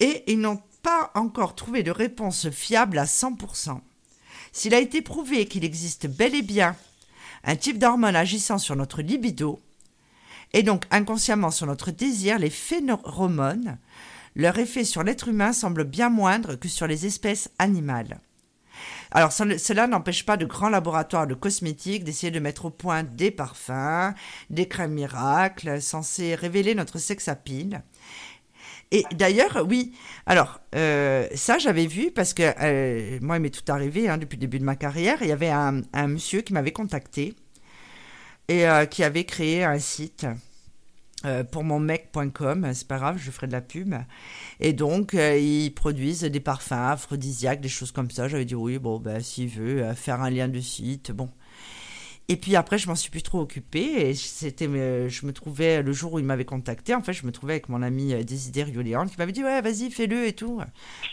[0.00, 3.80] Et ils n'ont pas encore trouvé de réponse fiable à 100%.
[4.52, 6.76] S'il a été prouvé qu'il existe bel et bien
[7.42, 9.58] un type d'hormone agissant sur notre libido,
[10.52, 13.78] et donc inconsciemment sur notre désir, les phéromones,
[14.36, 18.20] leur effet sur l'être humain semble bien moindre que sur les espèces animales.
[19.10, 23.32] Alors cela n'empêche pas de grands laboratoires de cosmétiques d'essayer de mettre au point des
[23.32, 24.14] parfums,
[24.50, 27.82] des crèmes miracles censés révéler notre sex appeal.
[28.92, 29.92] Et d'ailleurs, oui,
[30.26, 34.36] alors euh, ça j'avais vu parce que euh, moi il m'est tout arrivé hein, depuis
[34.36, 35.18] le début de ma carrière.
[35.22, 37.34] Il y avait un, monsieur qui m'avait contacté
[38.48, 40.26] et euh, qui avait créé un site
[41.50, 43.96] pour mon mec.com, c'est pas grave, je ferai de la pub.
[44.60, 48.28] Et donc, ils produisent des parfums aphrodisiaques, des choses comme ça.
[48.28, 51.28] J'avais dit oui, bon, ben, s'il veut faire un lien de site, bon.
[52.28, 54.08] Et puis après, je m'en suis plus trop occupée.
[54.08, 57.32] Et c'était, je me trouvais, le jour où il m'avait contacté, en fait, je me
[57.32, 60.60] trouvais avec mon ami Désidère Léon qui m'avait dit ouais, vas-y, fais-le et tout.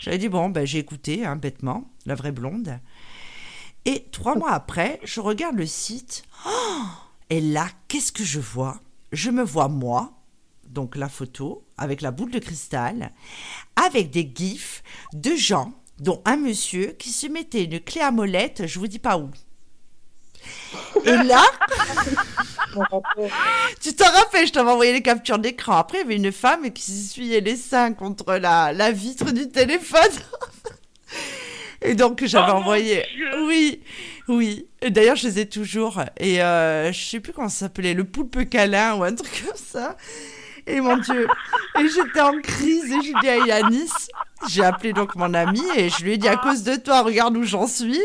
[0.00, 2.80] J'avais dit bon, ben, j'ai écouté, hein, bêtement, la vraie blonde.
[3.84, 6.24] Et trois mois après, je regarde le site.
[6.46, 6.50] Oh
[7.30, 8.80] et là, qu'est-ce que je vois?
[9.12, 10.12] Je me vois moi,
[10.68, 13.12] donc la photo, avec la boule de cristal,
[13.76, 14.82] avec des gifs
[15.12, 18.98] de gens, dont un monsieur qui se mettait une clé à molette, je vous dis
[18.98, 19.30] pas où.
[21.04, 21.42] Et là,
[23.80, 25.76] tu t'en rappelles, je t'avais envoyé les captures d'écran.
[25.76, 29.48] Après, il y avait une femme qui s'essuyait les seins contre la, la vitre du
[29.48, 30.00] téléphone.
[31.82, 33.04] Et donc, j'avais oh envoyé.
[33.46, 33.82] Oui,
[34.28, 34.66] oui.
[34.80, 36.00] Et d'ailleurs, je les ai toujours.
[36.18, 39.56] Et euh, je sais plus comment ça s'appelait, le poulpe câlin ou un truc comme
[39.56, 39.96] ça.
[40.66, 41.28] Et mon Dieu.
[41.78, 43.90] Et j'étais en crise et j'ai dit à Yanis,
[44.48, 47.36] j'ai appelé donc mon ami et je lui ai dit à cause de toi, regarde
[47.36, 48.00] où j'en suis.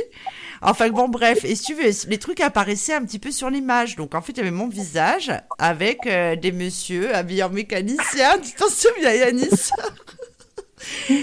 [0.61, 1.45] Enfin bon, bref.
[1.45, 3.95] Et si tu veux, les trucs apparaissaient un petit peu sur l'image.
[3.95, 8.39] Donc en fait, il y avait mon visage avec euh, des messieurs habillés en mécanicien.
[8.43, 9.49] Tu t'en souviens, Yanis?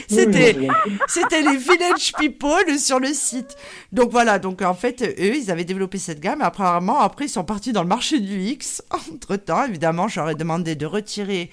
[0.08, 0.68] C'était,
[1.08, 3.56] c'était les Village People sur le site.
[3.90, 6.42] Donc voilà, donc en fait, eux, ils avaient développé cette gamme.
[6.42, 8.82] Apparemment, après, ils sont partis dans le marché du X.
[8.90, 11.50] Entre temps, évidemment, j'aurais demandé de retirer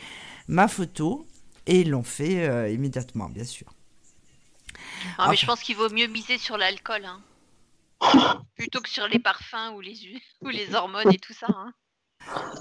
[0.50, 1.26] ma photo
[1.66, 3.68] et ils l'ont fait euh, immédiatement, bien sûr.
[5.18, 7.22] Ah, mais je pense qu'il vaut mieux miser sur l'alcool, hein.
[8.56, 11.48] Plutôt que sur les parfums ou les, ou les hormones et tout ça.
[11.50, 11.74] Hein.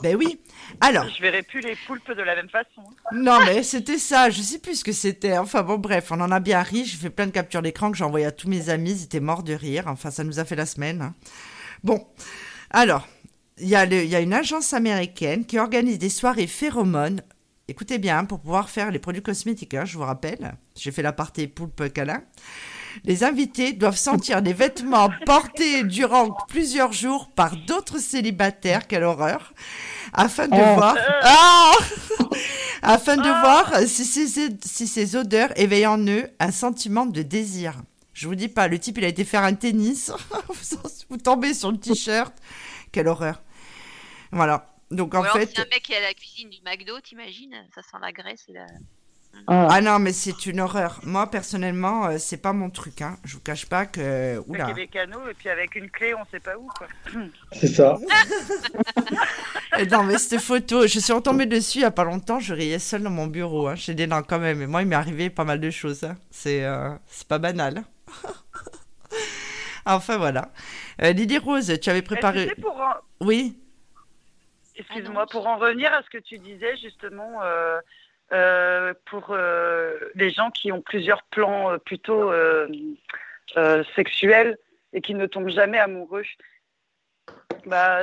[0.03, 0.41] Ben oui.
[0.81, 1.09] Alors.
[1.09, 2.83] Je verrai plus les poulpes de la même façon.
[3.13, 4.31] Non, mais c'était ça.
[4.31, 5.39] Je sais plus ce que c'était.
[5.39, 6.85] Enfin bon, bref, on en a bien ri.
[6.85, 8.93] J'ai fait plein de captures d'écran que j'ai envoyé à tous mes amis.
[8.93, 9.85] Ils étaient morts de rire.
[9.87, 11.03] Enfin, ça nous a fait la semaine.
[11.03, 11.15] Hein.
[11.85, 12.07] Bon.
[12.71, 13.07] Alors,
[13.59, 17.23] il y, a y a une agence américaine qui organise des soirées phéromones.
[17.69, 20.55] Écoutez bien, pour pouvoir faire les produits cosmétiques, hein, je vous rappelle.
[20.77, 22.23] J'ai fait la partie poulpe câlin.
[23.05, 29.53] Les invités doivent sentir des vêtements portés durant plusieurs jours par d'autres célibataires, quelle horreur,
[30.13, 30.75] afin de oh.
[30.75, 31.73] voir, ah
[32.83, 37.75] afin de voir si ces, si ces odeurs éveillent en eux un sentiment de désir.
[38.13, 40.13] Je vous dis pas, le type il a été faire un tennis,
[41.09, 42.35] vous tombez sur le t-shirt,
[42.93, 43.43] quelle horreur.
[44.31, 44.69] Voilà.
[44.91, 45.51] Donc en fait.
[45.55, 48.45] C'est un mec qui est à la cuisine du McDo, t'imagines Ça sent la graisse
[48.49, 48.67] et la.
[49.47, 49.69] Ah.
[49.71, 49.81] ah.
[49.81, 51.01] non, mais c'est une horreur.
[51.03, 53.03] Moi, personnellement, euh, c'est pas mon truc.
[53.03, 53.17] Hein.
[53.25, 54.39] Je vous cache pas que.
[54.47, 54.67] Oula.
[54.67, 56.69] Avec des canaux et puis avec une clé, on sait pas où.
[57.53, 57.99] C'est ça.
[59.79, 62.39] et non, mais cette photo, je suis retombée dessus il y a pas longtemps.
[62.39, 63.69] Je riais seule dans mon bureau.
[63.69, 63.75] Hein.
[63.75, 64.63] J'ai des dents quand même.
[64.63, 66.05] Et moi, il m'est arrivé pas mal de choses.
[66.05, 66.17] Hein.
[66.31, 67.83] C'est euh, c'est pas banal.
[69.87, 70.53] enfin, voilà.
[71.03, 72.53] Euh, Lydie Rose, tu avais préparé.
[72.61, 72.81] Pour
[73.21, 73.59] Oui.
[74.77, 77.43] Excuse-moi, pour en revenir à ce que tu disais, justement.
[77.43, 77.79] Euh,
[79.07, 82.33] pour euh, les gens qui ont plusieurs plans euh, plutôt
[83.95, 84.59] sexuels
[84.93, 86.25] et qui ne tombent jamais amoureux.
[87.67, 88.01] Bah,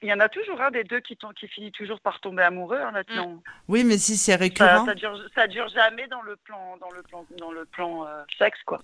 [0.00, 2.78] il y en a toujours un des deux qui, qui finit toujours par tomber amoureux
[2.80, 3.42] hein, maintenant.
[3.66, 4.86] Oui, mais si c'est récurrent.
[4.86, 4.94] Ça,
[5.34, 8.06] ça, dure, jamais dans le plan, dans le plan, dans le plan
[8.38, 8.80] sexe, quoi.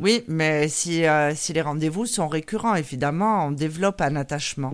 [0.00, 4.72] Oui, mais si, si les rendez-vous sont récurrents, évidemment, on développe un attachement.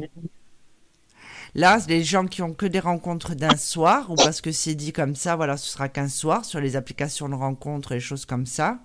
[1.55, 4.93] Là, les gens qui ont que des rencontres d'un soir, ou parce que c'est dit
[4.93, 8.45] comme ça, voilà, ce sera qu'un soir sur les applications de rencontres et choses comme
[8.45, 8.81] ça,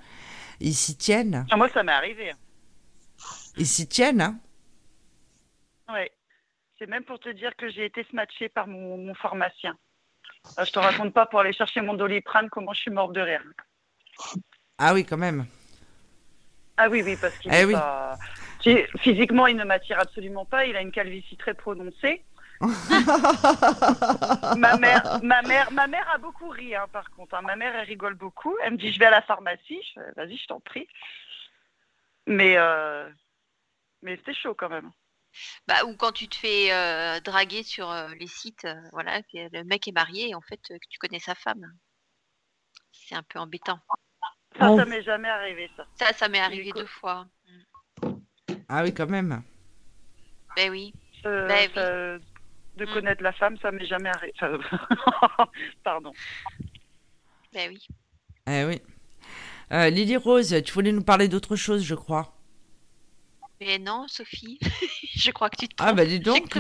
[0.60, 1.48] ils s'y tiennent.
[1.50, 2.32] Ah, moi, ça m'est arrivé.
[3.58, 4.40] Ils s'y tiennent, hein
[5.92, 6.08] Oui.
[6.78, 9.76] C'est même pour te dire que j'ai été smatchée par mon, pharmacien.
[10.58, 13.22] Je je te raconte pas pour aller chercher mon doliprane comment je suis morte de
[13.22, 13.44] rire.
[14.78, 15.46] Ah oui, quand même.
[16.78, 18.18] Ah oui, oui, parce qu'il eh pas...
[19.00, 20.66] Physiquement, il ne m'attire absolument pas.
[20.66, 22.24] Il a une calvitie très prononcée.
[24.58, 27.36] ma mère, ma mère, ma mère a beaucoup ri, hein, par contre.
[27.36, 27.42] Hein.
[27.42, 28.54] Ma mère, elle rigole beaucoup.
[28.62, 29.82] Elle me dit, je vais à la pharmacie.
[30.18, 30.88] Vas-y, je t'en prie.
[32.28, 33.10] Mais, euh,
[34.02, 34.92] mais c'était chaud quand même.
[35.68, 39.88] Bah, ou quand tu te fais euh, draguer sur euh, les sites, voilà, le mec
[39.88, 41.66] est marié et en fait, que tu connais sa femme.
[42.92, 43.80] C'est un peu embêtant.
[44.60, 45.86] Ça, ça m'est jamais arrivé, ça.
[45.96, 47.26] Ça, ça m'est arrivé deux fois.
[48.68, 49.44] Ah oui, quand même.
[50.58, 50.94] Ben oui.
[51.24, 52.20] Ben oui
[52.80, 52.94] de mm.
[52.94, 54.34] connaître la femme, ça m'est jamais arrivé.
[55.84, 56.12] Pardon.
[57.54, 57.88] Ben oui.
[58.48, 58.82] Eh oui.
[59.72, 62.34] Euh, Lily Rose, tu voulais nous parler d'autre chose, je crois.
[63.62, 64.60] Mais non, Sophie.
[65.16, 66.58] je crois que tu te Ah bah dis donc,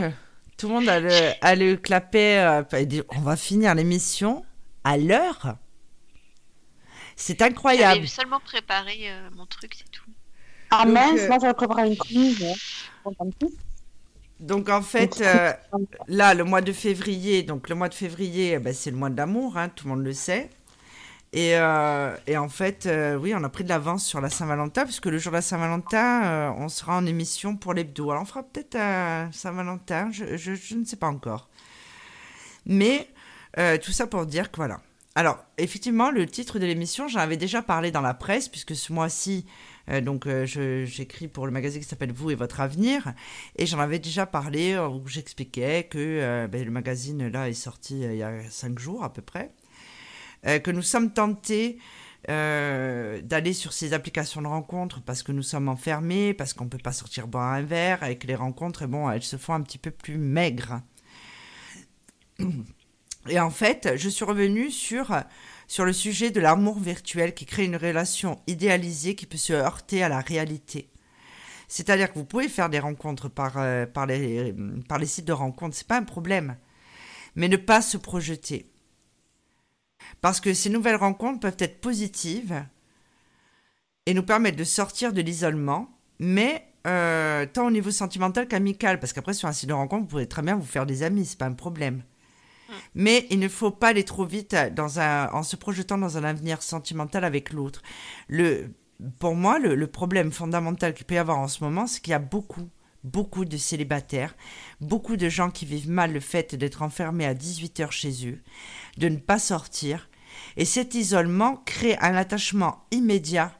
[0.57, 1.09] tout le monde a le,
[1.41, 2.37] a le clapet.
[2.39, 4.45] Euh, on va finir l'émission
[4.83, 5.55] à l'heure.
[7.15, 7.95] C'est incroyable.
[7.95, 10.09] J'avais seulement préparé euh, mon truc, c'est tout.
[10.71, 12.45] Ah mince, moi j'avais préparé une quiz.
[14.40, 15.52] Donc en fait, euh,
[16.07, 19.10] là, le mois de février, donc le mois de février, eh ben, c'est le mois
[19.10, 20.49] de l'amour, hein, tout le monde le sait.
[21.34, 24.86] Et, euh, et en fait, euh, oui, on a pris de l'avance sur la Saint-Valentin,
[24.86, 28.10] puisque le jour de la Saint-Valentin, on sera en émission pour l'hebdo.
[28.11, 31.49] Alors on fera peut-être un Saint-Valentin, je, je, je, ne sais pas encore.
[32.66, 33.10] Mais
[33.84, 34.80] tout ça pour dire que voilà.
[35.16, 38.94] Alors, effectivement, le titre de l'émission, j'en avais déjà parlé dans la presse, puisque ce
[38.94, 39.45] mois-ci,
[40.02, 43.14] donc euh, j'écris pour le magazine qui s'appelle Vous et votre avenir.
[43.56, 48.02] Et j'en avais déjà parlé euh, où j'expliquais que ben, le magazine là est sorti
[48.02, 49.52] il y a cinq jours à peu près.
[50.44, 51.80] que nous sommes tentés
[52.28, 56.78] d'aller sur ces applications de rencontres parce que nous sommes enfermés, parce qu'on ne peut
[56.78, 59.80] pas sortir boire un verre, et que les rencontres, bon, elles se font un petit
[59.80, 60.82] peu plus maigres.
[63.30, 65.11] Et en fait, je suis revenue sur
[65.69, 70.01] sur le sujet de l'amour virtuel qui crée une relation idéalisée qui peut se heurter
[70.03, 70.89] à la réalité.
[71.67, 75.99] C'est-à-dire que vous pouvez faire des rencontres par, euh, les sites de rencontres, c'est pas
[75.99, 76.57] un problème.
[77.35, 78.71] Mais ne pas se projeter.
[80.21, 82.65] Parce que ces nouvelles rencontres peuvent être positives
[84.07, 89.13] et nous permettre de sortir de l'isolement, mais euh, tant au niveau sentimental qu'amical, parce
[89.13, 91.37] qu'après sur un site de rencontre, vous pouvez très bien vous faire des amis, c'est
[91.37, 92.01] pas un problème.
[92.95, 96.23] Mais il ne faut pas aller trop vite dans un, en se projetant dans un
[96.23, 97.81] avenir sentimental avec l'autre.
[98.27, 98.73] Le,
[99.19, 102.15] pour moi, le, problème fondamental qu'il peut y avoir en ce moment, c'est qu'il y
[102.15, 102.69] a beaucoup,
[103.03, 104.35] beaucoup de célibataires,
[104.81, 108.39] beaucoup de gens qui vivent mal le fait d'être enfermés à 18 heures chez eux,
[108.97, 110.09] de ne pas sortir.
[110.57, 113.53] Et cet isolement crée un attachement immédiat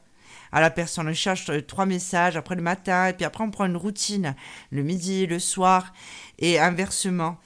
[0.52, 1.08] à la personne.
[1.08, 4.36] On cherche trois messages après le matin, et puis après on prend une routine
[4.72, 5.94] le midi, le soir,
[6.40, 7.38] et inversement.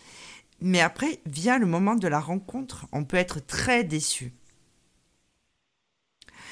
[0.64, 2.88] Mais après vient le moment de la rencontre.
[2.92, 4.34] On peut être très déçu.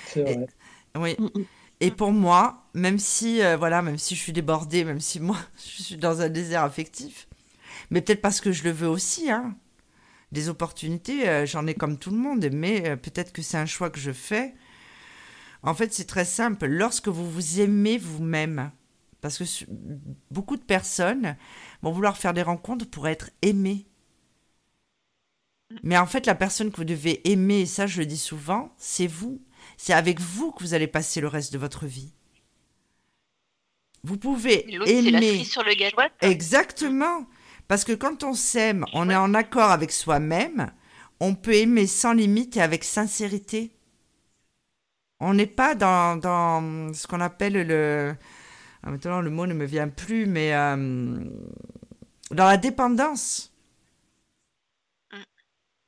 [0.05, 0.47] C'est vrai.
[0.95, 1.15] oui.
[1.17, 1.45] Mm, mm.
[1.79, 5.37] Et pour moi, même si euh, voilà, même si je suis débordée, même si moi
[5.77, 7.27] je suis dans un désert affectif,
[7.91, 9.55] mais peut-être parce que je le veux aussi, hein.
[10.31, 13.65] Des opportunités, euh, j'en ai comme tout le monde, mais euh, peut-être que c'est un
[13.67, 14.55] choix que je fais.
[15.63, 16.65] En fait, c'est très simple.
[16.67, 18.71] Lorsque vous vous aimez vous-même,
[19.21, 19.43] parce que
[20.31, 21.35] beaucoup de personnes
[21.83, 23.85] vont vouloir faire des rencontres pour être aimées.
[25.83, 28.73] Mais en fait, la personne que vous devez aimer, et ça je le dis souvent,
[28.77, 29.41] c'est vous.
[29.77, 32.13] C'est avec vous que vous allez passer le reste de votre vie.
[34.03, 35.37] Vous pouvez aimer.
[35.37, 35.73] La sur le
[36.21, 37.25] Exactement.
[37.67, 40.71] Parce que quand on s'aime, on est en accord avec soi-même,
[41.19, 43.71] on peut aimer sans limite et avec sincérité.
[45.19, 48.15] On n'est pas dans, dans, ce qu'on appelle le.
[48.83, 51.23] Ah, maintenant, le mot ne me vient plus, mais euh,
[52.31, 53.50] dans la dépendance.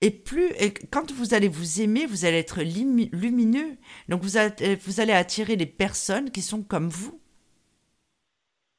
[0.04, 3.78] Et plus, et quand vous allez vous aimer, vous allez être lumineux.
[4.10, 7.22] Donc vous, allez, vous allez attirer les personnes qui sont comme vous.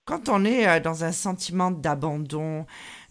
[0.04, 2.66] Quand on est euh, dans un sentiment d'abandon,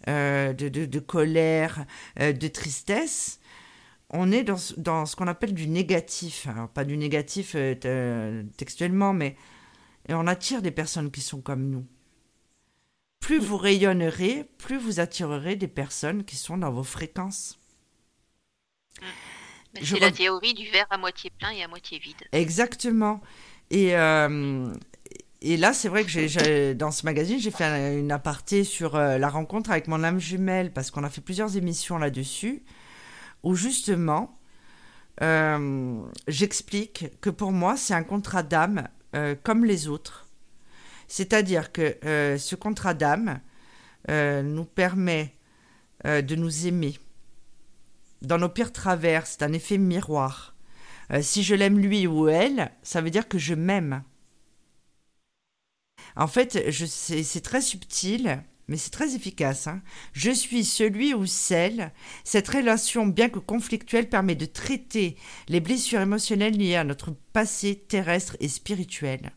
[0.06, 1.86] euh, de, de, colère,
[2.20, 3.40] euh, de tristesse,
[4.10, 6.46] on est dans, dans ce qu'on appelle du négatif.
[6.46, 7.56] Alors, pas du négatif
[8.56, 9.34] textuellement, mais
[10.08, 11.84] et on attire des personnes qui sont comme nous.
[13.18, 17.58] Plus vous rayonnerez, plus vous attirerez des personnes qui sont dans vos fréquences.
[19.82, 22.22] C'est la théorie du verre à moitié plein et à moitié vide.
[22.32, 23.20] Exactement.
[23.70, 24.72] Et, euh,
[25.40, 29.28] et là, c'est vrai que dans ce magazine, j'ai fait une aparté sur euh, la
[29.28, 32.62] rencontre avec mon âme jumelle, parce qu'on a fait plusieurs émissions là-dessus,
[33.42, 34.38] où justement,
[35.22, 38.88] euh, j'explique que pour moi, c'est un contrat d'âme
[39.44, 40.26] comme les autres.
[41.06, 43.38] C'est-à-dire que ce contrat d'âme
[44.08, 45.36] nous permet
[46.04, 46.98] de nous aimer
[48.26, 50.54] dans nos pires travers, c'est un effet miroir.
[51.12, 54.02] Euh, si je l'aime lui ou elle, ça veut dire que je m'aime.
[56.16, 59.66] En fait, c'est très subtil, mais c'est très efficace.
[59.66, 59.82] Hein.
[60.12, 61.92] Je suis celui ou celle.
[62.22, 65.16] Cette relation, bien que conflictuelle, permet de traiter
[65.48, 69.32] les blessures émotionnelles liées à notre passé terrestre et spirituel.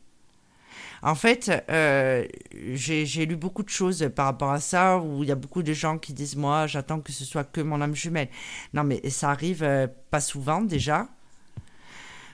[1.03, 2.25] En fait, euh,
[2.73, 5.73] j'ai lu beaucoup de choses par rapport à ça, où il y a beaucoup de
[5.73, 8.29] gens qui disent Moi, j'attends que ce soit que mon âme jumelle.
[8.73, 11.07] Non, mais ça arrive euh, pas souvent déjà.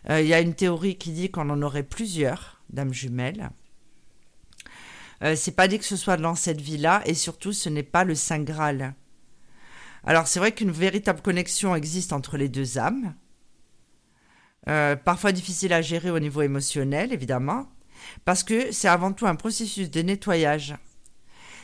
[0.09, 3.49] Euh, il y a une théorie qui dit qu'on en aurait plusieurs d'âmes jumelles.
[5.35, 8.15] c'est pas dit que ce soit dans cette vie-là, et surtout, ce n'est pas le
[8.15, 8.93] Saint Graal.
[10.03, 13.15] Alors, c'est vrai qu'une véritable connexion existe entre les deux âmes.
[14.65, 17.72] parfois difficile à gérer au niveau émotionnel, évidemment
[18.25, 20.75] parce que c'est avant tout un processus de nettoyage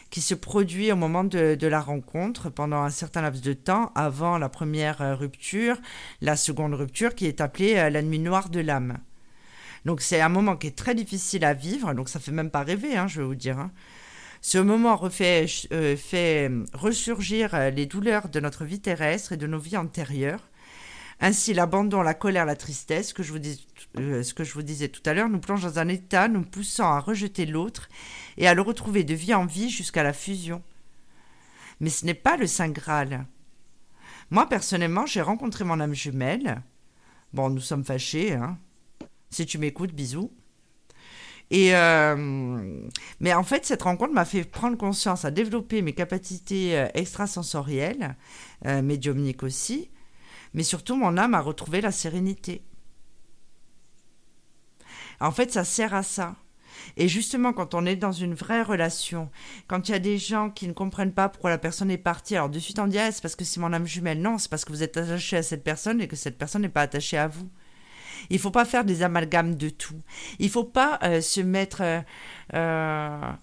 [0.09, 4.37] qui se produit au moment de, la rencontre pendant un certain laps de temps avant
[4.37, 5.77] la première euh, rupture,
[6.21, 8.97] la seconde rupture qui est appelée euh, la nuit noire de l'âme.
[9.85, 12.63] Donc c'est un moment qui est très difficile à vivre, donc ça fait même pas
[12.63, 13.59] rêver, hein, je vais vous dire.
[13.59, 13.71] Hein.
[14.41, 19.77] Ce moment euh, fait ressurgir les douleurs de notre vie terrestre et de nos vies
[19.77, 20.48] antérieures
[21.21, 25.27] ainsi, l'abandon, la colère, la tristesse, euh, ce que je vous disais tout à l'heure,
[25.27, 27.89] nous plonge dans un état nous poussant à rejeter l'autre
[28.37, 30.63] et à le retrouver de vie en vie jusqu'à la fusion.
[31.81, 33.25] Mais ce n'est pas le Saint Graal.
[34.29, 36.61] Moi, personnellement, j'ai rencontré mon âme jumelle.
[37.33, 38.57] Bon, nous sommes fâchés, hein.
[39.29, 40.31] Si tu m'écoutes, bisous.
[41.51, 42.87] Et euh,
[43.19, 48.15] mais en fait, cette rencontre m'a fait prendre conscience, à développer mes capacités euh, extrasensorielles,
[48.65, 49.89] médiumniques aussi,
[50.53, 52.63] mais surtout mon âme a retrouvé la sérénité.
[55.19, 56.35] En fait, ça sert à ça.
[56.97, 59.29] Et justement, quand on est dans une vraie relation,
[59.67, 62.35] quand il y a des gens qui ne comprennent pas pourquoi la personne est partie,
[62.35, 64.21] alors de suite on dit ah, c'est parce que c'est mon âme jumelle.
[64.21, 66.69] Non, c'est parce que vous êtes attaché à cette personne et que cette personne n'est
[66.69, 67.49] pas attachée à vous.
[68.29, 70.01] Il ne faut pas faire des amalgames de tout.
[70.39, 71.81] Il ne faut pas euh, se mettre.
[71.81, 72.01] Euh,
[72.53, 73.33] euh,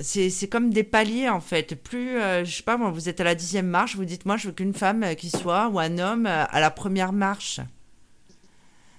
[0.00, 1.74] c'est comme des paliers en fait.
[1.74, 4.48] Plus, euh, je sais pas vous êtes à la dixième marche, vous dites moi je
[4.48, 7.60] veux qu'une femme euh, qui soit ou un homme euh, à la première marche.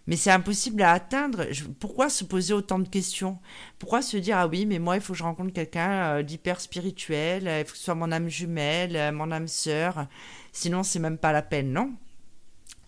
[0.08, 1.48] Mais c'est impossible à atteindre.
[1.80, 3.40] pourquoi se poser autant de questions?
[3.80, 7.44] Pourquoi se dire ah oui mais moi il faut que je rencontre quelqu'un d'hyper spirituel,
[7.44, 10.08] il faut que ce soit mon âme jumelle, mon âme sœur?
[10.54, 11.92] Sinon c'est même pas la peine, non?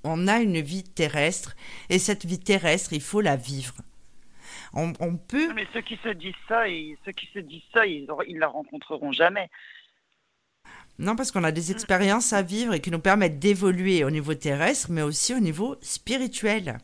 [0.04, 1.56] On a une vie terrestre
[1.90, 3.74] et cette vie terrestre il faut la vivre.
[4.80, 5.52] On, peut.
[5.56, 6.66] Mais ceux qui se disent ça,
[7.04, 9.50] ceux qui se disent ça, ils, ils la rencontreront jamais.
[11.00, 14.36] Non, parce qu'on a des expériences à vivre et qui nous permettent d'évoluer au niveau
[14.36, 16.78] terrestre, mais aussi au niveau spirituel.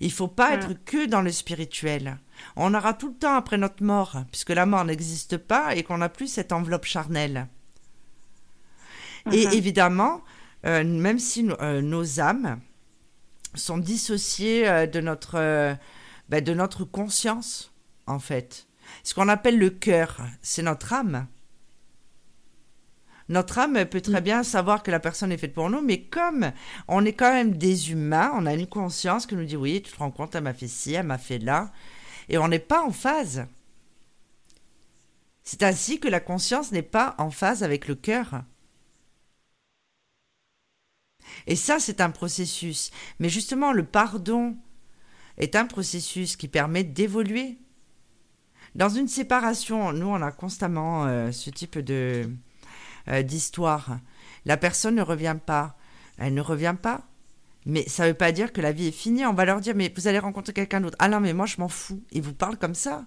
[0.00, 2.18] Il faut pas être que dans le spirituel.
[2.54, 5.98] On aura tout le temps après notre mort, puisque la mort n'existe pas et qu'on
[5.98, 7.46] n'a plus cette enveloppe charnelle.
[9.32, 9.52] Et mhm.
[9.52, 10.22] évidemment,
[10.66, 12.60] euh, même si euh, nos âmes
[13.54, 15.76] sont dissociées euh, de notre
[16.28, 17.72] ben, de notre conscience,
[18.06, 18.66] en fait.
[19.02, 21.26] Ce qu'on appelle le cœur, c'est notre âme.
[23.28, 26.52] Notre âme peut très bien savoir que la personne est faite pour nous, mais comme
[26.86, 29.92] on est quand même des humains, on a une conscience qui nous dit oui, tu
[29.92, 31.72] te rends compte, elle m'a fait ci, elle m'a fait là,
[32.28, 33.46] et on n'est pas en phase.
[35.42, 38.42] C'est ainsi que la conscience n'est pas en phase avec le cœur.
[41.46, 42.90] Et ça, c'est un processus.
[43.18, 44.56] Mais justement, le pardon,
[45.38, 47.58] est un processus qui permet d'évoluer.
[48.74, 52.28] Dans une séparation, nous, on a constamment euh, ce type de
[53.08, 53.98] euh, d'histoire.
[54.44, 55.76] La personne ne revient pas.
[56.18, 57.02] Elle ne revient pas.
[57.64, 59.24] Mais ça ne veut pas dire que la vie est finie.
[59.26, 60.96] On va leur dire, mais vous allez rencontrer quelqu'un d'autre.
[61.00, 62.02] Ah non, mais moi, je m'en fous.
[62.12, 63.04] Ils vous parlent comme ça.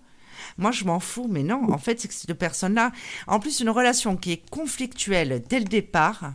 [0.58, 1.28] Moi, je m'en fous.
[1.30, 2.92] Mais non, en fait, c'est que cette personne-là,
[3.28, 6.34] en plus, une relation qui est conflictuelle dès le départ,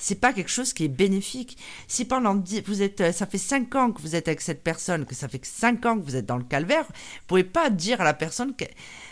[0.00, 1.58] c'est pas quelque chose qui est bénéfique.
[1.86, 5.04] Si pendant vous êtes, euh, ça fait cinq ans que vous êtes avec cette personne,
[5.04, 8.00] que ça fait cinq ans que vous êtes dans le calvaire, vous pouvez pas dire
[8.00, 8.64] à la personne que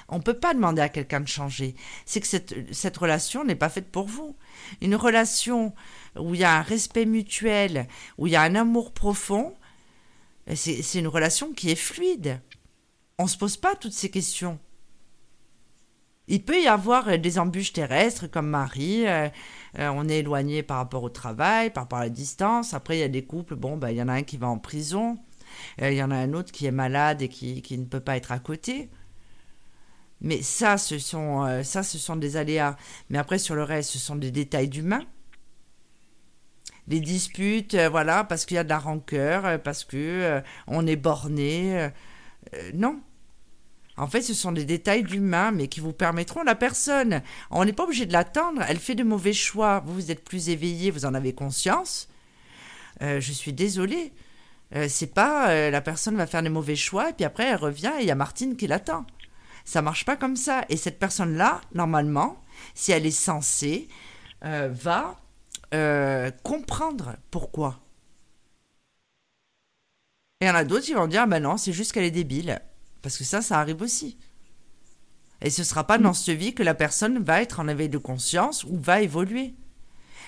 [0.08, 1.74] on peut pas demander à quelqu'un de changer.
[2.06, 4.34] C'est que cette, cette relation n'est pas faite pour vous.
[4.80, 5.74] Une relation
[6.18, 7.86] où il y a un respect mutuel,
[8.16, 9.54] où il y a un amour profond,
[10.54, 12.40] c'est une relation qui est fluide.
[13.18, 14.58] On se pose pas toutes ces questions.
[16.28, 19.28] Il peut y avoir euh, des embûches terrestres comme Marie, euh,
[19.78, 22.74] euh, on est éloigné par rapport au travail, par rapport à la distance.
[22.74, 24.46] Après, il y a des couples, bon, bah, il y en a un qui va
[24.48, 25.18] en prison,
[25.80, 28.30] il y en a un autre qui est malade et qui, ne peut pas être
[28.30, 28.90] à côté.
[30.20, 32.76] Mais ça, ce sont, ça, ce sont des aléas.
[33.08, 35.04] Mais après, sur le reste, ce sont des détails d'humains.
[36.86, 41.90] Des disputes, voilà, parce qu'il y a de la rancœur, parce que on est borné.
[42.74, 43.00] non,
[43.98, 47.20] en fait, ce sont des détails d'humain, mais qui vous permettront la personne.
[47.50, 48.62] On n'est pas obligé de l'attendre.
[48.68, 49.80] Elle fait de mauvais choix.
[49.84, 52.08] Vous, vous êtes plus éveillé, vous en avez conscience.
[53.02, 54.12] Euh, je suis désolée.
[54.76, 57.56] Euh, c'est pas euh, la personne va faire les mauvais choix et puis après elle
[57.56, 59.06] revient et il y a Martine qui l'attend.
[59.64, 60.64] Ça marche pas comme ça.
[60.68, 62.42] Et cette personne-là, normalement,
[62.74, 63.88] si elle est censée,
[64.44, 65.16] euh, va
[66.42, 67.80] comprendre pourquoi.
[70.40, 72.04] Et il y en a d'autres qui vont dire, ah ben non, c'est juste qu'elle
[72.04, 72.62] est débile.
[73.02, 74.16] Parce que ça, ça arrive aussi.
[75.40, 78.64] Et ce sera pas dans ce vie que la personne va être en de conscience
[78.64, 79.54] ou va évoluer.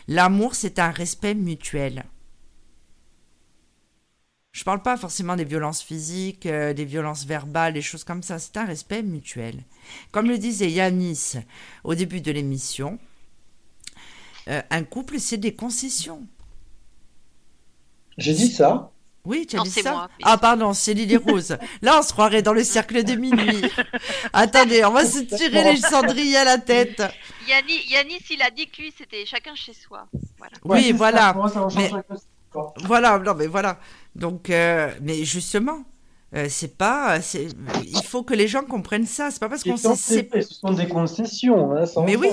[0.07, 2.05] L'amour, c'est un respect mutuel.
[4.53, 8.39] Je parle pas forcément des violences physiques, euh, des violences verbales, des choses comme ça.
[8.39, 9.63] C'est un respect mutuel.
[10.11, 11.35] Comme le disait Yanis
[11.85, 12.99] au début de l'émission,
[14.49, 16.27] euh, un couple, c'est des concessions.
[18.19, 18.91] J'ai dit ça
[19.25, 21.57] oui, tu as dit ça Ah pardon, c'est Lily Rose.
[21.83, 23.63] Là, on se croirait dans le cercle de minuit.
[24.33, 27.03] Attendez, on va se tirer les cendriers à la tête.
[27.47, 30.07] Yanis, il a dit que lui, c'était chacun chez soi.
[30.65, 31.35] oui, voilà.
[32.85, 33.79] Voilà, non, mais voilà.
[34.15, 35.85] Donc, euh, mais justement,
[36.35, 37.19] euh, c'est pas,
[37.85, 39.31] il faut que les gens comprennent ça.
[39.31, 40.29] C'est pas parce qu'on sait.
[40.35, 42.31] Ce sont des concessions, hein, mais oui.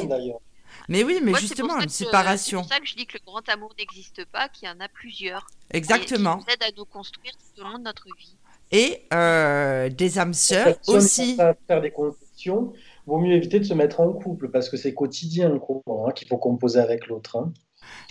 [0.88, 2.60] Mais oui, mais justement, une séparation.
[2.60, 4.80] C'est pour ça que je dis que le grand amour n'existe pas, qu'il y en
[4.80, 5.48] a plusieurs.
[5.72, 6.38] Exactement.
[6.38, 8.36] Et qui nous aident à nous construire tout au long de notre vie.
[8.72, 11.38] Et euh, des âmes sœurs aussi.
[11.68, 12.74] faire des concessions,
[13.06, 16.38] vaut mieux éviter de se mettre en couple parce que c'est quotidien hein, qu'il faut
[16.38, 17.38] composer avec l'autre.
[17.38, 17.54] Hein.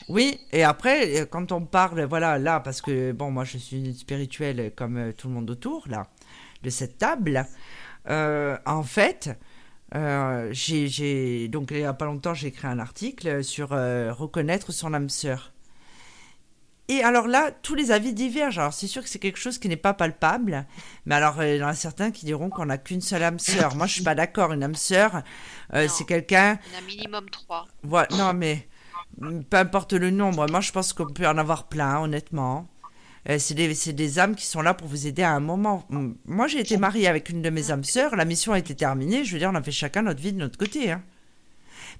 [0.09, 3.95] Oui, et après, euh, quand on parle, voilà, là, parce que, bon, moi, je suis
[3.95, 6.09] spirituelle comme euh, tout le monde autour, là,
[6.63, 7.47] de cette table,
[8.09, 9.31] euh, en fait,
[9.93, 15.09] j'ai, donc, il n'y a pas longtemps, j'ai écrit un article sur reconnaître son âme
[15.09, 15.53] sœur.
[16.89, 18.61] Et alors là, tous les avis divergent.
[18.61, 20.67] Alors c'est sûr que c'est quelque chose qui n'est pas palpable,
[21.05, 23.75] mais alors il y en a certains qui diront qu'on n'a qu'une seule âme sœur.
[23.75, 24.53] Moi, je suis pas d'accord.
[24.53, 25.23] Une âme sœur,
[25.73, 26.61] c'est quelqu'un.
[26.69, 27.67] Il y en a minimum trois.
[27.83, 28.07] Voilà.
[28.17, 28.69] Non, mais
[29.19, 32.69] peu importe le nombre, moi je pense qu'on peut en avoir plein, honnêtement.
[33.29, 35.87] Euh, c'est des, des, âmes qui sont là pour vous aider à un moment.
[36.27, 39.25] Moi j'ai été mariée avec une de mes âmes sœurs, la mission a été terminée,
[39.25, 40.93] je veux dire, on a fait chacun notre vie de notre côté.
[40.93, 41.03] Hein.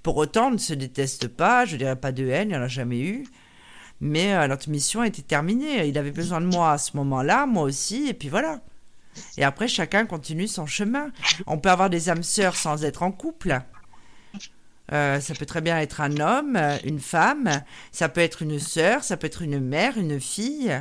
[0.03, 2.63] Pour autant, on ne se déteste pas, je dirais pas de haine, il n'y en
[2.63, 3.25] a jamais eu.
[4.01, 5.87] Mais euh, notre mission a été terminée.
[5.87, 8.61] Il avait besoin de moi à ce moment-là, moi aussi, et puis voilà.
[9.39, 11.11] Et après, chacun continue son chemin.
[11.47, 13.61] On peut avoir des âmes sœurs sans être en couple.
[14.93, 19.03] Euh, ça peut très bien être un homme, une femme, ça peut être une sœur,
[19.03, 20.81] ça peut être une mère, une fille.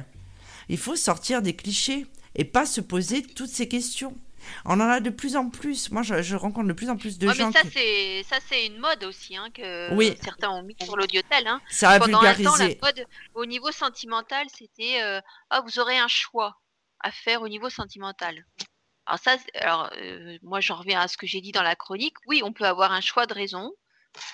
[0.69, 2.05] Il faut sortir des clichés
[2.35, 4.17] et pas se poser toutes ces questions.
[4.65, 5.89] On en a de plus en plus.
[5.91, 7.47] Moi, je, rencontre de plus en plus de gens.
[7.47, 9.89] Mais ça, c'est ça, c'est une mode aussi hein, que
[10.23, 11.47] certains ont mis sur l'audiotel.
[11.47, 11.61] Hein.
[11.69, 12.47] Ça a Pendant vulgarisé.
[12.47, 15.19] Un temps, la mode, au niveau sentimental, c'était euh,
[15.49, 16.61] ah, vous aurez un choix
[16.99, 18.45] à faire au niveau sentimental.
[19.07, 19.91] Alors ça, alors
[20.41, 22.15] moi, j'en reviens à ce que j'ai dit dans la chronique.
[22.27, 23.71] Oui, on peut avoir un choix de raison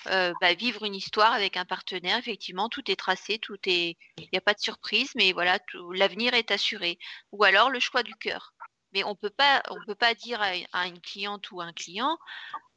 [0.08, 4.28] euh, bah, vivre une histoire avec un partenaire, effectivement, tout est tracé, tout est, il
[4.32, 5.58] n'y a pas de surprise, mais voilà,
[5.94, 6.98] l'avenir est assuré.
[7.32, 8.54] Ou alors le choix du cœur.
[8.92, 10.40] Mais on peut pas, on peut pas dire
[10.72, 12.18] à, une cliente ou un client,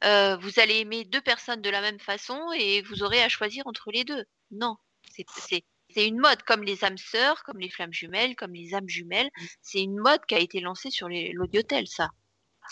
[0.04, 3.66] euh, vous allez aimer deux personnes de la même façon et vous aurez à choisir
[3.66, 4.24] entre les deux.
[4.50, 4.76] Non,
[5.10, 9.30] c'est une mode comme les âmes sœurs, comme les flammes jumelles, comme les âmes jumelles.
[9.62, 12.10] C'est une mode qui a été lancée sur l'audiotel, ça.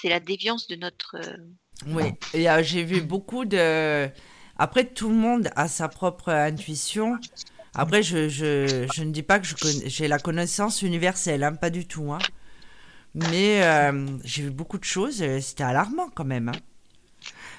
[0.01, 1.36] C'est la déviance de notre, euh,
[1.86, 4.09] oui, et euh, j'ai vu beaucoup de.
[4.56, 7.18] Après, tout le monde a sa propre intuition.
[7.74, 9.46] Après, je, je, je ne dis pas que
[9.86, 12.12] j'ai la connaissance universelle, hein, pas du tout.
[12.12, 12.20] Hein.
[13.14, 16.48] Mais euh, j'ai vu beaucoup de choses, c'était alarmant quand même.
[16.48, 16.59] Hein.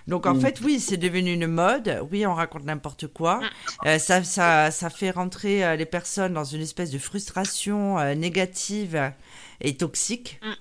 [0.07, 0.41] Donc en mm.
[0.41, 2.01] fait, oui, c'est devenu une mode.
[2.11, 3.39] Oui, on raconte n'importe quoi.
[3.39, 3.87] Mm.
[3.87, 9.11] Euh, ça, ça, ça, fait rentrer les personnes dans une espèce de frustration négative
[9.59, 10.39] et toxique.
[10.41, 10.53] Mm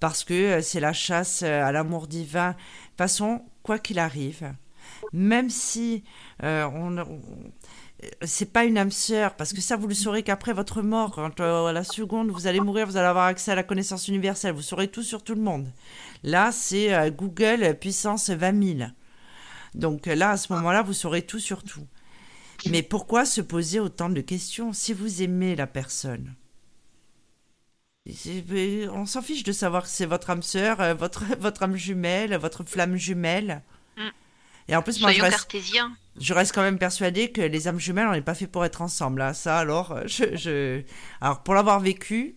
[0.00, 2.50] parce que euh, c'est la chasse euh, à l'amour divin.
[2.50, 4.54] De toute façon, quoi qu'il arrive,
[5.12, 6.02] même si
[6.42, 6.96] euh, on,
[8.22, 11.40] c'est pas une âme sœur, parce que ça, vous le saurez qu'après votre mort, quand
[11.40, 14.62] à la seconde vous allez mourir, vous allez avoir accès à la connaissance universelle, vous
[14.62, 15.70] saurez tout sur tout le monde.
[16.24, 18.90] Là, c'est Google puissance 20 000.
[19.74, 21.86] Donc là, à ce moment-là, vous saurez tout sur tout.
[22.70, 26.34] Mais pourquoi se poser autant de questions si vous aimez la personne?
[28.06, 32.36] On s'en fiche de savoir que c'est votre âme sœur, euh, votre, votre âme jumelle,
[32.36, 33.62] votre flamme jumelle.
[33.96, 34.08] Mm.
[34.68, 35.56] Et en plus, moi, je reste,
[36.18, 38.82] je reste, quand même persuadée que les âmes jumelles, on n'est pas fait pour être
[38.82, 39.20] ensemble.
[39.20, 39.32] Hein.
[39.32, 40.82] Ça, alors, euh, je,
[41.20, 42.36] alors pour l'avoir vécu,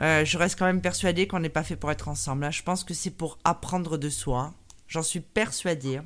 [0.00, 2.44] euh, je reste quand même persuadée qu'on n'est pas fait pour être ensemble.
[2.44, 2.50] Hein.
[2.50, 4.54] Je pense que c'est pour apprendre de soi.
[4.86, 6.00] J'en suis persuadée.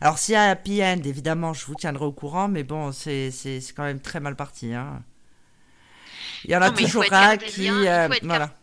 [0.00, 2.90] Alors, s'il y a un happy end, évidemment, je vous tiendrai au courant, mais bon,
[2.92, 3.30] c'est
[3.76, 4.72] quand même très mal parti.
[4.72, 5.02] Hein.
[6.44, 7.68] Il y en a toujours un qui.
[7.68, 8.08] Euh,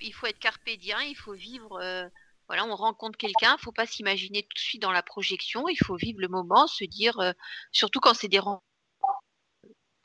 [0.02, 1.80] il, faut être carpédien, il faut vivre.
[1.82, 2.08] Euh,
[2.48, 5.68] voilà, on rencontre quelqu'un, il ne faut pas s'imaginer tout de suite dans la projection,
[5.68, 7.34] il faut vivre le moment, se dire, euh,
[7.72, 8.64] surtout quand c'est des rencontres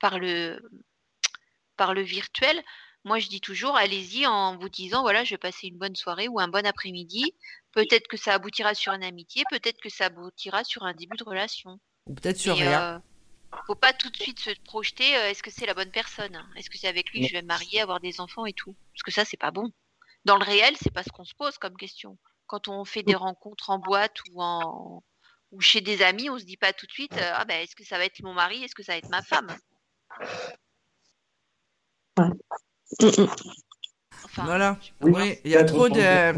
[0.00, 0.60] par le,
[1.76, 2.60] par le virtuel,
[3.04, 6.28] Moi, je dis toujours, allez-y en vous disant, voilà, je vais passer une bonne soirée
[6.28, 7.34] ou un bon après-midi.
[7.72, 11.24] Peut-être que ça aboutira sur une amitié, peut-être que ça aboutira sur un début de
[11.24, 11.78] relation.
[12.06, 13.02] Ou peut-être sur rien.
[13.66, 16.70] Faut pas tout de suite se projeter, euh, est-ce que c'est la bonne personne Est-ce
[16.70, 18.74] que c'est avec lui que je vais me marier, avoir des enfants et tout?
[18.94, 19.70] Parce que ça, c'est pas bon.
[20.24, 22.18] Dans le réel, c'est pas ce qu'on se pose comme question.
[22.46, 25.02] Quand on fait des rencontres en boîte ou en
[25.52, 27.76] ou chez des amis, on se dit pas tout de suite, euh, ah ben, est-ce
[27.76, 29.54] que ça va être mon mari, est-ce que ça va être ma femme?
[34.34, 34.78] Voilà.
[35.02, 36.32] Oui, il y a trop de.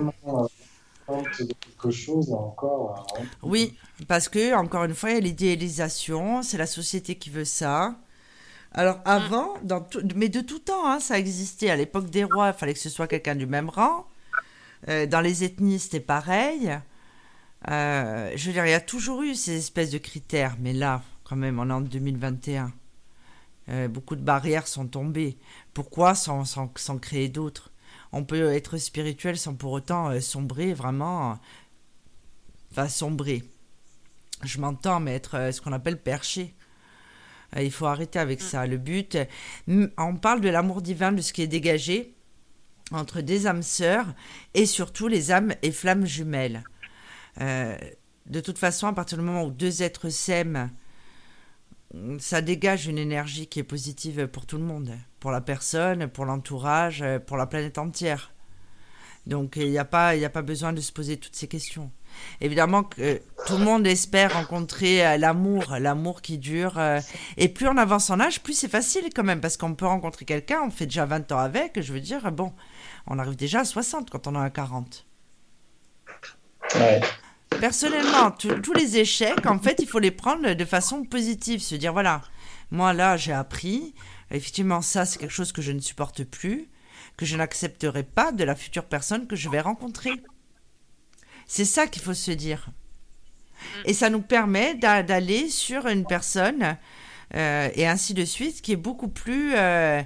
[1.06, 3.06] Quelque chose encore.
[3.18, 3.24] Hein.
[3.43, 3.76] Oui,
[4.09, 7.97] parce que encore une fois, il y a l'idéalisation, c'est la société qui veut ça.
[8.72, 9.02] Alors mm.
[9.05, 11.70] avant, dans mais de tout temps, hein, ça existait.
[11.70, 14.06] À l'époque des rois, il fallait que ce soit quelqu'un du même rang.
[14.89, 16.78] Euh, dans les ethnies, c'était pareil.
[17.70, 21.02] Euh, je veux dire, il y a toujours eu ces espèces de critères, mais là,
[21.24, 22.72] quand même, on est en 2021.
[23.70, 25.39] Euh, beaucoup de barrières sont tombées.
[25.72, 27.70] Pourquoi sans, sans, sans créer d'autres?
[28.16, 31.36] On peut être spirituel sans pour autant euh, sombrer, vraiment.
[32.70, 33.43] Enfin, sombrer.
[34.45, 36.55] Je m'entends, mais être euh, ce qu'on appelle perché.
[37.57, 38.45] il faut arrêter avec mm.
[38.45, 38.66] ça.
[38.69, 39.19] Le but,
[39.99, 42.15] on parle de l'amour divin, de ce qui est dégagé
[42.93, 44.07] entre des âmes sœurs
[44.53, 46.62] et surtout les âmes et flammes jumelles.
[47.41, 50.70] de toute façon, à partir du moment où deux êtres s'aiment,
[52.19, 54.93] ça dégage une énergie qui est positive pour tout le monde,
[55.24, 58.34] pour la personne, pour l'entourage, pour la planète entière.
[59.26, 61.90] Donc il n'y a, pas, a pas besoin de se poser toutes ces questions.
[62.42, 66.78] Évidemment que tout le monde espère rencontrer euh, l'amour, l'amour qui dure.
[66.78, 67.01] Euh,
[67.38, 70.26] et plus on avance en âge, plus c'est facile quand même, parce qu'on peut rencontrer
[70.26, 72.52] quelqu'un, on fait déjà 20 ans avec, je veux dire, bon,
[73.06, 75.06] on arrive déjà à 60 quand on en a 40.
[76.74, 77.01] Ouais
[77.60, 81.60] personnellement, tous les échecs, en fait, il faut les prendre de façon positive.
[81.62, 82.20] Se dire, voilà,
[82.70, 83.94] moi là, j'ai appris.
[84.30, 86.68] Effectivement, ça, c'est quelque chose que je ne supporte plus,
[87.16, 90.12] que je n'accepterai pas de la future personne que je vais rencontrer.
[91.46, 92.68] C'est ça qu'il faut se dire.
[93.84, 96.76] Et ça nous permet d'aller sur une personne,
[97.34, 99.55] euh, et ainsi de suite, qui est beaucoup plus...
[99.55, 100.02] Euh,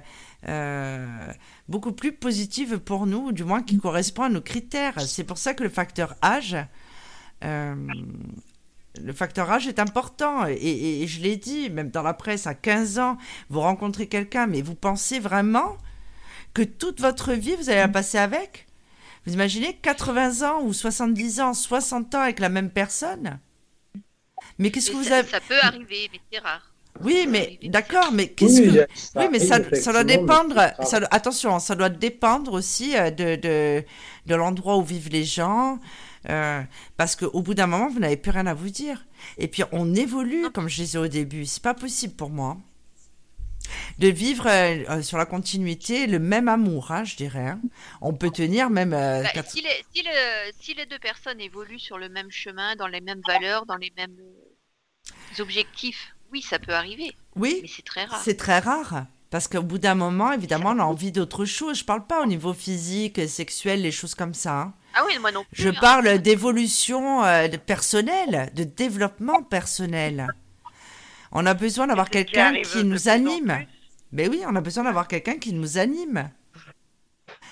[0.47, 1.33] euh,
[1.67, 5.01] beaucoup plus positive pour nous, du moins qui correspond à nos critères.
[5.01, 6.55] C'est pour ça que le facteur âge,
[8.97, 12.99] le facteur âge est important et, je l'ai dit, même dans la presse, à 15
[12.99, 13.17] ans,
[13.49, 15.77] vous rencontrez quelqu'un, mais vous pensez vraiment
[16.53, 18.67] que toute votre vie, vous allez la passer avec?
[19.25, 23.39] Vous imaginez 80 ans ou 70 ans, 60 ans avec la même personne?
[24.57, 26.73] Mais qu'est-ce que vous avez Ça peut arriver, mais c'est rare.
[27.01, 28.87] Oui, mais d'accord, mais qu'est-ce que.
[29.19, 30.55] oui, mais ça, ça doit dépendre.
[30.83, 33.83] Ça, attention, ça doit dépendre aussi euh, de, de,
[34.25, 35.79] de l'endroit où vivent les gens,
[36.27, 36.61] euh,
[36.97, 39.05] parce qu'au bout d'un moment, vous n'avez plus rien à vous dire.
[39.37, 41.45] Et puis, on évolue, comme je disais au début.
[41.45, 42.57] C'est pas possible pour moi
[43.99, 47.49] de vivre euh, euh, sur la continuité le même amour, hein, je dirais.
[47.49, 47.61] Hein.
[48.01, 48.91] On peut tenir même.
[48.91, 52.87] Bah, si, les, si, le, si, les, deux personnes évoluent sur le même chemin, dans
[52.87, 54.17] les mêmes valeurs, dans les mêmes
[55.37, 57.15] objectifs, oui, ça peut arriver.
[57.35, 57.59] Oui.
[57.61, 58.21] Mais c'est très rare.
[58.23, 59.05] C'est très rare.
[59.29, 61.79] Parce qu'au bout d'un moment, évidemment, on a envie d'autre chose.
[61.79, 64.73] Je parle pas au niveau physique, sexuel, les choses comme ça.
[64.93, 65.61] Ah oui, moi non plus.
[65.61, 65.75] Je hein.
[65.79, 70.27] parle d'évolution euh, personnelle, de développement personnel.
[71.31, 73.65] On a besoin d'avoir quelqu'un qui, nous anime.
[74.11, 76.29] Mais oui, on a besoin d'avoir quelqu'un qui nous anime.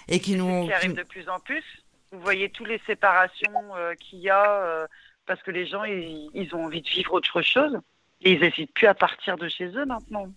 [0.08, 0.66] Et qui nous.
[0.66, 1.64] Qui arrive de plus en plus.
[2.12, 4.88] Vous voyez toutes les séparations euh, qu'il y a euh,
[5.26, 7.78] parce que les gens, ils, ont envie de vivre autre chose.
[8.22, 10.32] Et ils n'hésitent plus à partir de chez eux maintenant.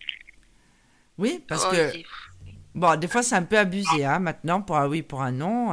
[1.17, 1.93] Oui, parce oh, que.
[2.75, 5.73] Bon, des fois, c'est un peu abusé, hein, maintenant, pour un oui, pour un non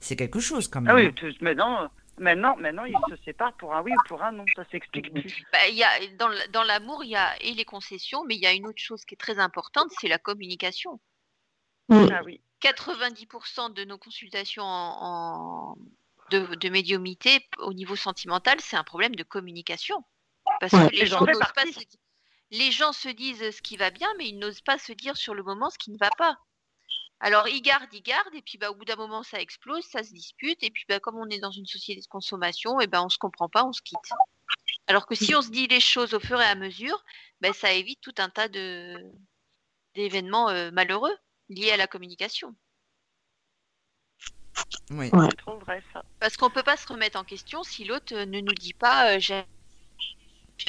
[0.00, 0.90] c'est quelque chose quand même.
[0.90, 4.44] Ah oui, maintenant, maintenant, maintenant, ils se séparent pour un oui ou pour un non,
[4.56, 5.44] ça s'explique plus.
[5.52, 5.88] Bah, y a,
[6.50, 9.04] dans, l'amour, il y a et les concessions, mais il y a une autre chose
[9.04, 11.00] qui est très importante, c'est la communication.
[11.90, 12.40] Ah oui.
[12.62, 15.76] 90% de nos consultations en,
[16.30, 20.04] de, de, médiumité au niveau sentimental, c'est un problème de communication.
[20.60, 21.64] Parce que les gens, pas
[22.50, 25.34] les gens se disent ce qui va bien, mais ils n'osent pas se dire sur
[25.34, 26.38] le moment ce qui ne va pas.
[27.20, 30.02] Alors, ils gardent, ils gardent, et puis bah, au bout d'un moment, ça explose, ça
[30.02, 33.02] se dispute, et puis bah, comme on est dans une société de consommation, et ben
[33.02, 33.98] on se comprend pas, on se quitte.
[34.86, 37.04] Alors que si on se dit les choses au fur et à mesure,
[37.40, 38.96] ben, ça évite tout un tas de
[39.94, 41.14] d'événements euh, malheureux
[41.48, 42.54] liés à la communication.
[44.90, 45.10] Oui.
[45.12, 46.02] C'est trop vrai ça.
[46.20, 49.14] Parce qu'on peut pas se remettre en question si l'autre euh, ne nous dit pas
[49.14, 49.44] euh, j'aime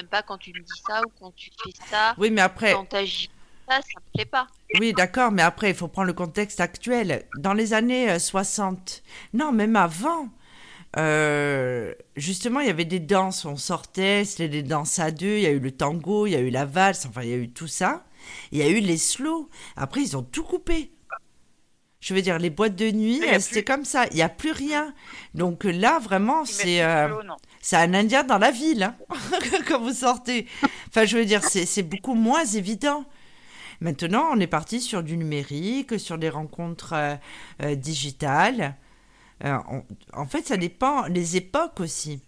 [0.09, 2.15] pas quand tu me dis ça ou quand tu fais ça.
[2.17, 2.73] Oui, mais après.
[2.73, 2.93] Quand
[3.69, 4.47] ça, ça me plaît pas.
[4.79, 7.25] Oui, d'accord, mais après, il faut prendre le contexte actuel.
[7.37, 10.29] Dans les années 60, euh, non, même avant,
[10.97, 15.43] euh, justement, il y avait des danses, on sortait, c'était des danses à deux, il
[15.43, 17.37] y a eu le tango, il y a eu la valse, enfin, il y a
[17.37, 18.03] eu tout ça.
[18.51, 19.49] Il y a eu les slows.
[19.75, 20.91] Après, ils ont tout coupé.
[22.01, 24.07] Je veux dire, les boîtes de nuit, c'était comme ça.
[24.07, 24.93] Il n'y a plus rien.
[25.35, 27.09] Donc là, vraiment, c'est euh,
[27.61, 28.95] c'est un Indien dans la ville hein,
[29.67, 30.47] quand vous sortez.
[30.87, 33.05] Enfin, je veux dire, c'est beaucoup moins évident.
[33.81, 37.15] Maintenant, on est parti sur du numérique, sur des rencontres euh,
[37.63, 38.77] euh, digitales.
[39.43, 42.21] en fait, ça dépend les époques aussi.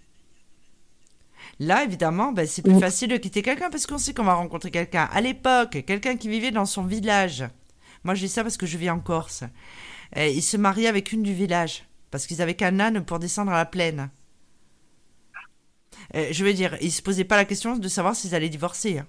[1.60, 4.72] Là, évidemment, ben, c'est plus facile de quitter quelqu'un parce qu'on sait qu'on va rencontrer
[4.72, 5.08] quelqu'un.
[5.14, 7.44] À l'époque, quelqu'un qui vivait dans son village.
[8.04, 9.44] Moi, je dis ça parce que je vis en Corse.
[10.16, 13.58] il se mariait avec une du village parce qu'ils avaient qu'un âne pour descendre à
[13.58, 14.10] la plaine.
[16.16, 19.00] je veux dire, ils se posaient pas la question de savoir s'ils allaient divorcer.
[19.00, 19.08] Hein.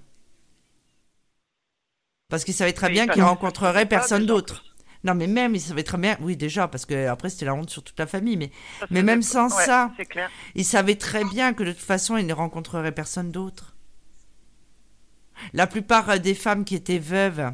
[2.28, 4.64] Parce qu'ils savaient très bien qu'ils rencontreraient personne d'autre.
[5.04, 7.68] Non, mais même, ils savaient très bien, oui, déjà, parce que après, c'était la honte
[7.68, 8.50] sur toute la famille, mais,
[8.90, 9.92] mais même sans ça,
[10.54, 13.76] ils savaient très bien que de toute façon, ils ne rencontreraient personne d'autre.
[15.52, 17.52] La plupart des femmes qui étaient veuves,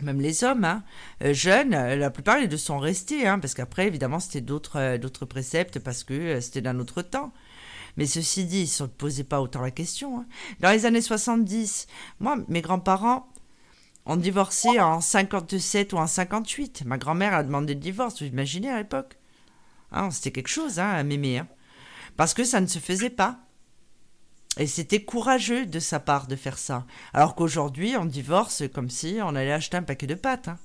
[0.00, 0.82] même les hommes, hein,
[1.22, 4.98] euh, jeunes, euh, la plupart, ils sont restés, hein, parce qu'après, évidemment, c'était d'autres, euh,
[4.98, 7.32] d'autres préceptes, parce que c'était d'un autre temps.
[7.96, 10.20] Mais ceci dit, ils ne se posaient pas autant la question.
[10.20, 10.26] Hein.
[10.60, 11.86] Dans les années 70,
[12.20, 13.28] moi, mes grands-parents,
[14.04, 16.84] on divorçait en 57 ou en 58.
[16.86, 19.18] Ma grand-mère a demandé le divorce, vous imaginez à l'époque
[19.92, 21.38] ah, C'était quelque chose, hein, à m'aimer.
[21.38, 21.48] Hein.
[22.16, 23.38] Parce que ça ne se faisait pas.
[24.58, 26.84] Et c'était courageux de sa part de faire ça.
[27.14, 30.48] Alors qu'aujourd'hui, on divorce comme si on allait acheter un paquet de pâtes.
[30.48, 30.58] Hein.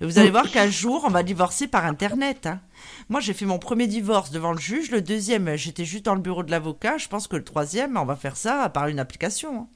[0.00, 2.46] Et vous allez voir qu'un jour, on va divorcer par Internet.
[2.46, 2.60] Hein.
[3.08, 4.90] Moi, j'ai fait mon premier divorce devant le juge.
[4.90, 6.96] Le deuxième, j'étais juste dans le bureau de l'avocat.
[6.96, 9.68] Je pense que le troisième, on va faire ça par une application.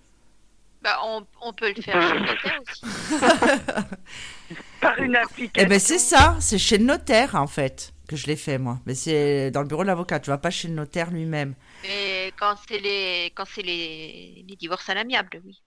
[0.83, 1.01] Bah,
[1.43, 2.83] on, peut le faire chez le notaire aussi.
[4.81, 5.53] Par une application.
[5.57, 8.81] Eh ben c'est ça, c'est chez le notaire en fait que je l'ai fait moi.
[8.87, 11.55] Mais c'est dans le bureau de l'avocat, tu vas pas chez le notaire lui-même.
[11.83, 14.45] Mais quand c'est les quand c'est les...
[14.49, 15.61] les divorces à l'amiable, oui.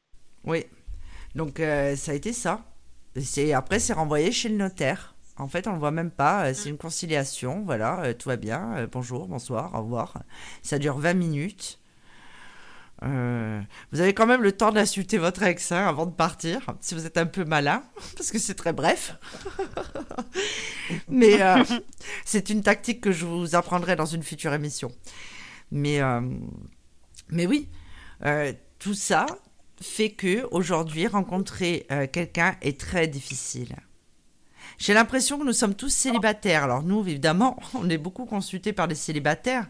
[0.45, 0.65] Oui.
[1.35, 2.63] Donc euh, ça a été ça.
[3.19, 5.15] C'est après c'est renvoyé chez le notaire.
[5.38, 6.47] En fait, on le voit même pas.
[6.47, 7.63] Euh, c'est une conciliation.
[7.65, 8.88] Voilà, euh, tout va bien.
[8.91, 10.23] bonjour, bonsoir, au revoir.
[10.61, 11.81] Ça dure 20 minutes.
[13.03, 13.61] Euh,
[13.91, 17.06] vous avez quand même le temps d'insulter votre ex hein, avant de partir, si vous
[17.06, 17.84] êtes un peu malin,
[18.15, 19.15] parce que c'est très bref.
[21.10, 21.64] Mais euh,
[22.26, 24.91] c'est une tactique que je vous apprendrai dans une future émission.
[25.72, 26.22] Mais, euh,
[27.30, 27.69] mais oui,
[28.78, 29.26] tout ça
[29.82, 33.76] fait que aujourd'hui rencontrer quelqu'un est très difficile.
[34.78, 36.64] J'ai l'impression que nous sommes tous célibataires.
[36.64, 39.68] Alors nous, évidemment, on est beaucoup consultés par des célibataires,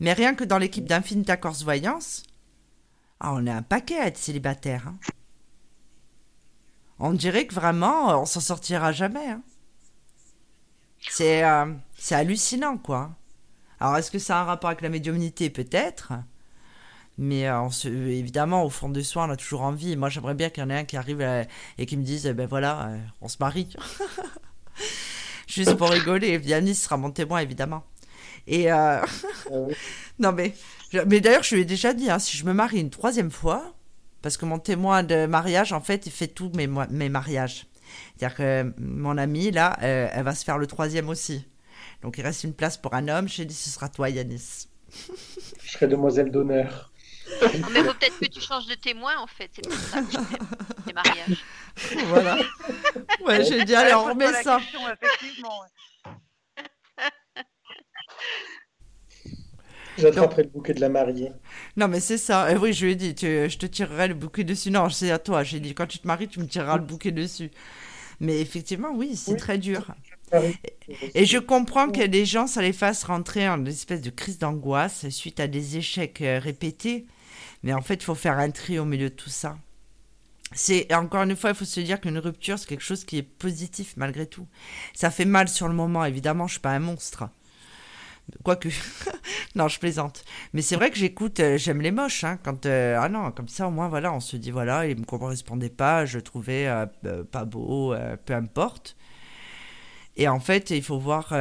[0.00, 2.22] mais rien que dans l'équipe d'Infinita Corse Voyance,
[3.20, 4.88] ah, on est un paquet à être célibataire.
[4.88, 4.96] Hein.
[6.98, 9.28] On dirait que vraiment, on s'en sortira jamais.
[9.28, 9.42] Hein.
[11.10, 13.10] C'est euh, c'est hallucinant, quoi.
[13.78, 15.50] Alors, est-ce que ça a un rapport avec la médiumnité?
[15.50, 16.12] Peut-être.
[17.18, 19.96] Mais euh, on se, évidemment, au fond de soi, on a toujours envie.
[19.96, 21.44] Moi, j'aimerais bien qu'il y en ait un qui arrive euh,
[21.76, 23.74] et qui me dise Ben voilà, on se marie.
[25.46, 26.38] Juste pour rigoler.
[26.38, 27.84] Vianney sera mon témoin, évidemment.
[28.46, 28.70] Et.
[28.70, 29.04] Ah
[30.18, 30.54] non, mais
[31.06, 33.74] mais d'ailleurs, je lui ai déjà dit, hein, si je me marie une troisième fois,
[34.22, 37.66] parce que mon témoin de mariage, en fait, il fait tous mes, mes mariages.
[38.16, 41.46] C'est-à-dire que mon amie, là, euh, elle va se faire le troisième aussi.
[42.02, 43.28] Donc il reste une place pour un homme.
[43.28, 44.68] J'ai dit, ce sera toi, Yanis.
[45.62, 46.92] Je serai demoiselle d'honneur.
[47.42, 49.50] mais faut peut-être que tu changes de témoin, en fait.
[49.54, 50.12] C'est pour ça que
[50.86, 51.44] je mariages.
[52.08, 52.36] Voilà.
[53.24, 54.60] Ouais, j'ai dit, allez, on remet ça.
[54.60, 55.62] effectivement,
[60.00, 61.32] J'attraperai le bouquet de la mariée.
[61.76, 62.50] Non, mais c'est ça.
[62.52, 64.70] Et oui, je lui ai dit, je te tirerai le bouquet dessus.
[64.70, 65.42] Non, c'est à toi.
[65.42, 67.50] J'ai dit, quand tu te maries, tu me tireras le bouquet dessus.
[68.20, 69.94] Mais effectivement, oui, c'est très dur.
[71.14, 74.38] Et, je comprends que des gens, ça les fasse rentrer en une espèce de crise
[74.38, 77.06] d'angoisse suite à des échecs euh, répétés.
[77.62, 79.58] Mais en fait, il faut faire un tri au milieu de tout ça.
[80.52, 83.22] C'est encore une fois, il faut se dire qu'une rupture, c'est quelque chose qui est
[83.22, 84.46] positif malgré tout.
[84.94, 87.28] Ça fait mal sur le moment, évidemment, je suis pas un monstre.
[88.42, 88.68] Quoique.
[89.54, 90.24] non, je plaisante.
[90.52, 92.24] Mais c'est vrai que j'écoute, euh, j'aime les moches.
[92.24, 94.98] Hein, quand, euh, ah non, comme ça, au moins, voilà, on se dit, voilà, il
[94.98, 97.94] me correspondait pas, je trouvais euh, pas beau,
[98.24, 98.96] peu importe.
[100.16, 101.32] Et en fait, il faut voir.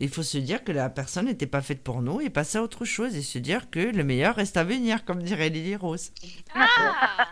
[0.00, 2.62] il faut se dire que la personne n'était pas faite pour nous et passer à
[2.62, 6.12] autre chose et se dire que le meilleur reste à venir, comme dirait Lily Rose.
[6.54, 6.66] Ah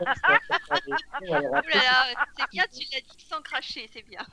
[1.20, 4.26] C'est bien, tu l'as dit sans cracher, c'est bien.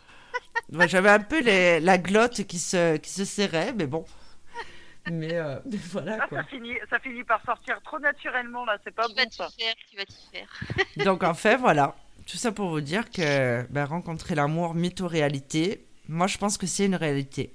[0.87, 1.41] J'avais un peu
[1.79, 4.05] la glotte qui se, qui se serrait, mais bon.
[5.11, 5.59] Mais, euh,
[5.91, 9.21] voilà ah, Ça, finit, ça finit par sortir trop naturellement, là, c'est pas tu bon
[9.21, 9.49] vas ça.
[9.57, 11.05] Faire, tu vas t'y faire?
[11.05, 11.95] Donc en fait, voilà.
[12.25, 16.85] Tout ça pour vous dire que ben, rencontrer l'amour, mytho-réalité, moi je pense que c'est
[16.85, 17.51] une réalité.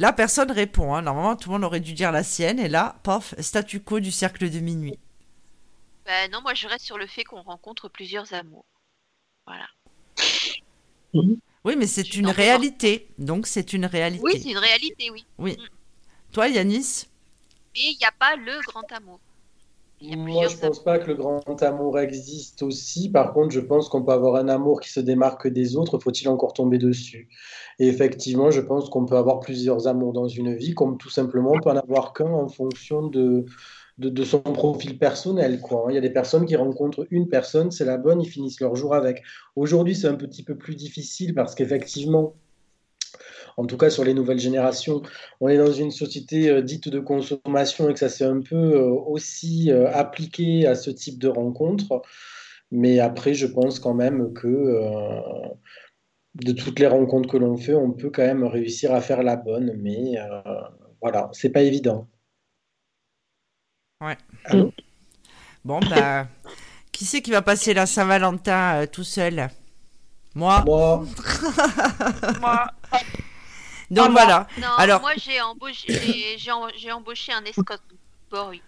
[0.00, 0.94] Là, personne répond.
[0.94, 1.02] Hein.
[1.02, 2.58] Normalement, tout le monde aurait dû dire la sienne.
[2.58, 4.98] Et là, pof, statu quo du cercle de minuit.
[6.06, 8.64] Ben non, moi je reste sur le fait qu'on rencontre plusieurs amours.
[9.46, 9.66] Voilà.
[11.64, 13.08] Oui, mais c'est une réalité.
[13.18, 14.22] Donc, c'est une réalité.
[14.24, 15.24] Oui, c'est une réalité, oui.
[15.38, 15.56] Oui.
[16.32, 17.06] Toi, Yanis?
[17.74, 19.20] Mais il n'y a pas le grand amour.
[20.02, 23.10] Moi, je pense pas que le grand amour existe aussi.
[23.10, 25.98] Par contre, je pense qu'on peut avoir un amour qui se démarque des autres.
[25.98, 27.28] Faut-il encore tomber dessus?
[27.78, 31.52] Et effectivement, je pense qu'on peut avoir plusieurs amours dans une vie, comme tout simplement
[31.52, 33.44] on peut en avoir qu'un en fonction de,
[34.00, 35.60] de, son profil personnel.
[35.60, 35.86] Quoi.
[35.90, 38.74] Il y a des personnes qui rencontrent une personne, c'est la bonne, ils finissent leur
[38.74, 39.22] jour avec.
[39.56, 42.34] Aujourd'hui, c'est un petit peu plus difficile parce qu'effectivement,
[43.58, 45.02] en tout cas sur les nouvelles générations,
[45.40, 48.56] on est dans une société euh, dite de consommation et que ça s'est un peu
[48.56, 52.00] euh, aussi euh, appliqué à ce type de rencontres.
[52.70, 54.80] Mais après, je pense quand même que
[56.36, 59.34] de toutes les rencontres que l'on fait, on peut quand même réussir à faire la
[59.34, 59.72] bonne.
[59.76, 60.14] Mais
[61.02, 62.06] voilà, c'est pas évident.
[64.00, 64.16] Ouais.
[65.64, 66.26] Bon, bah,
[66.92, 69.50] qui c'est qui va passer la Saint-Valentin tout seul?
[70.34, 70.62] Moi.
[70.64, 71.04] Moi.
[72.40, 72.66] Moi.
[73.90, 74.48] Donc ah, voilà.
[74.58, 75.00] Non, Alors...
[75.00, 77.78] moi j'ai embauché, j'ai embauché un escort
[78.30, 78.62] boy.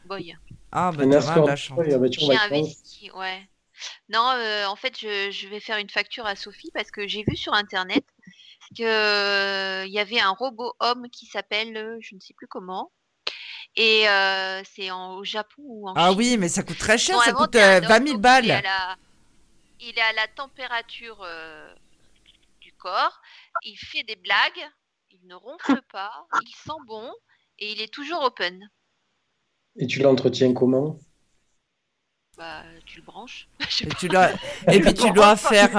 [0.73, 1.79] Ah bah un escort la chance.
[1.85, 3.49] J'ai investi, ouais.
[4.09, 7.25] Non, euh, en fait, je, je, vais faire une facture à Sophie parce que j'ai
[7.27, 8.05] vu sur internet
[8.75, 12.91] qu'il euh, y avait un robot homme qui s'appelle, euh, je ne sais plus comment,
[13.77, 17.33] et euh, c'est au Japon ou en Ah oui, mais ça coûte très cher, ça
[17.33, 18.45] coûte 20 000 balles.
[18.45, 18.97] Il est, la,
[19.81, 21.27] il est à la température
[22.61, 23.21] du corps,
[23.65, 24.71] il fait des blagues,
[25.11, 27.13] il ne ronfle pas, il sent bon
[27.59, 28.69] et il est toujours open.
[29.79, 30.99] Et tu l'entretiens comment?
[32.37, 33.47] Bah, tu le branches.
[33.61, 34.31] Et, tu dois...
[34.71, 35.71] et puis tu dois faire.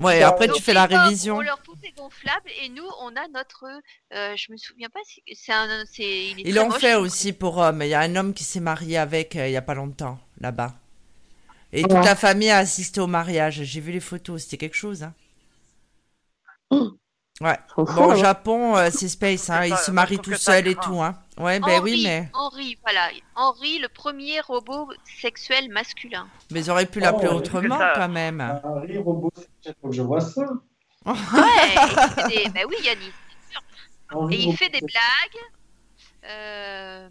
[0.00, 1.40] Ouais, après tu fais la révision.
[1.40, 3.64] Leur tout est gonflable et nous on a notre.
[4.12, 5.84] Euh, je me souviens pas si c'est un.
[5.98, 7.82] Il, Ils l'ont fait aussi pour hommes.
[7.82, 10.18] Il y a un homme qui s'est marié avec euh, il y a pas longtemps
[10.40, 10.74] là-bas.
[11.72, 13.62] Et toute la famille a assisté au mariage.
[13.62, 15.02] J'ai vu les photos, c'était quelque chose.
[15.02, 15.14] Hein.
[16.70, 16.90] Oh.
[17.40, 17.58] Ouais.
[17.76, 19.66] Bon, au Japon, euh, c'est space, hein.
[19.66, 21.18] il se marie tout seul et tout, hein.
[21.38, 22.28] Ouais, ben oui, mais.
[22.32, 23.08] Henri, voilà.
[23.34, 26.28] Henri, le premier robot sexuel masculin.
[26.50, 28.60] Mais ils auraient pu l'appeler oh, autrement, quand même.
[28.64, 30.42] Henri, robot sexuel, faut que je vois ça.
[31.06, 31.14] Ouais,
[32.30, 32.50] il des...
[32.50, 33.12] bah oui, Yannis,
[34.32, 35.42] et il fait des blagues.
[36.24, 37.08] Euh...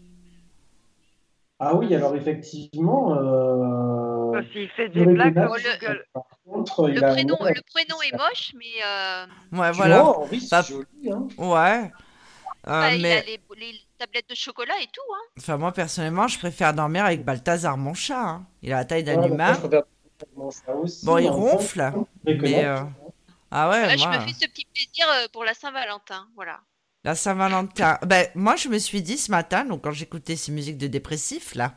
[1.60, 3.16] Ah oui, alors effectivement.
[3.16, 4.42] Euh...
[4.52, 8.84] S'il fait des blagues, le, le, prénom, le prénom est moche, mais.
[8.86, 9.26] Euh...
[9.54, 10.02] Ouais, voilà.
[10.02, 11.28] Vois, bah, joli, hein.
[11.38, 11.92] Ouais.
[12.66, 13.00] Bah, euh, mais...
[13.00, 15.02] Il a les, les, tablettes de chocolat et tout.
[15.14, 15.26] Hein.
[15.38, 18.22] Enfin, moi, personnellement, je préfère dormir avec Balthazar, mon chat.
[18.22, 18.46] Hein.
[18.62, 19.60] Il a la taille d'un ouais, humain.
[21.04, 21.92] bon, il ronfle.
[22.26, 22.82] Mais, euh...
[23.52, 24.12] Ah ouais, ouais moi...
[24.14, 26.28] Je me fais ce petit plaisir euh, pour la Saint-Valentin.
[26.36, 26.60] Voilà.
[27.04, 28.00] La Saint-Valentin.
[28.06, 31.56] Ben, moi, je me suis dit ce matin, donc quand j'écoutais ces musiques de dépressif,
[31.56, 31.76] là,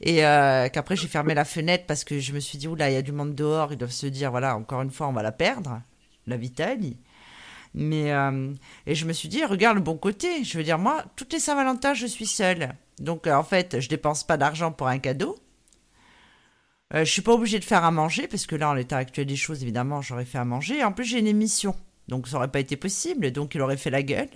[0.00, 2.94] et euh, qu'après j'ai fermé la fenêtre parce que je me suis dit, oula, il
[2.94, 5.22] y a du monde dehors, ils doivent se dire, voilà, encore une fois, on va
[5.22, 5.80] la perdre,
[6.26, 6.98] la Vitalie.
[7.74, 8.52] Mais, euh,
[8.86, 10.44] et je me suis dit, regarde le bon côté.
[10.44, 12.74] Je veux dire, moi, toutes les Saint-Valentin, je suis seule.
[12.98, 15.36] Donc, euh, en fait, je dépense pas d'argent pour un cadeau.
[16.94, 19.26] Euh, je suis pas obligée de faire à manger, parce que là, en l'état actuel
[19.26, 20.82] des choses, évidemment, j'aurais fait à manger.
[20.82, 21.74] En plus, j'ai une émission.
[22.08, 24.30] Donc ça aurait pas été possible, donc il aurait fait la gueule.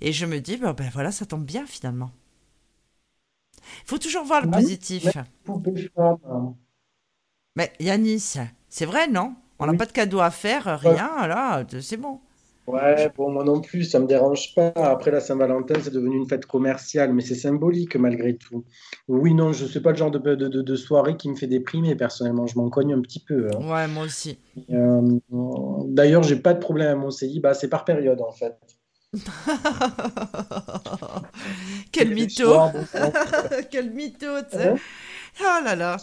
[0.00, 2.10] Et je me dis, ben, ben voilà, ça tombe bien finalement.
[3.84, 5.06] Il faut toujours voir le positif.
[7.54, 8.38] Mais Yanis,
[8.68, 9.36] c'est vrai, non?
[9.58, 12.20] On n'a pas de cadeau à faire, rien, là, c'est bon.
[12.66, 14.72] Ouais, bon, moi non plus, ça me dérange pas.
[14.76, 18.64] Après la Saint-Valentin, c'est devenu une fête commerciale, mais c'est symbolique malgré tout.
[19.08, 21.46] Oui, non, je ne suis pas le genre de, de, de, soirée qui me fait
[21.46, 22.46] déprimer, personnellement.
[22.46, 23.48] Je m'en cogne un petit peu.
[23.52, 23.70] Hein.
[23.70, 24.38] Ouais, moi aussi.
[24.70, 25.18] Euh,
[25.86, 27.38] D'ailleurs, j'ai pas de problème à mon CI.
[27.40, 28.56] Bah, c'est par période, en fait.
[31.92, 32.52] Quel mytho
[33.70, 34.74] Quel mytho, tu sais.
[35.40, 35.96] Oh là là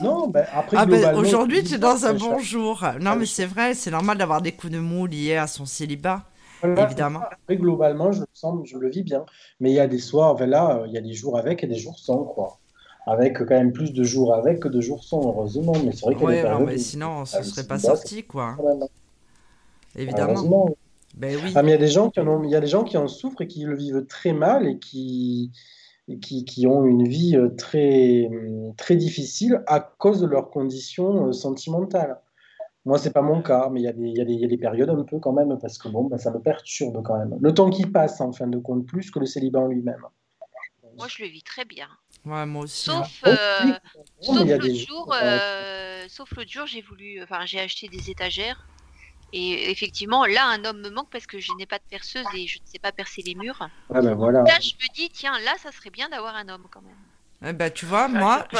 [0.00, 2.84] non, ben après, ah ben, aujourd'hui, tu es dans un bon jour.
[3.00, 6.24] Non, mais c'est vrai, c'est normal d'avoir des coups de mou liés à son célibat.
[6.62, 7.20] évidemment.
[7.30, 9.24] Après, globalement, je le sens, je le vis bien.
[9.60, 11.66] Mais il y a des soirs, enfin là, il y a des jours avec et
[11.66, 12.58] des jours sans, quoi.
[13.06, 15.74] Avec quand même plus de jours avec que de jours sans, heureusement.
[15.84, 18.56] Mais c'est vrai qu'il a mais sinon, ce serait pas sorti, quoi.
[19.96, 20.74] Évidemment.
[21.16, 21.52] Ben oui.
[21.54, 22.96] Ah, mais il y a des gens qui en il y a des gens qui
[22.96, 25.52] en souffrent et qui le vivent très mal et qui
[26.20, 28.30] qui, qui, ont une vie euh, très,
[28.76, 32.20] très difficile à cause de leurs conditions euh, sentimentales.
[32.84, 35.18] Moi, c'est pas mon cas, mais il y, y, y, a des périodes un peu
[35.18, 37.38] quand même, parce que bon, ben, ça me perturbe quand même.
[37.40, 40.04] Le temps qui passe, en fin de compte, plus que le célibat en lui-même.
[40.96, 41.88] Moi, je le vis très bien.
[42.24, 42.84] Ouais, moi aussi.
[42.84, 43.30] Sauf, hein.
[43.30, 43.72] euh,
[44.20, 48.66] sauf l'autre jour, euh, sauf jour, j'ai voulu, enfin, j'ai acheté des étagères
[49.32, 52.46] et effectivement, là, un homme me manque parce que je n'ai pas de perceuse et
[52.46, 53.68] je ne sais pas percer les murs.
[53.92, 54.42] Ah ben voilà.
[54.42, 56.96] Là, je me dis, tiens, là, ça serait bien d'avoir un homme quand même.
[57.46, 58.46] Eh ben, tu vois, moi.
[58.52, 58.58] Je...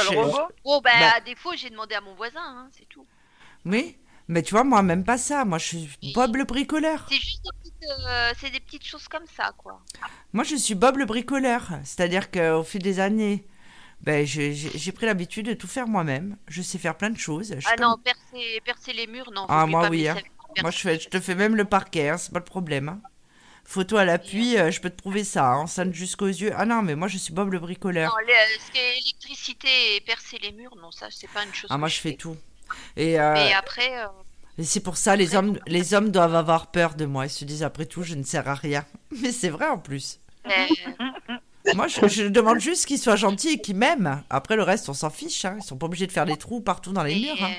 [0.63, 1.13] Bon, ben, bah...
[1.15, 3.05] à défaut, j'ai demandé à mon voisin, hein, c'est tout.
[3.65, 5.45] Oui, mais tu vois, moi, même pas ça.
[5.45, 7.05] Moi, je suis Bob le bricoleur.
[7.09, 9.81] C'est juste des petites, euh, c'est des petites choses comme ça, quoi.
[10.33, 11.69] Moi, je suis Bob le bricoleur.
[11.83, 13.47] C'est-à-dire qu'au fil des années,
[14.01, 16.37] ben, j'ai pris l'habitude de tout faire moi-même.
[16.47, 17.55] Je sais faire plein de choses.
[17.57, 19.45] Je Ah comme- non, percer, percer les murs, non.
[19.49, 20.07] Ah, moi, pas oui.
[20.07, 20.11] hein.
[20.11, 22.89] avec Moi, je, fais, je te fais même le parquet, hein, c'est pas le problème.
[22.89, 23.01] hein.
[23.67, 26.53] Photo à l'appui, euh, je peux te prouver ça, hein, enceinte jusqu'aux yeux.
[26.55, 28.11] Ah non, mais moi, je suis Bob le bricoleur.
[28.11, 31.53] Non, les- ce qui est électricité et percer les murs, non, ça, c'est pas une
[31.53, 31.69] chose.
[31.71, 32.37] Ah, moi, je fais tout.
[32.95, 34.07] Et, euh, après, euh,
[34.59, 37.25] et c'est pour ça, les hommes, les hommes doivent avoir peur de moi.
[37.25, 38.85] Ils se disent, après tout, je ne sers à rien.
[39.21, 40.19] Mais c'est vrai en plus.
[40.45, 40.65] euh,
[41.73, 44.23] Moi, je, je demande juste qu'ils soient gentils et qu'ils m'aiment.
[44.29, 45.43] Après, le reste, on s'en fiche.
[45.45, 45.55] Hein.
[45.59, 47.49] Ils sont pas obligés de faire des trous partout dans les murs.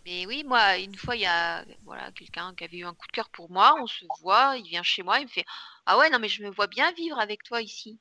[0.00, 0.04] Hein.
[0.06, 3.06] mais oui, moi, une fois, il y a voilà, quelqu'un qui avait eu un coup
[3.06, 3.74] de cœur pour moi.
[3.80, 5.44] On se voit, il vient chez moi, il me fait
[5.86, 8.00] Ah ouais, non, mais je me vois bien vivre avec toi ici.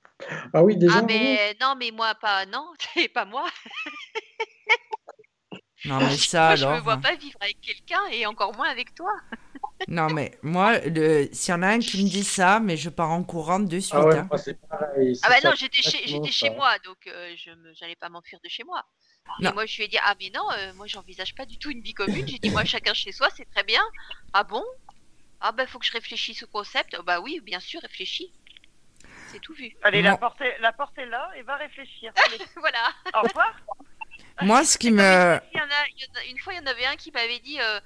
[0.53, 0.99] Ah oui, déjà.
[0.99, 1.07] ah, oui.
[1.07, 2.45] mais non, mais moi, pas.
[2.47, 3.47] Non, c'est pas moi.
[5.85, 6.71] Non, mais ça moi, je alors.
[6.75, 7.01] me vois hein.
[7.01, 9.11] pas vivre avec quelqu'un et encore moins avec toi.
[9.87, 12.89] Non, mais moi, le- s'il y en a un qui me dit ça, mais je
[12.89, 13.95] pars en courant de suite.
[13.95, 14.27] Ah ouais, hein.
[14.29, 15.19] moi, c'est pareil.
[15.21, 16.55] Ah bah non, j'étais chez, exactement j'étais chez ça.
[16.55, 18.83] moi, donc euh, je me, j'allais pas m'enfuir de chez moi.
[19.41, 21.69] Et moi, je lui ai dit, ah mais non, euh, moi, j'envisage pas du tout
[21.71, 22.27] une vie commune.
[22.27, 23.81] J'ai dit, moi, chacun chez soi, c'est très bien.
[24.33, 24.63] Ah bon?
[25.41, 26.95] Ah bah, faut que je réfléchisse au concept.
[26.99, 28.31] Oh, bah oui, bien sûr, réfléchis.
[29.31, 29.75] C'est tout vu.
[29.83, 30.09] Allez, Non.
[30.11, 32.11] la porte, est, la porte est là et va réfléchir.
[32.25, 32.89] Allez, voilà.
[33.15, 33.55] au revoir.
[34.41, 35.39] Moi, ce qui me.
[35.53, 36.95] il y en a- il y en a- une fois, il y en avait un
[36.95, 37.79] qui m'avait dit, euh,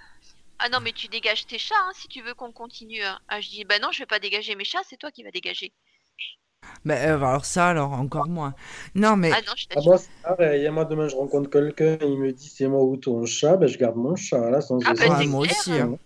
[0.59, 3.03] ah non, mais tu dégages tes chats hein, si tu veux qu'on continue.
[3.03, 3.19] hein.
[3.27, 5.31] Ah, je dis, bah non, je vais pas dégager mes chats, c'est toi qui vas
[5.31, 5.73] dégager.
[6.85, 8.53] Bah, euh, alors, ça, alors, encore moins.
[8.95, 9.31] Non, mais.
[9.33, 9.91] Ah non, je Ah, t'assure.
[9.91, 10.69] moi, c'est pareil.
[10.69, 13.77] Moi, demain, je rencontre quelqu'un, il me dit c'est moi ou ton chat, ben, je
[13.77, 15.57] garde mon chat, là, sans Ah, bah, Ah, c'est moi clair.
[15.57, 15.71] aussi.
[15.79, 15.97] hein.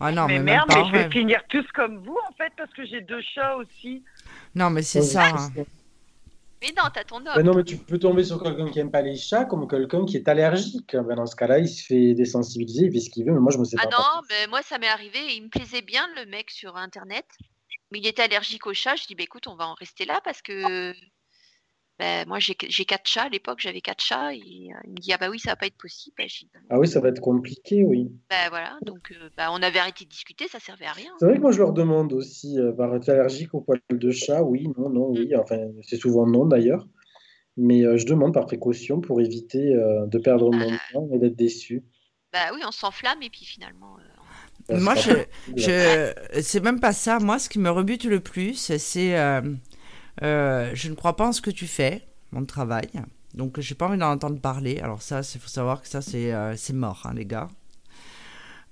[0.00, 2.32] Ah non, mais, mais même merde, pas mais je vais finir tous comme vous en
[2.34, 4.02] fait parce que j'ai deux chats aussi.
[4.54, 5.26] Non, mais c'est ça.
[5.26, 5.50] hein.
[6.60, 7.24] Mais non, t'as ton homme.
[7.36, 10.04] Mais non, mais tu peux tomber sur quelqu'un qui aime pas les chats comme quelqu'un
[10.04, 10.94] qui est allergique.
[10.96, 13.52] Ben, dans ce cas-là, il se fait désensibiliser, il fait ce qu'il veut, mais moi,
[13.52, 13.90] je me sais Ah pas.
[13.90, 17.24] non, mais moi ça m'est arrivé, il me plaisait bien le mec sur internet,
[17.90, 18.96] mais il était allergique aux chats.
[18.96, 20.94] Je dis bah écoute, on va en rester là parce que
[21.98, 25.12] bah, moi j'ai quatre chats à l'époque, j'avais quatre chats et euh, il me dit
[25.12, 26.14] ah bah oui ça va pas être possible.
[26.18, 28.10] Bah, dit, Ah oui, ça va être compliqué, oui.
[28.28, 31.12] bah voilà, donc euh, bah, on avait arrêté de discuter, ça servait à rien.
[31.18, 34.10] C'est vrai que moi, je leur demande aussi, euh, bah, es allergique aux poils de
[34.10, 34.42] chat?
[34.42, 35.32] Oui, non, non, oui.
[35.36, 36.88] Enfin, c'est souvent non, d'ailleurs.
[37.56, 41.84] Mais euh, je demande par précaution pour éviter de perdre mon temps et d'être déçu.
[42.32, 43.96] Bah oui, on s'enflamme et puis finalement.
[44.78, 47.18] Moi, c'est je, je, c'est même pas ça.
[47.18, 49.40] Moi, ce qui me rebute le plus, c'est, euh,
[50.22, 52.88] euh, je ne crois pas en ce que tu fais, mon travail.
[53.34, 54.78] Donc, j'ai pas envie d'en entendre parler.
[54.80, 57.48] Alors ça, il faut savoir que ça, c'est, euh, mort, hein, les gars.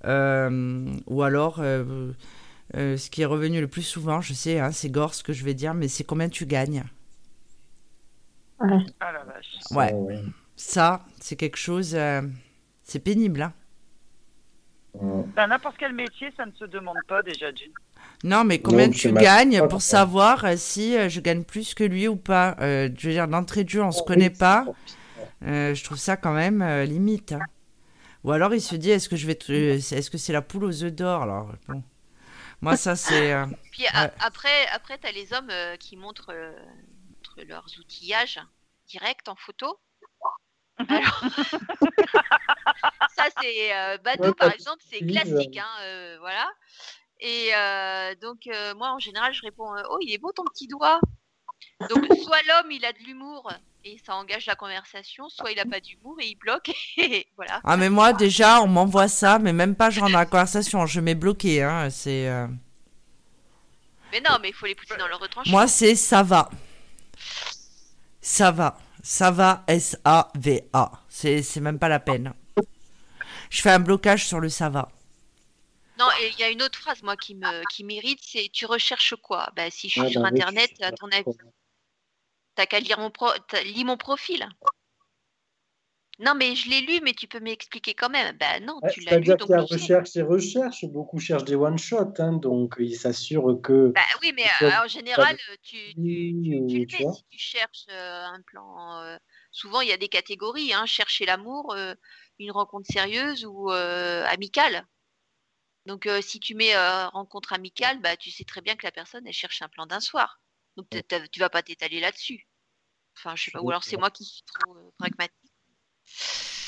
[0.05, 2.11] Euh, ou alors, euh,
[2.75, 5.33] euh, ce qui est revenu le plus souvent, je sais, hein, c'est gore ce que
[5.33, 6.83] je vais dire, mais c'est combien tu gagnes.
[8.59, 9.59] Ah la vache.
[9.71, 9.89] Ouais.
[9.91, 10.23] Ah ouais.
[10.55, 12.21] Ça, c'est quelque chose, euh,
[12.83, 13.41] c'est pénible.
[13.41, 13.53] Hein.
[14.93, 17.51] Dans n'importe quel métier, ça ne se demande pas déjà.
[18.23, 21.83] Non, mais combien Non, tu gagnes pour savoir euh, si euh, je gagne plus que
[21.83, 22.55] lui ou pas?
[22.61, 24.69] Euh, Je veux dire, d'entrée de jeu, on se Oui, connaît pas.
[25.45, 27.33] Euh, je trouve ça quand même euh, limite.
[27.33, 27.47] hein.
[28.25, 30.83] Ou alors il se dit, est-ce que je vais, est-ce que c'est la poule aux
[30.83, 31.51] œufs d'or Alors?
[31.69, 31.83] Bon,
[32.61, 33.33] moi ça c'est.
[33.33, 34.11] euh, Puis Ouais.
[34.19, 36.51] après, après tu as les hommes euh, qui montrent, euh,
[37.09, 38.39] montrent leurs outillages
[38.87, 39.79] direct en photo.
[40.89, 41.23] Alors,
[43.15, 46.47] ça c'est euh, Badou Ouais, par exemple, c'est classique, hein, euh, voilà.
[47.19, 50.43] Et euh, donc euh, moi en général je réponds euh, oh il est beau ton
[50.45, 50.99] petit doigt.
[51.89, 53.51] Donc soit l'homme il a de l'humour
[53.85, 57.61] et ça engage la conversation, soit il a pas d'humour et il bloque et voilà.
[57.63, 60.99] Ah mais moi déjà on m'envoie ça, mais même pas genre dans la conversation, je
[60.99, 61.61] mets bloqué.
[61.61, 62.27] Hein, c'est.
[62.27, 62.47] euh,
[64.11, 65.51] Mais non mais il faut les pousser dans leur retranchement.
[65.51, 66.49] Moi c'est ça va.
[68.21, 68.77] Ça va.
[69.03, 70.91] Ça va, S-A-V-A.
[71.09, 72.33] C'est c'est même pas la peine.
[73.49, 74.89] Je fais un blocage sur le ça va.
[75.99, 78.65] Non, et il y a une autre phrase, moi, qui me qui m'irrite, c'est tu
[78.65, 79.49] recherches quoi?
[79.55, 81.25] Bah, si je suis Ah, sur bah Internet, à ton avis,
[82.55, 83.27] t'as qu'à lire mon pro...
[83.47, 84.47] t'as- lis mon profil.
[86.21, 88.37] Non, mais je l'ai lu, mais tu peux m'expliquer quand même.
[88.37, 90.85] Bah non, Ouais, tu l'as lu, C'est-à-dire qu'il y a recherche et recherche.
[90.85, 93.91] Beaucoup cherchent des one-shots, hein, donc ils s'assurent que.
[93.95, 97.13] Bah oui, mais euh, en général, euh, tu, tu, tu, le vois.
[97.13, 99.01] si tu cherches euh, un plan.
[99.01, 99.17] euh,
[99.51, 101.75] souvent, il y a des catégories, hein, chercher l'amour,
[102.37, 104.85] une rencontre sérieuse ou amicale.
[105.87, 106.77] Donc, si tu mets
[107.07, 109.99] rencontre amicale, bah, tu sais très bien que la personne, elle cherche un plan d'un
[109.99, 110.39] soir.
[110.77, 110.87] Donc,
[111.31, 112.47] tu vas pas t'étaler là-dessus.
[113.17, 113.61] Enfin, je sais pas.
[113.61, 115.50] Ou alors, c'est moi qui suis trop pragmatique.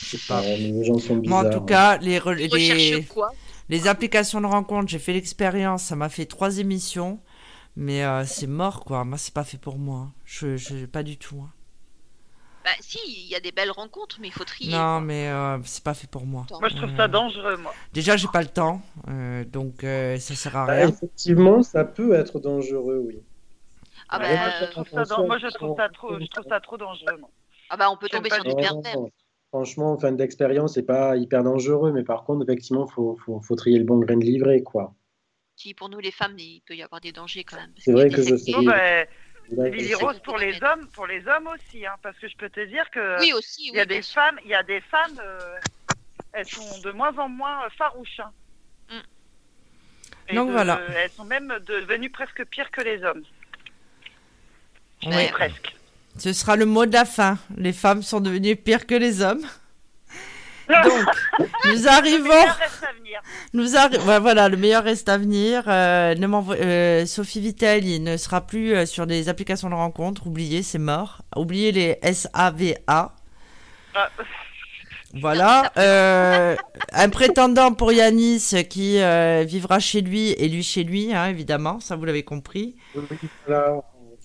[0.02, 0.42] Je sais pas.
[0.42, 1.52] Les gens sont Moi, en bizarres.
[1.52, 2.20] tout cas, les,
[3.08, 3.30] quoi?
[3.88, 7.20] applications de rencontre, j'ai fait l'expérience, ça m'a fait trois émissions,
[7.76, 9.04] mais euh, c'est mort, quoi.
[9.06, 10.00] Moi, c'est pas fait pour moi.
[10.00, 10.14] hein.
[10.26, 11.42] Je, je, pas du tout.
[11.44, 11.52] hein.
[12.64, 14.72] Bah si, il y a des belles rencontres, mais il faut trier.
[14.72, 16.46] Non, mais euh, c'est pas fait pour moi.
[16.60, 17.74] Moi, je trouve ça dangereux, moi.
[17.94, 20.88] Déjà, j'ai pas le temps, euh, donc euh, ça sert à Bah, rien.
[20.88, 23.20] effectivement, ça peut être dangereux, oui.
[24.10, 24.88] Ah bah, moi, je trouve
[25.76, 27.18] ça, trop, je trouve ça trop dangereux.
[27.18, 27.30] moi.
[27.70, 28.96] ah bah, on peut tomber sur du pervers.
[29.54, 33.78] Franchement, fin d'expérience, c'est pas hyper dangereux, mais par contre, effectivement, faut, faut, faut trier
[33.78, 34.96] le bon grain de livret, quoi.
[35.56, 37.72] Si pour nous les femmes, il peut y avoir des dangers quand même.
[37.78, 38.52] C'est vrai que je sais.
[38.66, 39.06] Bah,
[39.52, 42.28] Ouais, Lily c'est Rose pour pour les hommes, pour les hommes aussi, hein, parce que
[42.28, 44.16] je peux te dire que Oui aussi, il y a oui, des sûr.
[44.16, 45.38] femmes, il y a des femmes, euh,
[46.32, 48.22] elles sont de moins en moins euh, farouches.
[48.22, 48.32] hein.
[48.90, 50.36] Mm.
[50.36, 50.82] Donc de- voilà.
[50.98, 53.24] Elles sont même devenues presque pires que les hommes.
[55.06, 55.30] Ouais.
[55.30, 55.76] Presque.
[56.18, 57.38] Ce sera le mot de la fin.
[57.58, 59.42] Les femmes sont devenues pires que les hommes.
[60.70, 61.06] Donc,
[61.66, 62.24] nous arrivons.
[62.30, 63.22] meilleur reste à venir.
[63.54, 65.64] Nous arri- ouais, voilà, le meilleur reste à venir.
[65.68, 69.76] Euh, ne m'envoie- euh, Sophie Vittel, il ne sera plus euh, sur les applications de
[69.76, 70.28] rencontre.
[70.28, 71.22] Oubliez, c'est mort.
[71.36, 72.76] Oubliez les SAVA.
[72.88, 73.12] Ah,
[75.20, 75.72] Voilà.
[75.78, 76.56] Euh,
[76.94, 81.80] un prétendant pour Yanis qui euh, vivra chez lui et lui chez lui, hein, évidemment.
[81.82, 82.76] Ça, vous l'avez compris.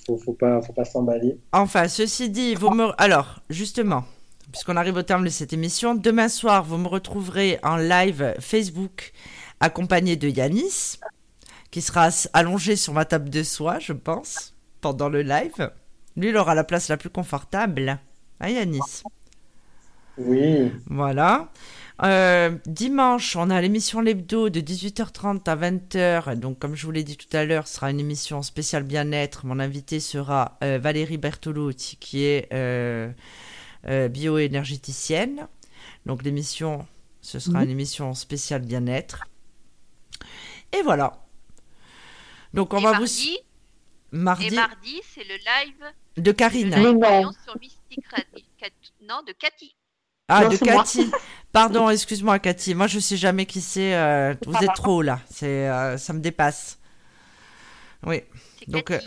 [0.08, 1.38] Faut, faut pas, faut pas s'emballer.
[1.52, 2.88] Enfin, ceci dit, vous me...
[2.98, 4.04] Alors, justement,
[4.52, 9.12] puisqu'on arrive au terme de cette émission, demain soir, vous me retrouverez en live Facebook
[9.60, 10.98] accompagné de Yanis,
[11.70, 15.70] qui sera allongé sur ma table de soie, je pense, pendant le live.
[16.16, 17.98] Lui, il aura la place la plus confortable.
[18.40, 19.02] Hein, Yanis?
[20.16, 20.72] Oui.
[20.86, 21.50] Voilà.
[22.02, 26.36] Euh, dimanche, on a l'émission L'Hebdo de 18h30 à 20h.
[26.36, 29.46] Donc, comme je vous l'ai dit tout à l'heure, ce sera une émission spéciale bien-être.
[29.46, 33.10] Mon invité sera euh, Valérie Bertolotti, qui est euh,
[33.86, 35.48] euh, bioénergéticienne.
[36.06, 36.86] Donc, l'émission,
[37.20, 37.64] ce sera Mhm.
[37.64, 39.24] une émission spéciale bien-être.
[40.72, 41.24] Et voilà.
[42.54, 43.38] Donc, on Et va mardi,
[44.12, 44.18] vous.
[44.18, 45.84] Mardi Et mardi, c'est le live
[46.16, 46.70] de Karine.
[46.76, 46.94] Non.
[46.96, 48.44] voyance sur Mystic Radio.
[48.56, 48.68] Cat-
[49.02, 49.74] Non, de Cathy.
[50.28, 50.56] Ah, Non, de.
[50.56, 51.10] Cathy.
[51.52, 52.74] Pardon, excuse-moi, Cathy.
[52.74, 53.94] Moi, je sais jamais qui c'est.
[53.94, 55.20] euh, vous êtes trop là.
[55.30, 56.78] C'est, euh, ça me dépasse.
[58.06, 58.22] Oui.
[58.66, 59.06] Donc, Cathy.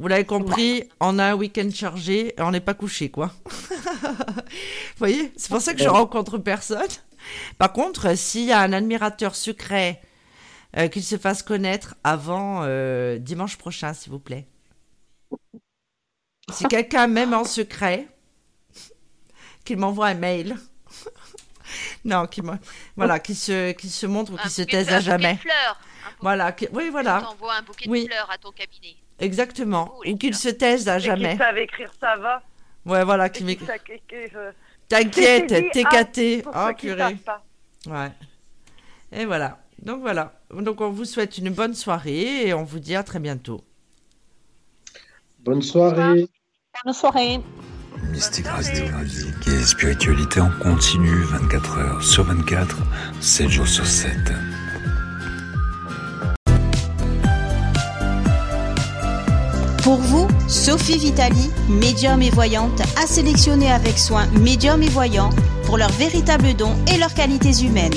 [0.00, 3.32] Vous l'avez compris, on a un week-end chargé et on n'est pas couché, quoi.
[3.44, 6.88] Vous voyez C'est pour ça que je rencontre personne.
[7.58, 10.00] Par contre, euh, s'il y a un admirateur secret,
[10.76, 14.46] euh, qu'il se fasse connaître avant euh, dimanche prochain, s'il vous plaît.
[16.52, 18.08] Si quelqu'un m'aime en secret,
[19.64, 20.56] qu'il m'envoie un mail.
[22.04, 22.52] non, qu'il me...
[22.96, 25.22] voilà, qu'il se, qu'il se montre ou Un qu'il se taise à fleurs, un bouquet
[25.24, 25.34] jamais.
[25.34, 25.80] de fleurs.
[25.80, 28.04] Un bouquet- Voilà, oui, Tu voilà, t'envoies un bouquet Oui.
[28.04, 28.96] de fleurs à ton cabinet.
[29.18, 29.94] exactement.
[29.98, 30.40] Ou qu'il fleurs.
[30.40, 31.32] se taise à et jamais.
[31.32, 32.42] qui savent écrire ça va.
[32.86, 33.66] Ouais, voilà, qui qui m'écrit.
[33.86, 34.52] qui- qui, euh,
[34.88, 37.16] T'inquiète, qui t'es ah Oh, qui purée.
[37.86, 38.10] Ouais.
[39.12, 39.58] Et voilà.
[39.80, 40.32] Donc voilà.
[40.52, 43.62] Donc on vous souhaite une bonne soirée et on vous dit à très bientôt.
[45.38, 46.26] Bonne soirée.
[46.84, 47.40] Bonne soirée.
[48.12, 48.46] Mystique
[49.00, 52.76] musique et spiritualité en continu 24 heures sur 24,
[53.20, 54.12] 7 jours sur 7.
[59.82, 65.30] Pour vous, Sophie Vitali, médium et voyante, a sélectionné avec soin médiums et voyants
[65.64, 67.94] pour leurs véritables dons et leurs qualités humaines.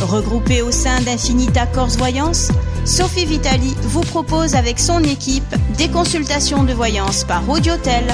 [0.00, 2.50] Regroupée au sein d'Infinita Corse Voyance,
[2.84, 8.04] Sophie Vitali vous propose avec son équipe des consultations de voyance par audiotel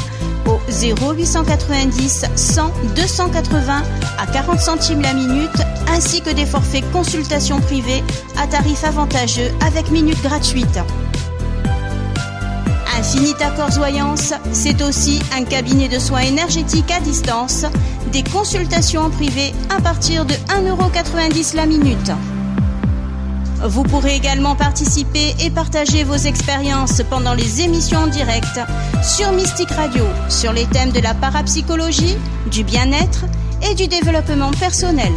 [0.47, 3.83] au 0890 100 280
[4.19, 8.03] à 40 centimes la minute ainsi que des forfaits consultations privées
[8.39, 10.81] à tarif avantageux avec minutes gratuites.
[12.99, 17.67] Infinita Corse Voyance, c'est aussi un cabinet de soins énergétiques à distance,
[18.11, 22.11] des consultations en privé à partir de 1,90€ la minute.
[23.65, 28.61] Vous pourrez également participer et partager vos expériences pendant les émissions en direct
[29.03, 32.17] sur Mystique Radio sur les thèmes de la parapsychologie,
[32.51, 33.25] du bien-être
[33.69, 35.13] et du développement personnel.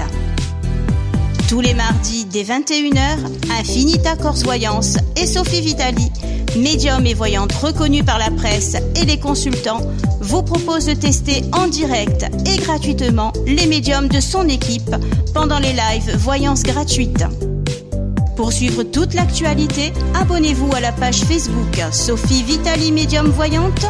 [1.49, 3.17] Tous les mardis dès 21h,
[3.59, 6.11] Infinita Corse Voyance et Sophie Vitali,
[6.57, 9.81] médium et voyante reconnue par la presse et les consultants,
[10.21, 14.95] vous proposent de tester en direct et gratuitement les médiums de son équipe
[15.33, 17.25] pendant les lives voyances gratuites.
[18.39, 23.85] Pour suivre toute l'actualité, abonnez-vous à la page Facebook Sophie Vitali Médium Voyante.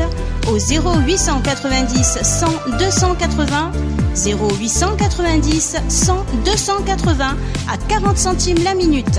[0.47, 2.47] au 0890 100
[2.79, 3.73] 280,
[4.15, 7.37] 0890 100 280
[7.69, 9.19] à 40 centimes la minute.